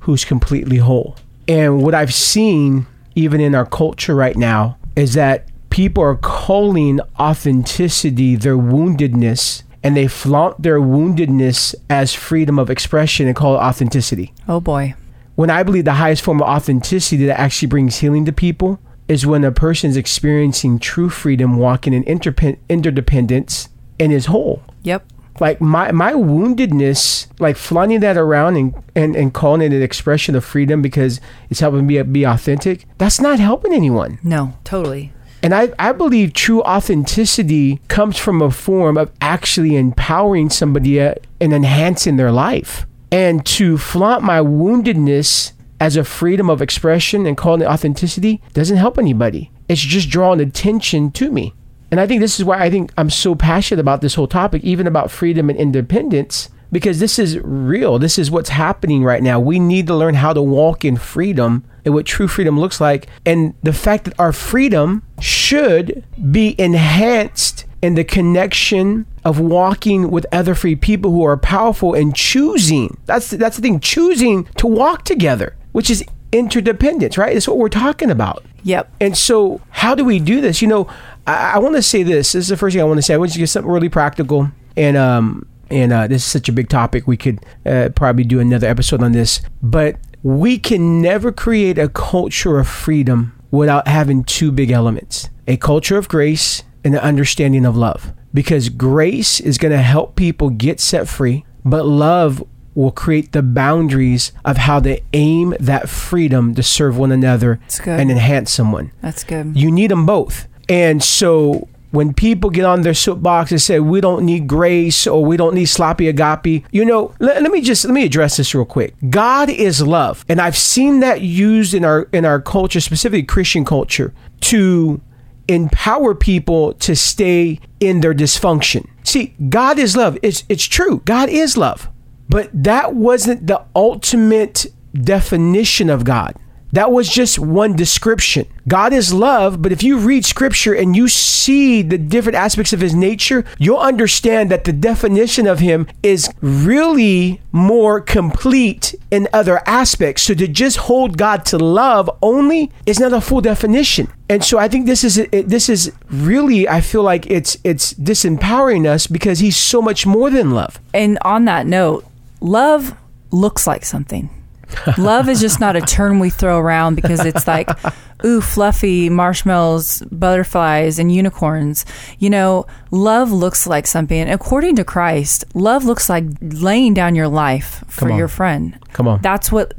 who's 0.00 0.24
completely 0.24 0.78
whole. 0.78 1.16
And 1.46 1.82
what 1.82 1.94
I've 1.94 2.14
seen, 2.14 2.86
even 3.18 3.40
in 3.40 3.54
our 3.54 3.66
culture 3.66 4.14
right 4.14 4.36
now, 4.36 4.78
is 4.94 5.14
that 5.14 5.48
people 5.70 6.02
are 6.02 6.16
calling 6.16 7.00
authenticity 7.18 8.36
their 8.36 8.56
woundedness 8.56 9.64
and 9.82 9.96
they 9.96 10.06
flaunt 10.06 10.62
their 10.62 10.80
woundedness 10.80 11.74
as 11.90 12.14
freedom 12.14 12.58
of 12.58 12.70
expression 12.70 13.26
and 13.26 13.36
call 13.36 13.54
it 13.56 13.58
authenticity. 13.58 14.32
oh 14.46 14.60
boy. 14.60 14.94
When 15.34 15.50
I 15.50 15.62
believe 15.62 15.84
the 15.84 15.94
highest 15.94 16.22
form 16.22 16.42
of 16.42 16.48
authenticity 16.48 17.26
that 17.26 17.38
actually 17.38 17.68
brings 17.68 17.98
healing 17.98 18.24
to 18.24 18.32
people 18.32 18.80
is 19.06 19.24
when 19.24 19.44
a 19.44 19.52
person 19.52 19.88
is 19.90 19.96
experiencing 19.96 20.78
true 20.78 21.08
freedom, 21.08 21.56
walking 21.56 21.92
in 21.92 22.02
interdependence, 22.04 23.68
and 24.00 24.12
is 24.12 24.26
whole. 24.26 24.62
Yep 24.82 25.04
like 25.40 25.60
my 25.60 25.92
my 25.92 26.12
woundedness 26.12 27.28
like 27.38 27.56
flaunting 27.56 28.00
that 28.00 28.16
around 28.16 28.56
and, 28.56 28.74
and 28.94 29.16
and 29.16 29.34
calling 29.34 29.62
it 29.62 29.72
an 29.72 29.82
expression 29.82 30.34
of 30.34 30.44
freedom 30.44 30.82
because 30.82 31.20
it's 31.50 31.60
helping 31.60 31.86
me 31.86 32.00
be 32.02 32.24
authentic 32.24 32.86
that's 32.98 33.20
not 33.20 33.38
helping 33.38 33.72
anyone. 33.72 34.18
No 34.22 34.54
totally. 34.64 35.12
And 35.42 35.54
I, 35.54 35.72
I 35.78 35.92
believe 35.92 36.32
true 36.32 36.62
authenticity 36.62 37.80
comes 37.88 38.16
from 38.16 38.42
a 38.42 38.50
form 38.50 38.98
of 38.98 39.12
actually 39.20 39.76
empowering 39.76 40.50
somebody 40.50 41.00
uh, 41.00 41.14
and 41.40 41.52
enhancing 41.52 42.16
their 42.16 42.32
life. 42.32 42.86
And 43.12 43.46
to 43.46 43.78
flaunt 43.78 44.24
my 44.24 44.40
woundedness 44.40 45.52
as 45.80 45.96
a 45.96 46.04
freedom 46.04 46.50
of 46.50 46.60
expression 46.60 47.24
and 47.24 47.36
calling 47.36 47.62
it 47.62 47.68
authenticity 47.68 48.42
doesn't 48.52 48.76
help 48.78 48.98
anybody. 48.98 49.50
It's 49.68 49.80
just 49.80 50.10
drawing 50.10 50.40
attention 50.40 51.12
to 51.12 51.30
me 51.30 51.54
and 51.90 52.00
I 52.00 52.06
think 52.06 52.20
this 52.20 52.38
is 52.38 52.44
why 52.44 52.60
I 52.60 52.70
think 52.70 52.92
I'm 52.96 53.10
so 53.10 53.34
passionate 53.34 53.80
about 53.80 54.00
this 54.00 54.14
whole 54.14 54.26
topic, 54.26 54.62
even 54.64 54.86
about 54.86 55.10
freedom 55.10 55.48
and 55.48 55.58
independence, 55.58 56.50
because 56.70 57.00
this 57.00 57.18
is 57.18 57.38
real. 57.38 57.98
This 57.98 58.18
is 58.18 58.30
what's 58.30 58.50
happening 58.50 59.02
right 59.02 59.22
now. 59.22 59.40
We 59.40 59.58
need 59.58 59.86
to 59.86 59.94
learn 59.94 60.14
how 60.14 60.32
to 60.32 60.42
walk 60.42 60.84
in 60.84 60.96
freedom 60.96 61.64
and 61.84 61.94
what 61.94 62.04
true 62.04 62.28
freedom 62.28 62.60
looks 62.60 62.80
like. 62.80 63.08
And 63.24 63.54
the 63.62 63.72
fact 63.72 64.04
that 64.04 64.18
our 64.18 64.32
freedom 64.32 65.02
should 65.20 66.04
be 66.30 66.54
enhanced 66.60 67.64
in 67.80 67.94
the 67.94 68.04
connection 68.04 69.06
of 69.24 69.40
walking 69.40 70.10
with 70.10 70.26
other 70.32 70.54
free 70.54 70.76
people 70.76 71.12
who 71.12 71.24
are 71.24 71.36
powerful 71.36 71.94
and 71.94 72.14
choosing. 72.14 72.98
That's 73.06 73.30
that's 73.30 73.56
the 73.56 73.62
thing, 73.62 73.80
choosing 73.80 74.44
to 74.56 74.66
walk 74.66 75.04
together, 75.04 75.56
which 75.72 75.88
is 75.88 76.04
interdependence, 76.32 77.16
right? 77.16 77.34
That's 77.34 77.48
what 77.48 77.56
we're 77.56 77.68
talking 77.68 78.10
about. 78.10 78.44
yep 78.62 78.90
And 79.00 79.16
so, 79.16 79.60
how 79.70 79.94
do 79.94 80.04
we 80.04 80.18
do 80.18 80.40
this? 80.40 80.60
You 80.60 80.68
know, 80.68 80.88
I, 81.28 81.52
I 81.54 81.58
want 81.58 81.76
to 81.76 81.82
say 81.82 82.02
this. 82.02 82.32
This 82.32 82.44
is 82.44 82.48
the 82.48 82.56
first 82.56 82.74
thing 82.74 82.80
I 82.80 82.84
want 82.86 82.98
to 82.98 83.02
say. 83.02 83.14
I 83.14 83.18
want 83.18 83.32
to 83.32 83.38
get 83.38 83.48
something 83.48 83.70
really 83.70 83.88
practical, 83.90 84.50
and 84.76 84.96
um, 84.96 85.46
and 85.70 85.92
uh, 85.92 86.06
this 86.06 86.24
is 86.24 86.32
such 86.32 86.48
a 86.48 86.52
big 86.52 86.68
topic. 86.68 87.06
We 87.06 87.16
could 87.16 87.44
uh, 87.66 87.90
probably 87.94 88.24
do 88.24 88.40
another 88.40 88.66
episode 88.66 89.02
on 89.02 89.12
this, 89.12 89.40
but 89.62 89.96
we 90.22 90.58
can 90.58 91.02
never 91.02 91.30
create 91.30 91.78
a 91.78 91.88
culture 91.88 92.58
of 92.58 92.66
freedom 92.66 93.38
without 93.50 93.86
having 93.86 94.24
two 94.24 94.50
big 94.50 94.70
elements: 94.70 95.28
a 95.46 95.56
culture 95.58 95.98
of 95.98 96.08
grace 96.08 96.64
and 96.82 96.94
an 96.94 97.00
understanding 97.00 97.66
of 97.66 97.76
love. 97.76 98.14
Because 98.34 98.68
grace 98.68 99.40
is 99.40 99.56
going 99.56 99.72
to 99.72 99.78
help 99.78 100.14
people 100.14 100.50
get 100.50 100.80
set 100.80 101.08
free, 101.08 101.44
but 101.64 101.86
love 101.86 102.44
will 102.74 102.92
create 102.92 103.32
the 103.32 103.42
boundaries 103.42 104.32
of 104.44 104.56
how 104.58 104.78
they 104.78 105.02
aim 105.12 105.54
that 105.58 105.88
freedom 105.88 106.54
to 106.54 106.62
serve 106.62 106.96
one 106.96 107.10
another 107.10 107.58
and 107.98 108.10
enhance 108.10 108.52
someone. 108.52 108.92
that's 109.00 109.24
good 109.24 109.56
You 109.56 109.70
need 109.72 109.90
them 109.90 110.06
both. 110.06 110.46
And 110.68 111.02
so 111.02 111.68
when 111.90 112.12
people 112.12 112.50
get 112.50 112.64
on 112.64 112.82
their 112.82 112.94
soapbox 112.94 113.50
and 113.50 113.60
say 113.60 113.80
we 113.80 114.00
don't 114.00 114.24
need 114.24 114.46
grace 114.46 115.06
or 115.06 115.24
we 115.24 115.36
don't 115.36 115.54
need 115.54 115.66
sloppy 115.66 116.08
agape, 116.08 116.64
you 116.70 116.84
know, 116.84 117.14
let, 117.18 117.42
let 117.42 117.50
me 117.50 117.60
just 117.60 117.84
let 117.84 117.94
me 117.94 118.04
address 118.04 118.36
this 118.36 118.54
real 118.54 118.64
quick. 118.64 118.94
God 119.08 119.48
is 119.48 119.80
love, 119.80 120.24
and 120.28 120.40
I've 120.40 120.56
seen 120.56 121.00
that 121.00 121.22
used 121.22 121.74
in 121.74 121.84
our 121.84 122.02
in 122.12 122.24
our 122.24 122.40
culture, 122.40 122.80
specifically 122.80 123.22
Christian 123.22 123.64
culture, 123.64 124.12
to 124.42 125.00
empower 125.48 126.14
people 126.14 126.74
to 126.74 126.94
stay 126.94 127.58
in 127.80 128.00
their 128.00 128.14
dysfunction. 128.14 128.86
See, 129.02 129.34
God 129.48 129.78
is 129.78 129.96
love. 129.96 130.18
It's 130.22 130.44
it's 130.48 130.64
true. 130.64 131.00
God 131.04 131.28
is 131.30 131.56
love. 131.56 131.88
But 132.28 132.50
that 132.52 132.94
wasn't 132.94 133.46
the 133.46 133.64
ultimate 133.74 134.66
definition 134.92 135.88
of 135.88 136.04
God. 136.04 136.36
That 136.72 136.92
was 136.92 137.08
just 137.08 137.38
one 137.38 137.74
description. 137.74 138.46
God 138.66 138.92
is 138.92 139.14
love, 139.14 139.62
but 139.62 139.72
if 139.72 139.82
you 139.82 139.98
read 139.98 140.26
scripture 140.26 140.74
and 140.74 140.94
you 140.94 141.08
see 141.08 141.80
the 141.80 141.96
different 141.96 142.36
aspects 142.36 142.72
of 142.74 142.80
his 142.80 142.94
nature, 142.94 143.44
you'll 143.58 143.78
understand 143.78 144.50
that 144.50 144.64
the 144.64 144.72
definition 144.72 145.46
of 145.46 145.60
him 145.60 145.86
is 146.02 146.28
really 146.42 147.40
more 147.52 148.00
complete 148.00 148.94
in 149.10 149.28
other 149.32 149.62
aspects. 149.66 150.22
So 150.22 150.34
to 150.34 150.46
just 150.46 150.76
hold 150.76 151.16
God 151.16 151.46
to 151.46 151.58
love 151.58 152.10
only 152.20 152.70
is 152.84 153.00
not 153.00 153.14
a 153.14 153.20
full 153.20 153.40
definition. 153.40 154.08
And 154.28 154.44
so 154.44 154.58
I 154.58 154.68
think 154.68 154.84
this 154.84 155.04
is 155.04 155.26
this 155.30 155.70
is 155.70 155.90
really 156.10 156.68
I 156.68 156.82
feel 156.82 157.02
like 157.02 157.26
it's 157.30 157.56
it's 157.64 157.94
disempowering 157.94 158.86
us 158.86 159.06
because 159.06 159.38
he's 159.38 159.56
so 159.56 159.80
much 159.80 160.04
more 160.04 160.28
than 160.28 160.50
love. 160.50 160.78
And 160.92 161.18
on 161.22 161.46
that 161.46 161.66
note, 161.66 162.04
love 162.40 162.94
looks 163.30 163.66
like 163.66 163.86
something. 163.86 164.28
Love 164.98 165.28
is 165.28 165.40
just 165.40 165.60
not 165.60 165.76
a 165.76 165.80
term 165.80 166.18
we 166.18 166.30
throw 166.30 166.58
around 166.58 166.94
because 166.94 167.24
it's 167.24 167.46
like, 167.46 167.68
ooh, 168.24 168.40
fluffy 168.40 169.08
marshmallows, 169.08 170.02
butterflies, 170.10 170.98
and 170.98 171.12
unicorns. 171.12 171.84
You 172.18 172.30
know, 172.30 172.66
love 172.90 173.30
looks 173.32 173.66
like 173.66 173.86
something. 173.86 174.28
According 174.28 174.76
to 174.76 174.84
Christ, 174.84 175.44
love 175.54 175.84
looks 175.84 176.08
like 176.08 176.24
laying 176.40 176.94
down 176.94 177.14
your 177.14 177.28
life 177.28 177.84
for 177.88 178.10
your 178.10 178.28
friend. 178.28 178.78
Come 178.92 179.08
on. 179.08 179.20
That's 179.22 179.50
what 179.52 179.74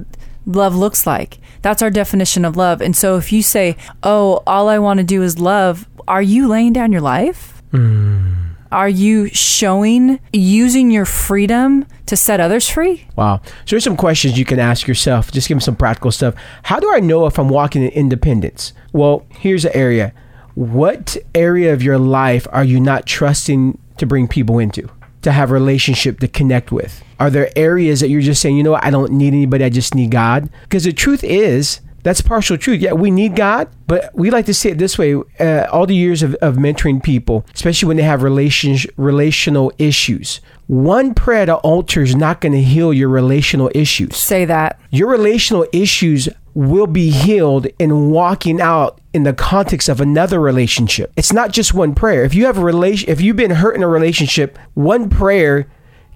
love 0.46 0.76
looks 0.76 1.06
like. 1.06 1.38
That's 1.62 1.82
our 1.82 1.92
definition 1.92 2.46
of 2.46 2.56
love. 2.56 2.82
And 2.82 2.96
so 2.96 3.18
if 3.18 3.32
you 3.32 3.44
say, 3.44 3.78
oh, 4.04 4.42
all 4.48 4.70
I 4.70 4.80
want 4.80 5.00
to 5.00 5.04
do 5.04 5.22
is 5.22 5.40
love, 5.40 5.88
are 6.08 6.22
you 6.22 6.48
laying 6.48 6.74
down 6.74 6.92
your 6.92 7.02
life? 7.02 7.62
Mm. 7.72 8.29
Are 8.72 8.90
you 8.90 9.30
showing 9.30 10.20
using 10.32 10.92
your 10.92 11.06
freedom 11.06 11.86
to 12.06 12.16
set 12.16 12.40
others 12.40 12.70
free? 12.70 13.08
Wow. 13.16 13.42
So 13.44 13.72
here's 13.72 13.84
some 13.84 13.98
questions 13.98 14.38
you 14.38 14.46
can 14.46 14.60
ask 14.60 14.88
yourself. 14.88 15.32
Just 15.32 15.48
give 15.48 15.56
them 15.56 15.62
some 15.62 15.76
practical 15.76 16.12
stuff. 16.12 16.36
How 16.64 16.80
do 16.80 16.92
I 16.94 17.00
know 17.00 17.26
if 17.26 17.40
I'm 17.40 17.50
walking 17.50 17.84
in 17.84 17.90
independence? 17.90 18.74
Well, 18.94 19.26
here's 19.30 19.66
an 19.66 19.72
area. 19.74 20.14
What 20.54 21.18
area 21.34 21.74
of 21.74 21.82
your 21.82 21.98
life 21.98 22.46
are 22.52 22.64
you 22.64 22.80
not 22.80 23.08
trusting 23.08 23.80
to 23.98 24.06
bring 24.06 24.28
people 24.28 24.60
into? 24.60 24.88
To 25.24 25.32
have 25.32 25.50
a 25.50 25.54
relationship 25.54 26.20
to 26.20 26.28
connect 26.28 26.72
with? 26.72 27.04
Are 27.20 27.30
there 27.30 27.50
areas 27.56 28.00
that 28.02 28.10
you're 28.10 28.22
just 28.22 28.42
saying, 28.42 28.56
you 28.56 28.64
know 28.64 28.72
what, 28.72 28.84
I 28.86 28.92
don't 28.92 29.12
need 29.14 29.34
anybody, 29.34 29.66
I 29.66 29.70
just 29.70 29.96
need 29.96 30.12
God? 30.12 30.50
Because 30.64 30.84
the 30.84 30.94
truth 30.94 31.24
is, 31.24 31.82
that's 32.04 32.22
partial 32.22 32.58
truth. 32.58 32.82
Yeah, 32.82 32.94
we 32.94 33.12
need 33.12 33.36
God, 33.36 33.70
but 33.88 34.14
we 34.14 34.30
like 34.32 34.46
to 34.46 34.54
say 34.54 34.72
it 34.72 34.78
this 34.78 34.98
way: 34.98 35.16
uh, 35.40 35.68
all 35.72 35.86
the 35.86 35.96
years 35.96 36.24
of, 36.24 36.36
of 36.36 36.56
mentoring 36.56 37.02
people, 37.04 37.46
especially 37.54 37.88
when 37.88 37.98
they 37.98 38.04
have 38.04 38.24
relation, 38.24 38.78
relational 38.98 39.72
issues, 39.78 40.42
one 40.68 41.14
prayer 41.14 41.44
at 41.44 41.50
altar 41.50 42.02
is 42.02 42.16
not 42.16 42.42
going 42.42 42.54
to 42.54 42.62
heal 42.62 42.94
your 42.94 43.10
relational 43.10 43.72
issues. 43.74 44.16
Say 44.18 44.46
that 44.46 44.80
your 44.92 45.10
relational 45.10 45.66
issues 45.74 46.30
will 46.54 46.88
be 46.88 47.10
healed 47.10 47.68
in 47.78 48.10
walking 48.10 48.60
out 48.60 49.00
in 49.14 49.24
the 49.24 49.34
context 49.34 49.90
of 49.90 50.02
another 50.02 50.40
relationship. 50.40 51.12
It's 51.16 51.34
not 51.34 51.52
just 51.52 51.74
one 51.74 51.96
prayer. 51.96 52.24
If 52.24 52.36
you 52.36 52.46
have 52.46 52.58
a 52.58 52.64
relation, 52.64 53.10
if 53.10 53.22
you've 53.22 53.36
been 53.36 53.52
hurt 53.52 53.76
in 53.76 53.84
a 53.84 53.88
relationship, 53.88 54.58
one 54.74 55.10
prayer 55.10 55.68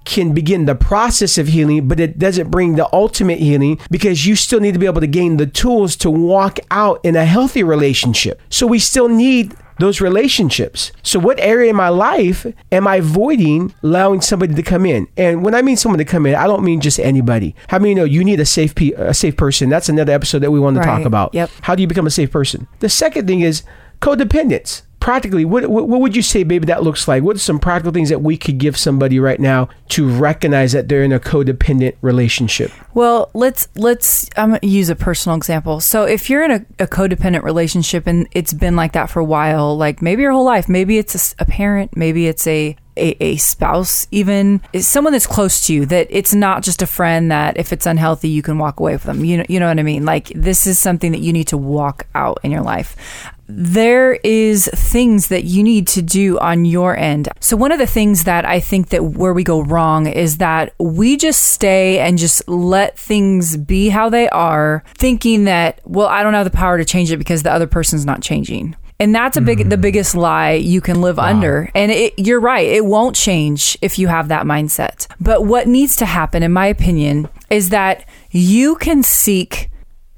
can 0.04 0.32
begin 0.34 0.66
the 0.66 0.74
process 0.74 1.38
of 1.38 1.48
healing, 1.48 1.88
but 1.88 1.98
it 2.00 2.18
doesn't 2.18 2.50
bring 2.50 2.76
the 2.76 2.88
ultimate 2.92 3.38
healing 3.38 3.78
because 3.90 4.26
you 4.26 4.36
still 4.36 4.60
need 4.60 4.72
to 4.74 4.78
be 4.78 4.86
able 4.86 5.00
to 5.00 5.06
gain 5.06 5.36
the 5.38 5.46
tools 5.46 5.96
to 5.96 6.10
walk 6.10 6.58
out 6.70 7.00
in 7.04 7.16
a 7.16 7.24
healthy 7.24 7.62
relationship. 7.62 8.40
So 8.50 8.66
we 8.66 8.78
still 8.78 9.08
need 9.08 9.54
those 9.80 10.00
relationships. 10.00 10.92
So, 11.02 11.18
what 11.18 11.40
area 11.40 11.70
in 11.70 11.74
my 11.76 11.88
life 11.88 12.46
am 12.70 12.86
I 12.86 12.96
avoiding 12.96 13.74
allowing 13.82 14.20
somebody 14.20 14.54
to 14.54 14.62
come 14.62 14.86
in? 14.86 15.08
And 15.16 15.44
when 15.44 15.52
I 15.54 15.62
mean 15.62 15.76
someone 15.76 15.98
to 15.98 16.04
come 16.04 16.26
in, 16.26 16.36
I 16.36 16.46
don't 16.46 16.62
mean 16.62 16.80
just 16.80 17.00
anybody. 17.00 17.56
How 17.68 17.80
many 17.80 17.92
know 17.94 18.04
you 18.04 18.22
need 18.22 18.38
a 18.38 18.46
safe 18.46 18.74
pe- 18.76 18.92
a 18.92 19.12
safe 19.12 19.36
person? 19.36 19.68
That's 19.70 19.88
another 19.88 20.12
episode 20.12 20.40
that 20.40 20.52
we 20.52 20.60
want 20.60 20.76
to 20.76 20.80
Right. 20.80 20.86
talk 20.98 21.04
about. 21.04 21.34
Yep. 21.34 21.50
How 21.62 21.74
do 21.74 21.82
you 21.82 21.88
become 21.88 22.06
a 22.06 22.10
safe 22.10 22.30
person? 22.30 22.68
The 22.78 22.88
second 22.88 23.26
thing 23.26 23.40
is 23.40 23.64
codependence. 24.00 24.82
Practically, 25.04 25.44
what, 25.44 25.66
what 25.66 25.86
what 25.86 26.00
would 26.00 26.16
you 26.16 26.22
say, 26.22 26.44
baby, 26.44 26.64
that 26.64 26.82
looks 26.82 27.06
like? 27.06 27.22
What 27.22 27.36
are 27.36 27.38
some 27.38 27.58
practical 27.58 27.92
things 27.92 28.08
that 28.08 28.22
we 28.22 28.38
could 28.38 28.56
give 28.56 28.74
somebody 28.78 29.20
right 29.20 29.38
now 29.38 29.68
to 29.90 30.08
recognize 30.08 30.72
that 30.72 30.88
they're 30.88 31.02
in 31.02 31.12
a 31.12 31.20
codependent 31.20 31.96
relationship? 32.00 32.72
Well, 32.94 33.28
let's 33.34 33.68
let's 33.74 34.30
I'm 34.38 34.58
use 34.62 34.88
a 34.88 34.96
personal 34.96 35.36
example. 35.36 35.80
So 35.80 36.04
if 36.04 36.30
you're 36.30 36.42
in 36.42 36.50
a, 36.52 36.84
a 36.84 36.86
codependent 36.86 37.42
relationship 37.42 38.06
and 38.06 38.26
it's 38.32 38.54
been 38.54 38.76
like 38.76 38.92
that 38.92 39.10
for 39.10 39.20
a 39.20 39.24
while, 39.26 39.76
like 39.76 40.00
maybe 40.00 40.22
your 40.22 40.32
whole 40.32 40.46
life, 40.46 40.70
maybe 40.70 40.96
it's 40.96 41.34
a 41.38 41.44
parent, 41.44 41.94
maybe 41.94 42.26
it's 42.26 42.46
a, 42.46 42.74
a 42.96 43.16
a 43.22 43.36
spouse, 43.36 44.06
even 44.10 44.60
someone 44.80 45.12
that's 45.12 45.26
close 45.26 45.66
to 45.66 45.74
you. 45.74 45.86
That 45.86 46.06
it's 46.10 46.34
not 46.34 46.62
just 46.62 46.82
a 46.82 46.86
friend 46.86 47.30
that 47.30 47.56
if 47.56 47.72
it's 47.72 47.86
unhealthy 47.86 48.28
you 48.28 48.42
can 48.42 48.58
walk 48.58 48.80
away 48.80 48.96
from 48.98 49.18
them. 49.18 49.24
You 49.24 49.38
know 49.38 49.44
you 49.48 49.60
know 49.60 49.68
what 49.68 49.78
I 49.78 49.82
mean? 49.82 50.04
Like 50.04 50.28
this 50.28 50.66
is 50.66 50.78
something 50.78 51.12
that 51.12 51.20
you 51.20 51.32
need 51.32 51.48
to 51.48 51.58
walk 51.58 52.06
out 52.14 52.38
in 52.42 52.50
your 52.50 52.62
life. 52.62 52.96
There 53.46 54.14
is 54.24 54.70
things 54.72 55.28
that 55.28 55.44
you 55.44 55.62
need 55.62 55.86
to 55.88 56.02
do 56.02 56.38
on 56.38 56.64
your 56.64 56.96
end. 56.96 57.28
So 57.40 57.58
one 57.58 57.72
of 57.72 57.78
the 57.78 57.86
things 57.86 58.24
that 58.24 58.46
I 58.46 58.58
think 58.58 58.88
that 58.88 59.04
where 59.04 59.34
we 59.34 59.44
go 59.44 59.60
wrong 59.62 60.06
is 60.06 60.38
that 60.38 60.72
we 60.78 61.18
just 61.18 61.44
stay 61.44 61.98
and 61.98 62.16
just 62.16 62.48
let 62.48 62.98
things 62.98 63.58
be 63.58 63.90
how 63.90 64.08
they 64.08 64.30
are, 64.30 64.82
thinking 64.94 65.44
that, 65.44 65.80
well, 65.84 66.06
I 66.06 66.22
don't 66.22 66.32
have 66.32 66.46
the 66.46 66.56
power 66.56 66.78
to 66.78 66.86
change 66.86 67.12
it 67.12 67.18
because 67.18 67.42
the 67.42 67.52
other 67.52 67.66
person's 67.66 68.06
not 68.06 68.22
changing. 68.22 68.76
And 69.00 69.14
that's 69.14 69.36
a 69.36 69.40
big 69.40 69.58
the 69.58 69.64
mm-hmm. 69.64 69.80
biggest 69.80 70.14
lie 70.14 70.52
you 70.52 70.80
can 70.80 71.00
live 71.00 71.18
under. 71.18 71.70
And 71.74 71.90
it, 71.90 72.14
you're 72.16 72.40
right, 72.40 72.66
it 72.66 72.84
won't 72.84 73.16
change 73.16 73.76
if 73.82 73.98
you 73.98 74.08
have 74.08 74.28
that 74.28 74.46
mindset. 74.46 75.08
But 75.20 75.44
what 75.44 75.66
needs 75.66 75.96
to 75.96 76.06
happen 76.06 76.42
in 76.42 76.52
my 76.52 76.66
opinion 76.66 77.28
is 77.50 77.70
that 77.70 78.08
you 78.30 78.76
can 78.76 79.02
seek 79.02 79.70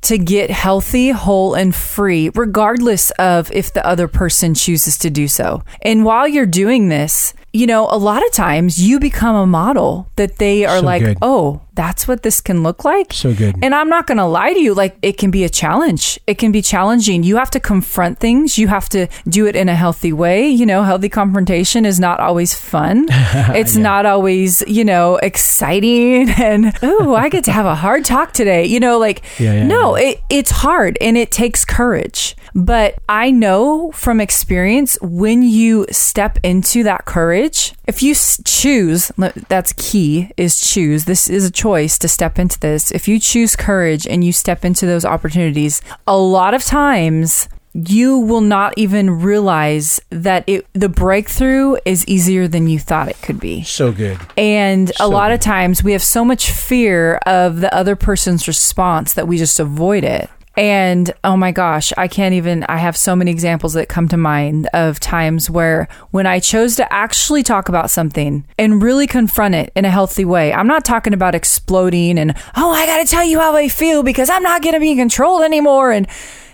to 0.03 0.19
get 0.19 0.51
healthy, 0.51 1.11
whole, 1.11 1.55
and 1.55 1.75
free, 1.75 2.31
regardless 2.35 3.11
of 3.13 3.51
if 3.51 3.73
the 3.73 3.85
other 3.85 4.07
person 4.07 4.55
chooses 4.55 4.99
to 4.99 5.11
do 5.11 5.27
so. 5.27 5.65
And 5.83 6.05
while 6.05 6.29
you're 6.29 6.47
doing 6.47 6.89
this, 6.89 7.35
you 7.53 7.67
know, 7.67 7.89
a 7.91 7.99
lot 7.99 8.25
of 8.25 8.31
times 8.33 8.81
you 8.81 9.01
become 9.01 9.35
a 9.35 9.47
model 9.47 10.09
that 10.15 10.37
they 10.37 10.65
are 10.65 10.79
So 10.79 10.85
like, 10.85 11.03
good. 11.03 11.19
oh, 11.23 11.63
that's 11.77 12.09
what 12.09 12.23
this 12.23 12.41
can 12.41 12.63
look 12.63 12.85
like. 12.85 13.13
So 13.13 13.35
good. 13.35 13.57
And 13.63 13.75
I'm 13.75 13.89
not 13.89 14.07
going 14.07 14.19
to 14.19 14.25
lie 14.25 14.53
to 14.53 14.59
you, 14.59 14.75
like, 14.75 14.97
it 15.03 15.19
can 15.19 15.31
be 15.31 15.45
a 15.45 15.49
challenge. 15.49 16.19
It 16.27 16.39
can 16.39 16.51
be 16.51 16.63
challenging. 16.63 17.23
You 17.23 17.37
have 17.37 17.51
to 17.53 17.61
confront 17.61 18.19
things, 18.19 18.59
you 18.59 18.69
have 18.69 18.89
to 18.89 19.07
do 19.29 19.47
it 19.47 19.55
in 19.55 19.69
a 19.69 19.75
healthy 19.75 20.13
way. 20.13 20.49
You 20.49 20.67
know, 20.67 20.83
healthy 20.83 21.09
confrontation 21.09 21.85
is 21.85 22.01
not 22.01 22.19
always 22.19 22.55
fun, 22.55 23.07
it's 23.11 23.77
not 23.77 24.07
always, 24.07 24.63
you 24.67 24.85
know, 24.85 25.17
exciting. 25.17 26.31
And, 26.47 26.73
oh, 26.83 27.15
I 27.15 27.29
get 27.29 27.45
to 27.45 27.53
have 27.53 27.67
a 27.67 27.75
hard 27.75 28.05
talk 28.05 28.33
today. 28.33 28.67
You 28.67 28.81
know, 28.81 28.99
like, 28.99 29.23
Yeah, 29.39 29.55
yeah, 29.55 29.67
no, 29.67 29.95
it, 29.97 30.21
it's 30.31 30.51
hard 30.51 30.97
and 31.01 31.17
it 31.17 31.31
takes 31.31 31.65
courage. 31.65 32.37
But 32.55 32.95
I 33.09 33.31
know 33.31 33.91
from 33.93 34.21
experience 34.21 34.97
when 35.03 35.43
you 35.43 35.87
step 35.91 36.39
into 36.43 36.83
that 36.85 37.05
courage, 37.05 37.75
if 37.87 38.03
you 38.03 38.15
choose, 38.15 39.13
that's 39.49 39.73
key, 39.75 40.31
is 40.37 40.59
choose. 40.61 41.05
This 41.05 41.29
is 41.29 41.45
a 41.45 41.51
choice 41.51 41.66
to 41.99 42.09
step 42.09 42.39
into 42.39 42.59
this. 42.61 42.91
If 42.91 43.09
you 43.09 43.19
choose 43.19 43.57
courage 43.57 44.07
and 44.07 44.23
you 44.23 44.33
step 44.33 44.65
into 44.65 44.87
those 44.87 45.05
opportunities, 45.05 45.83
a 46.07 46.17
lot 46.17 46.55
of 46.55 46.65
times 46.65 47.49
you 47.75 48.19
will 48.19 48.41
not 48.41 48.73
even 48.77 49.21
realize 49.21 50.01
that 50.09 50.45
it 50.47 50.67
the 50.73 50.89
breakthrough 50.89 51.77
is 51.85 52.07
easier 52.07 52.49
than 52.49 52.69
you 52.69 52.79
thought 52.79 53.09
it 53.09 53.21
could 53.21 53.39
be. 53.39 53.63
So 53.65 53.93
good. 53.93 54.19
And 54.39 54.91
a 54.99 55.09
lot 55.09 55.31
of 55.31 55.41
times 55.41 55.85
we 55.85 55.93
have 55.93 56.03
so 56.03 56.25
much 56.25 56.51
fear 56.51 57.17
of 57.27 57.61
the 57.61 57.75
other 57.75 57.95
person's 57.95 58.49
response 58.49 59.13
that 59.13 59.29
we 59.29 59.37
just 59.37 59.61
avoid 59.61 60.05
it. 60.05 60.31
And 60.57 61.13
oh 61.23 61.37
my 61.37 61.53
gosh, 61.53 61.93
I 61.99 62.09
can't 62.09 62.35
even, 62.35 62.65
I 62.65 62.79
have 62.79 62.97
so 62.97 63.15
many 63.15 63.31
examples 63.31 63.75
that 63.75 63.91
come 63.91 64.09
to 64.09 64.17
mind 64.17 64.69
of 64.73 64.99
times 64.99 65.51
where 65.51 65.87
when 66.13 66.27
I 66.27 66.41
chose 66.41 66.77
to 66.77 66.91
actually 66.91 67.43
talk 67.43 67.69
about 67.69 67.91
something 67.91 68.47
and 68.59 68.83
really 68.83 69.07
confront 69.07 69.55
it 69.55 69.71
in 69.77 69.85
a 69.85 69.91
healthy 69.91 70.25
way, 70.25 70.55
I'm 70.55 70.67
not 70.67 70.85
talking 70.85 71.13
about 71.13 71.35
exploding 71.35 72.19
and, 72.19 72.35
oh, 72.57 72.71
I 72.71 72.87
got 72.87 72.99
to 72.99 73.07
tell 73.07 73.25
you 73.25 73.39
how 73.39 73.55
I 73.55 73.69
feel 73.69 74.03
because 74.03 74.31
I'm 74.31 74.43
not 74.43 74.63
going 74.63 74.73
to 74.73 74.81
be 74.81 74.97
controlled 74.97 75.43
anymore. 75.43 75.93
And 75.93 76.09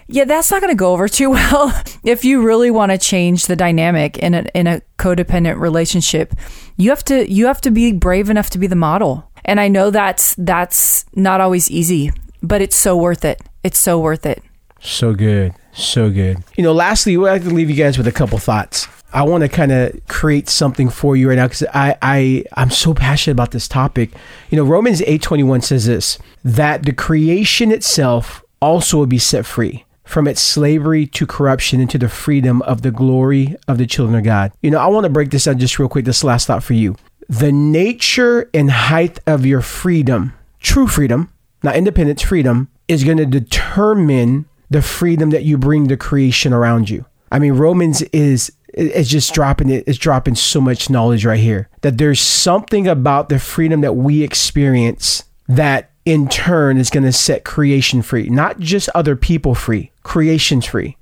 yeah, 0.09 0.24
that's 0.24 0.50
not 0.50 0.61
going 0.61 0.74
to 0.74 0.78
go 0.78 0.92
over 0.92 1.09
too 1.09 1.30
well. 1.30 1.72
if 2.03 2.24
you 2.24 2.42
really 2.42 2.72
want 2.72 2.90
to 2.90 2.98
change 2.98 3.46
the 3.46 3.57
dynamic 3.57 4.18
in 4.18 4.34
a 4.34 4.44
in 4.55 4.66
a 4.66 4.82
codependent 4.98 5.61
relationship, 5.61 6.34
you 6.76 6.90
have 6.90 7.05
to 7.05 7.30
you 7.30 7.46
have 7.46 7.61
to 7.61 7.70
be 7.70 7.92
brave 7.92 8.30
enough 8.30 8.50
to 8.50 8.59
be 8.59 8.66
the 8.66 8.76
model. 8.76 9.30
And 9.44 9.61
I 9.61 9.68
know 9.68 9.90
that's 9.90 10.34
that's 10.38 11.05
not 11.14 11.40
always 11.40 11.70
easy, 11.70 12.12
but 12.42 12.62
it's 12.62 12.76
so 12.76 12.96
worth 12.96 13.24
it. 13.24 13.40
It's 13.62 13.78
so 13.78 13.98
worth 14.00 14.26
it. 14.26 14.42
So 14.80 15.14
good. 15.14 15.54
So 15.72 16.10
good. 16.10 16.38
You 16.56 16.64
know, 16.64 16.72
lastly, 16.72 17.16
I'd 17.16 17.20
like 17.20 17.42
to 17.44 17.50
leave 17.50 17.70
you 17.70 17.76
guys 17.76 17.96
with 17.96 18.06
a 18.06 18.12
couple 18.12 18.38
thoughts. 18.38 18.88
I 19.12 19.22
want 19.22 19.42
to 19.42 19.48
kind 19.48 19.70
of 19.72 19.94
create 20.08 20.48
something 20.48 20.88
for 20.88 21.16
you 21.16 21.28
right 21.28 21.36
now 21.36 21.46
because 21.46 21.64
I, 21.74 21.96
I, 22.02 22.44
I'm 22.54 22.70
so 22.70 22.94
passionate 22.94 23.32
about 23.34 23.50
this 23.52 23.68
topic. 23.68 24.10
You 24.50 24.56
know, 24.56 24.64
Romans 24.64 25.00
8.21 25.02 25.62
says 25.62 25.86
this, 25.86 26.18
that 26.44 26.84
the 26.84 26.92
creation 26.92 27.70
itself 27.70 28.42
also 28.60 28.96
will 28.98 29.06
be 29.06 29.18
set 29.18 29.44
free. 29.46 29.84
from 30.04 30.26
its 30.26 30.40
slavery 30.42 31.06
to 31.06 31.26
corruption 31.26 31.80
into 31.80 31.96
the 31.96 32.08
freedom 32.08 32.60
of 32.62 32.82
the 32.82 32.90
glory 32.90 33.56
of 33.68 33.78
the 33.78 33.86
children 33.86 34.18
of 34.18 34.24
God. 34.24 34.52
You 34.60 34.70
know, 34.70 34.78
I 34.78 34.86
want 34.86 35.04
to 35.04 35.10
break 35.10 35.30
this 35.30 35.44
down 35.44 35.58
just 35.58 35.78
real 35.78 35.88
quick. 35.88 36.04
This 36.04 36.24
last 36.24 36.46
thought 36.48 36.62
for 36.62 36.74
you. 36.74 36.96
The 37.28 37.52
nature 37.52 38.50
and 38.52 38.70
height 38.70 39.20
of 39.26 39.46
your 39.46 39.62
freedom, 39.62 40.34
true 40.60 40.86
freedom, 40.86 41.32
not 41.62 41.76
independence, 41.76 42.20
freedom, 42.20 42.68
is 42.93 43.05
going 43.05 43.16
to 43.16 43.26
determine 43.26 44.47
the 44.70 44.82
freedom 44.82 45.30
that 45.30 45.45
you 45.45 45.59
bring 45.59 45.88
to 45.88 45.97
creation 45.97 46.53
around 46.53 46.88
you. 46.90 47.05
I 47.30 47.38
mean, 47.38 47.55
Romans 47.55 48.03
is 48.03 48.53
it's 48.74 49.09
just 49.09 49.34
dropping 49.34 49.68
it 49.68 49.84
it's 49.86 49.99
dropping 49.99 50.34
so 50.34 50.61
much 50.61 50.88
knowledge 50.88 51.26
right 51.26 51.40
here 51.40 51.68
that 51.82 51.99
there's 51.99 52.20
something 52.20 52.88
about 52.88 53.28
the 53.28 53.38
freedom 53.38 53.82
that 53.82 53.93
we 53.93 54.22
experience 54.22 55.24
that 55.47 55.90
in 56.07 56.26
turn 56.26 56.78
is 56.78 56.88
going 56.88 57.03
to 57.05 57.12
set 57.12 57.45
creation 57.45 58.01
free 58.01 58.30
not 58.30 58.59
just 58.59 58.88
other 58.95 59.14
people 59.14 59.55
free 59.55 59.93
creation's 60.05 60.64
free 60.64 60.97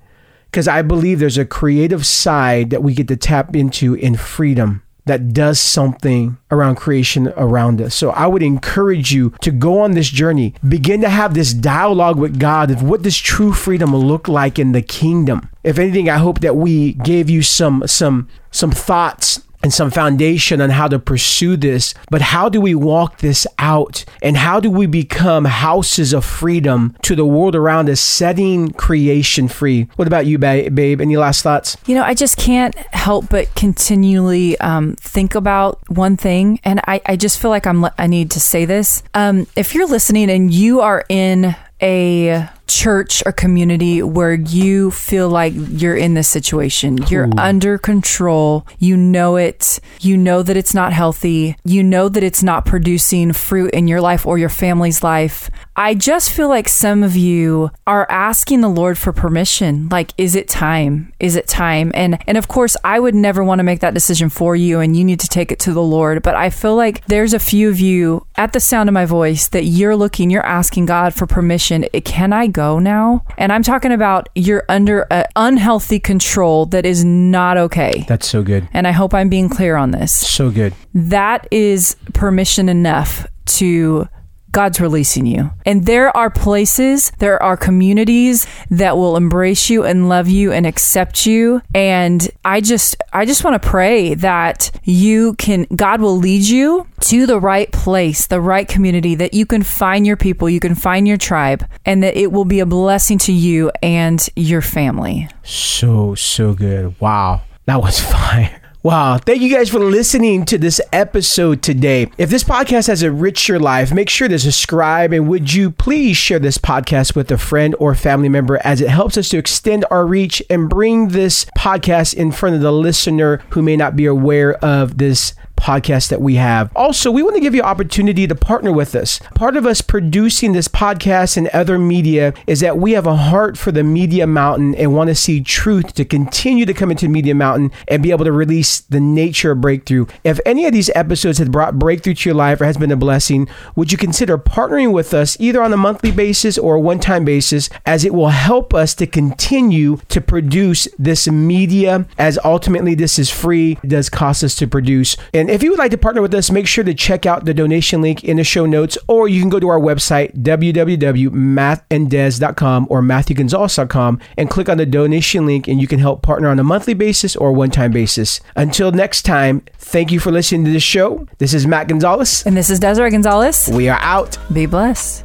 because 0.47 0.67
i 0.67 0.83
believe 0.83 1.21
there's 1.21 1.39
a 1.39 1.45
creative 1.45 2.05
side 2.05 2.71
that 2.71 2.83
we 2.83 2.93
get 2.93 3.07
to 3.07 3.17
tap 3.17 3.55
into 3.55 3.95
in 3.95 4.17
freedom 4.17 4.83
that 5.11 5.33
does 5.33 5.59
something 5.59 6.39
around 6.53 6.77
creation 6.77 7.33
around 7.37 7.81
us. 7.81 7.97
So 7.97 8.11
I 8.11 8.29
would 8.29 8.45
encourage 8.45 9.13
you 9.13 9.31
to 9.41 9.51
go 9.51 9.81
on 9.81 9.91
this 9.91 10.09
journey, 10.09 10.55
begin 10.67 11.01
to 11.01 11.09
have 11.09 11.35
this 11.35 11.53
dialogue 11.53 12.17
with 12.17 12.39
God 12.39 12.71
of 12.71 12.85
what 12.85 13.03
does 13.03 13.19
true 13.19 13.53
freedom 13.53 13.95
look 13.95 14.29
like 14.29 14.57
in 14.57 14.71
the 14.71 14.83
kingdom. 14.83 15.51
If 15.65 15.81
anything, 15.81 16.09
I 16.09 16.19
hope 16.19 16.39
that 16.43 16.55
we 16.55 16.93
gave 16.93 17.29
you 17.29 17.43
some 17.43 17.83
some 17.89 18.29
some 18.53 18.71
thoughts 18.71 19.43
and 19.63 19.73
some 19.73 19.91
foundation 19.91 20.61
on 20.61 20.71
how 20.71 20.89
to 20.89 20.99
pursue 20.99 21.57
this. 21.57 21.95
But 22.11 22.23
how 22.23 22.49
do 22.49 22.61
we 22.61 22.75
walk 22.75 23.19
this 23.19 23.47
out? 23.59 24.05
And 24.23 24.37
how 24.37 24.61
do 24.61 24.71
we 24.71 24.87
become 24.87 25.45
houses 25.45 26.13
of 26.13 26.25
freedom 26.25 26.97
to 27.03 27.15
the 27.15 27.25
world 27.25 27.55
around 27.55 27.89
us, 27.89 28.01
setting 28.01 28.71
creation 28.73 29.49
free? 29.49 29.89
What 29.97 30.09
about 30.09 30.27
you, 30.27 30.39
babe? 30.39 31.01
Any 31.01 31.17
last 31.17 31.43
thoughts? 31.43 31.77
You 31.87 31.95
know, 31.95 32.05
I 32.05 32.15
just 32.15 32.37
can't 32.37 32.75
help 32.93 33.29
but 33.29 33.55
continually 33.55 34.59
um, 34.61 34.97
think 34.97 35.35
about 35.35 35.79
one 35.89 36.17
thing. 36.17 36.61
And 36.65 36.81
I, 36.87 37.01
I 37.07 37.17
just 37.17 37.41
feel 37.41 37.51
like 37.51 37.67
I'm, 37.67 37.87
I 37.99 38.07
need 38.07 38.31
to 38.33 38.41
say 38.41 38.65
this. 38.65 39.03
Um, 39.15 39.47
if 39.57 39.75
you're 39.75 39.89
listening 39.89 40.31
and 40.31 40.53
you 40.53 40.81
are 40.81 41.05
in 41.09 41.55
a 41.83 42.49
church 42.73 43.23
or 43.27 43.33
community 43.33 44.03
where 44.03 44.35
you 44.35 44.91
feel 44.91 45.29
like 45.29 45.53
you're 45.57 45.97
in 45.97 46.15
this 46.15 46.29
situation. 46.29 46.99
You're 47.09 47.27
Ooh. 47.27 47.39
under 47.39 47.79
control. 47.79 48.67
You 48.79 48.97
know 48.97 49.37
it. 49.37 49.81
You 50.01 50.17
know 50.17 50.43
that 50.43 50.57
it's 50.57 50.75
not 50.75 50.93
healthy. 50.93 51.57
You 51.65 51.83
know 51.83 52.09
that 52.09 52.23
it's 52.23 52.43
not 52.43 52.65
producing 52.65 53.33
fruit 53.33 53.73
in 53.73 53.89
your 53.89 54.01
life 54.01 54.27
or 54.27 54.39
your 54.39 54.49
family's 54.49 55.03
life. 55.03 55.51
I 55.77 55.95
just 55.95 56.31
feel 56.31 56.49
like 56.49 56.69
some 56.69 57.03
of 57.03 57.17
you 57.17 57.71
are 57.87 58.07
asking 58.11 58.61
the 58.61 58.69
Lord 58.69 58.99
for 58.99 59.13
permission. 59.13 59.89
Like, 59.89 60.13
is 60.19 60.35
it 60.35 60.47
time? 60.47 61.13
Is 61.19 61.37
it 61.37 61.49
time? 61.49 61.91
And 61.95 62.23
and 62.27 62.37
of 62.37 62.49
course, 62.49 62.77
I 62.85 63.01
would 63.01 63.15
never 63.15 63.43
want 63.43 63.61
to 63.61 63.65
make 63.65 63.81
that 63.81 63.95
decision 63.95 64.29
for 64.29 64.55
you 64.55 64.81
and 64.81 64.95
you 64.95 65.05
need 65.05 65.21
to 65.21 65.29
take 65.29 65.51
it 65.51 65.59
to 65.61 65.73
the 65.73 65.83
Lord. 65.83 66.23
But 66.23 66.35
I 66.35 66.51
feel 66.51 66.77
like 66.77 67.07
there's 67.07 67.33
a 67.33 67.39
few 67.39 67.71
of 67.71 67.81
you 67.81 68.27
at 68.37 68.53
the 68.53 68.61
sound 68.61 68.89
of 68.89 68.93
my 68.93 69.07
voice 69.07 69.49
that 69.49 69.65
you're 69.65 69.97
looking, 69.97 70.29
you're 70.29 70.45
asking 70.45 70.87
God 70.87 71.15
for 71.15 71.27
permission. 71.27 71.87
Can 72.05 72.33
I 72.33 72.47
go? 72.47 72.60
Go 72.61 72.79
now. 72.79 73.25
And 73.39 73.53
I'm 73.53 73.63
talking 73.63 73.93
about 73.93 74.29
you're 74.35 74.65
under 74.69 75.07
an 75.11 75.25
unhealthy 75.35 75.99
control 75.99 76.67
that 76.67 76.85
is 76.85 77.05
not 77.05 77.57
okay. 77.57 78.05
That's 78.07 78.29
so 78.29 78.43
good. 78.43 78.69
And 78.73 78.87
I 78.87 78.91
hope 78.91 79.15
I'm 79.15 79.31
being 79.31 79.49
clear 79.49 79.77
on 79.77 79.93
this. 79.93 80.13
So 80.13 80.51
good. 80.51 80.75
That 80.93 81.49
is 81.51 81.97
permission 82.13 82.69
enough 82.69 83.27
to 83.59 84.09
God's 84.53 84.81
releasing 84.81 85.27
you. 85.27 85.51
And 85.65 85.87
there 85.87 86.15
are 86.17 86.31
places, 86.31 87.13
there 87.19 87.43
are 87.43 87.57
communities 87.57 88.47
that 88.71 88.97
will 88.97 89.17
embrace 89.17 89.71
you 89.71 89.85
and 89.85 90.09
love 90.09 90.29
you 90.29 90.53
and 90.53 90.67
accept 90.67 91.27
you. 91.27 91.63
And 91.75 92.29
I 92.45 92.61
just 92.61 92.97
I 93.13 93.25
just 93.25 93.45
want 93.45 93.61
to 93.61 93.69
pray 93.69 94.15
that 94.15 94.71
you 94.85 95.35
can 95.35 95.67
God 95.75 96.01
will 96.01 96.17
lead 96.17 96.43
you 96.43 96.87
to 97.01 97.27
the 97.27 97.41
right 97.41 97.71
place, 97.71 98.27
the 98.27 98.41
right 98.41 98.69
community 98.69 99.15
that 99.17 99.35
you 99.35 99.47
can 99.47 99.63
find 99.63 100.07
your 100.07 100.17
people, 100.17 100.49
you 100.49 100.61
can 100.61 100.75
find 100.75 101.07
your 101.07 101.17
tribe 101.17 101.65
and 101.85 102.03
that 102.03 102.17
it 102.17 102.33
will 102.33 102.45
be 102.45 102.61
a 102.61 102.67
blessing 102.67 103.19
to 103.19 103.33
you 103.33 103.71
and 103.83 104.29
your 104.37 104.63
family. 104.63 105.29
So 105.43 106.15
so 106.15 106.55
good. 106.55 106.99
Wow. 107.01 107.43
That 107.67 107.81
was 107.81 108.01
fire. 108.13 108.60
Wow. 108.83 109.19
Thank 109.19 109.43
you 109.43 109.55
guys 109.55 109.69
for 109.69 109.79
listening 109.79 110.47
to 110.47 110.57
this 110.57 110.81
episode 110.91 111.61
today. 111.61 112.11
If 112.17 112.31
this 112.31 112.43
podcast 112.43 112.87
has 112.87 113.03
enriched 113.03 113.47
your 113.47 113.59
life, 113.59 113.93
make 113.93 114.09
sure 114.09 114.27
to 114.27 114.39
subscribe 114.39 115.13
and 115.13 115.29
would 115.29 115.53
you 115.53 115.71
please 115.71 116.17
share 116.17 116.39
this 116.39 116.57
podcast 116.57 117.15
with 117.15 117.31
a 117.31 117.37
friend 117.37 117.75
or 117.79 117.95
family 117.95 118.31
member 118.31 118.59
as 118.65 118.81
it 118.81 118.89
helps 118.89 119.19
us 119.19 119.29
to 119.29 119.37
extend 119.37 119.85
our 119.91 120.07
reach 120.07 120.43
and 120.49 120.71
bring 120.71 121.09
this 121.09 121.45
podcast 121.59 122.15
in 122.15 122.33
front 122.33 122.55
of 122.57 122.63
the 122.63 122.73
listener 122.73 123.43
who 123.51 123.61
may 123.61 123.77
not 123.77 123.97
be 123.97 124.07
aware 124.07 124.55
of 124.65 124.97
this 124.97 125.35
podcast 125.61 126.09
that 126.09 126.21
we 126.21 126.37
have. 126.37 126.71
Also, 126.75 127.11
we 127.11 127.23
want 127.23 127.37
to 127.37 127.41
give 127.41 127.55
you 127.55 127.63
opportunity 127.63 128.27
to 128.27 128.35
partner 128.35 128.73
with 128.73 128.95
us. 128.95 129.21
Part 129.35 129.57
of 129.57 129.67
us 129.67 129.83
producing 129.83 130.53
this 130.53 130.69
podcast 130.69 131.37
and 131.37 131.49
other 131.49 131.79
media 131.79 132.33
is 132.47 132.61
that 132.61 132.79
we 132.79 132.93
have 132.93 133.07
a 133.07 133.17
heart 133.17 133.59
for 133.59 133.71
the 133.71 133.85
Media 133.85 134.27
Mountain 134.27 134.75
and 134.77 134.95
want 134.95 135.09
to 135.09 135.15
see 135.15 135.41
truth 135.41 135.95
to 135.95 136.05
continue 136.05 136.65
to 136.65 136.75
come 136.75 136.91
into 136.91 137.09
Media 137.09 137.35
Mountain 137.35 137.71
and 137.89 138.03
be 138.03 138.11
able 138.11 138.25
to 138.25 138.33
release 138.33 138.81
the 138.81 139.01
nature 139.01 139.53
of 139.53 139.61
breakthrough. 139.61 140.07
If 140.25 140.41
any 140.47 140.65
of 140.65 140.73
these 140.73 140.91
episodes 140.95 141.39
have 141.39 141.53
brought 141.53 141.79
breakthrough 141.79 142.15
to 142.15 142.29
your 142.29 142.37
life 142.37 142.61
or 142.61 142.65
has 142.65 142.79
been 142.79 142.91
a 142.91 142.97
blessing, 142.97 143.49
would 143.77 143.93
you 143.93 143.99
consider 143.99 144.39
partnering 144.39 144.93
with 144.93 145.13
us 145.13 145.37
either 145.39 145.63
on 145.63 145.73
a 145.73 145.77
monthly 145.77 146.11
basis 146.11 146.57
or 146.57 146.77
a 146.77 146.81
one-time 146.81 147.25
basis 147.25 147.69
as 147.85 148.05
it 148.05 148.15
will 148.15 148.29
help 148.29 148.73
us 148.73 148.95
to 148.95 149.07
continue 149.07 149.99
to 150.09 150.21
produce 150.21 150.89
this 150.99 151.29
media 151.29 152.07
as 152.19 152.39
ultimately 152.45 152.95
this 152.95 153.19
is 153.19 153.31
free, 153.31 153.79
it 153.83 153.89
does 153.89 154.09
cost 154.09 154.45
us 154.45 154.55
to 154.55 154.67
produce. 154.67 155.17
And 155.35 155.50
if 155.51 155.63
you 155.63 155.71
would 155.71 155.79
like 155.79 155.91
to 155.91 155.99
partner 155.99 156.23
with 156.23 156.33
us, 156.35 156.51
make 156.51 156.67
sure 156.67 156.85
to 156.85 156.95
check 156.95 157.27
out 157.27 157.45
the 157.45 157.53
donation 157.55 158.01
link 158.01 158.25
in 158.25 158.37
the 158.37 158.45
show 158.45 158.67
notes, 158.67 158.99
or 159.09 159.29
you 159.29 159.41
can 159.41 159.51
go 159.51 159.61
to 159.61 159.69
our 159.69 159.81
website, 159.81 160.43
www.mattanddes.com 160.43 162.87
or 162.91 163.03
matthewgonzalez.com, 163.03 164.21
and 164.37 164.51
click 164.51 164.69
on 164.69 164.79
the 164.79 164.87
donation 164.87 165.47
link, 165.47 165.69
and 165.69 165.81
you 165.81 165.87
can 165.87 165.99
help 165.99 166.23
partner 166.23 166.49
on 166.49 166.59
a 166.59 166.65
monthly 166.65 166.95
basis 166.95 167.37
or 167.37 167.53
one 167.53 167.71
time 167.71 167.93
basis. 167.93 168.41
Until 168.57 168.93
next 168.93 169.23
time, 169.23 169.63
thank 169.79 170.13
you 170.13 170.21
for 170.21 170.31
listening 170.31 170.65
to 170.67 170.73
this 170.73 170.83
show. 170.83 171.27
This 171.39 171.55
is 171.55 171.67
Matt 171.67 171.89
Gonzalez. 171.89 172.45
And 172.47 172.55
this 172.57 172.71
is 172.71 172.79
Desiree 172.79 173.11
Gonzalez. 173.11 173.69
We 173.73 173.89
are 173.89 173.99
out. 174.01 174.39
Be 174.53 174.67
blessed. 174.67 175.25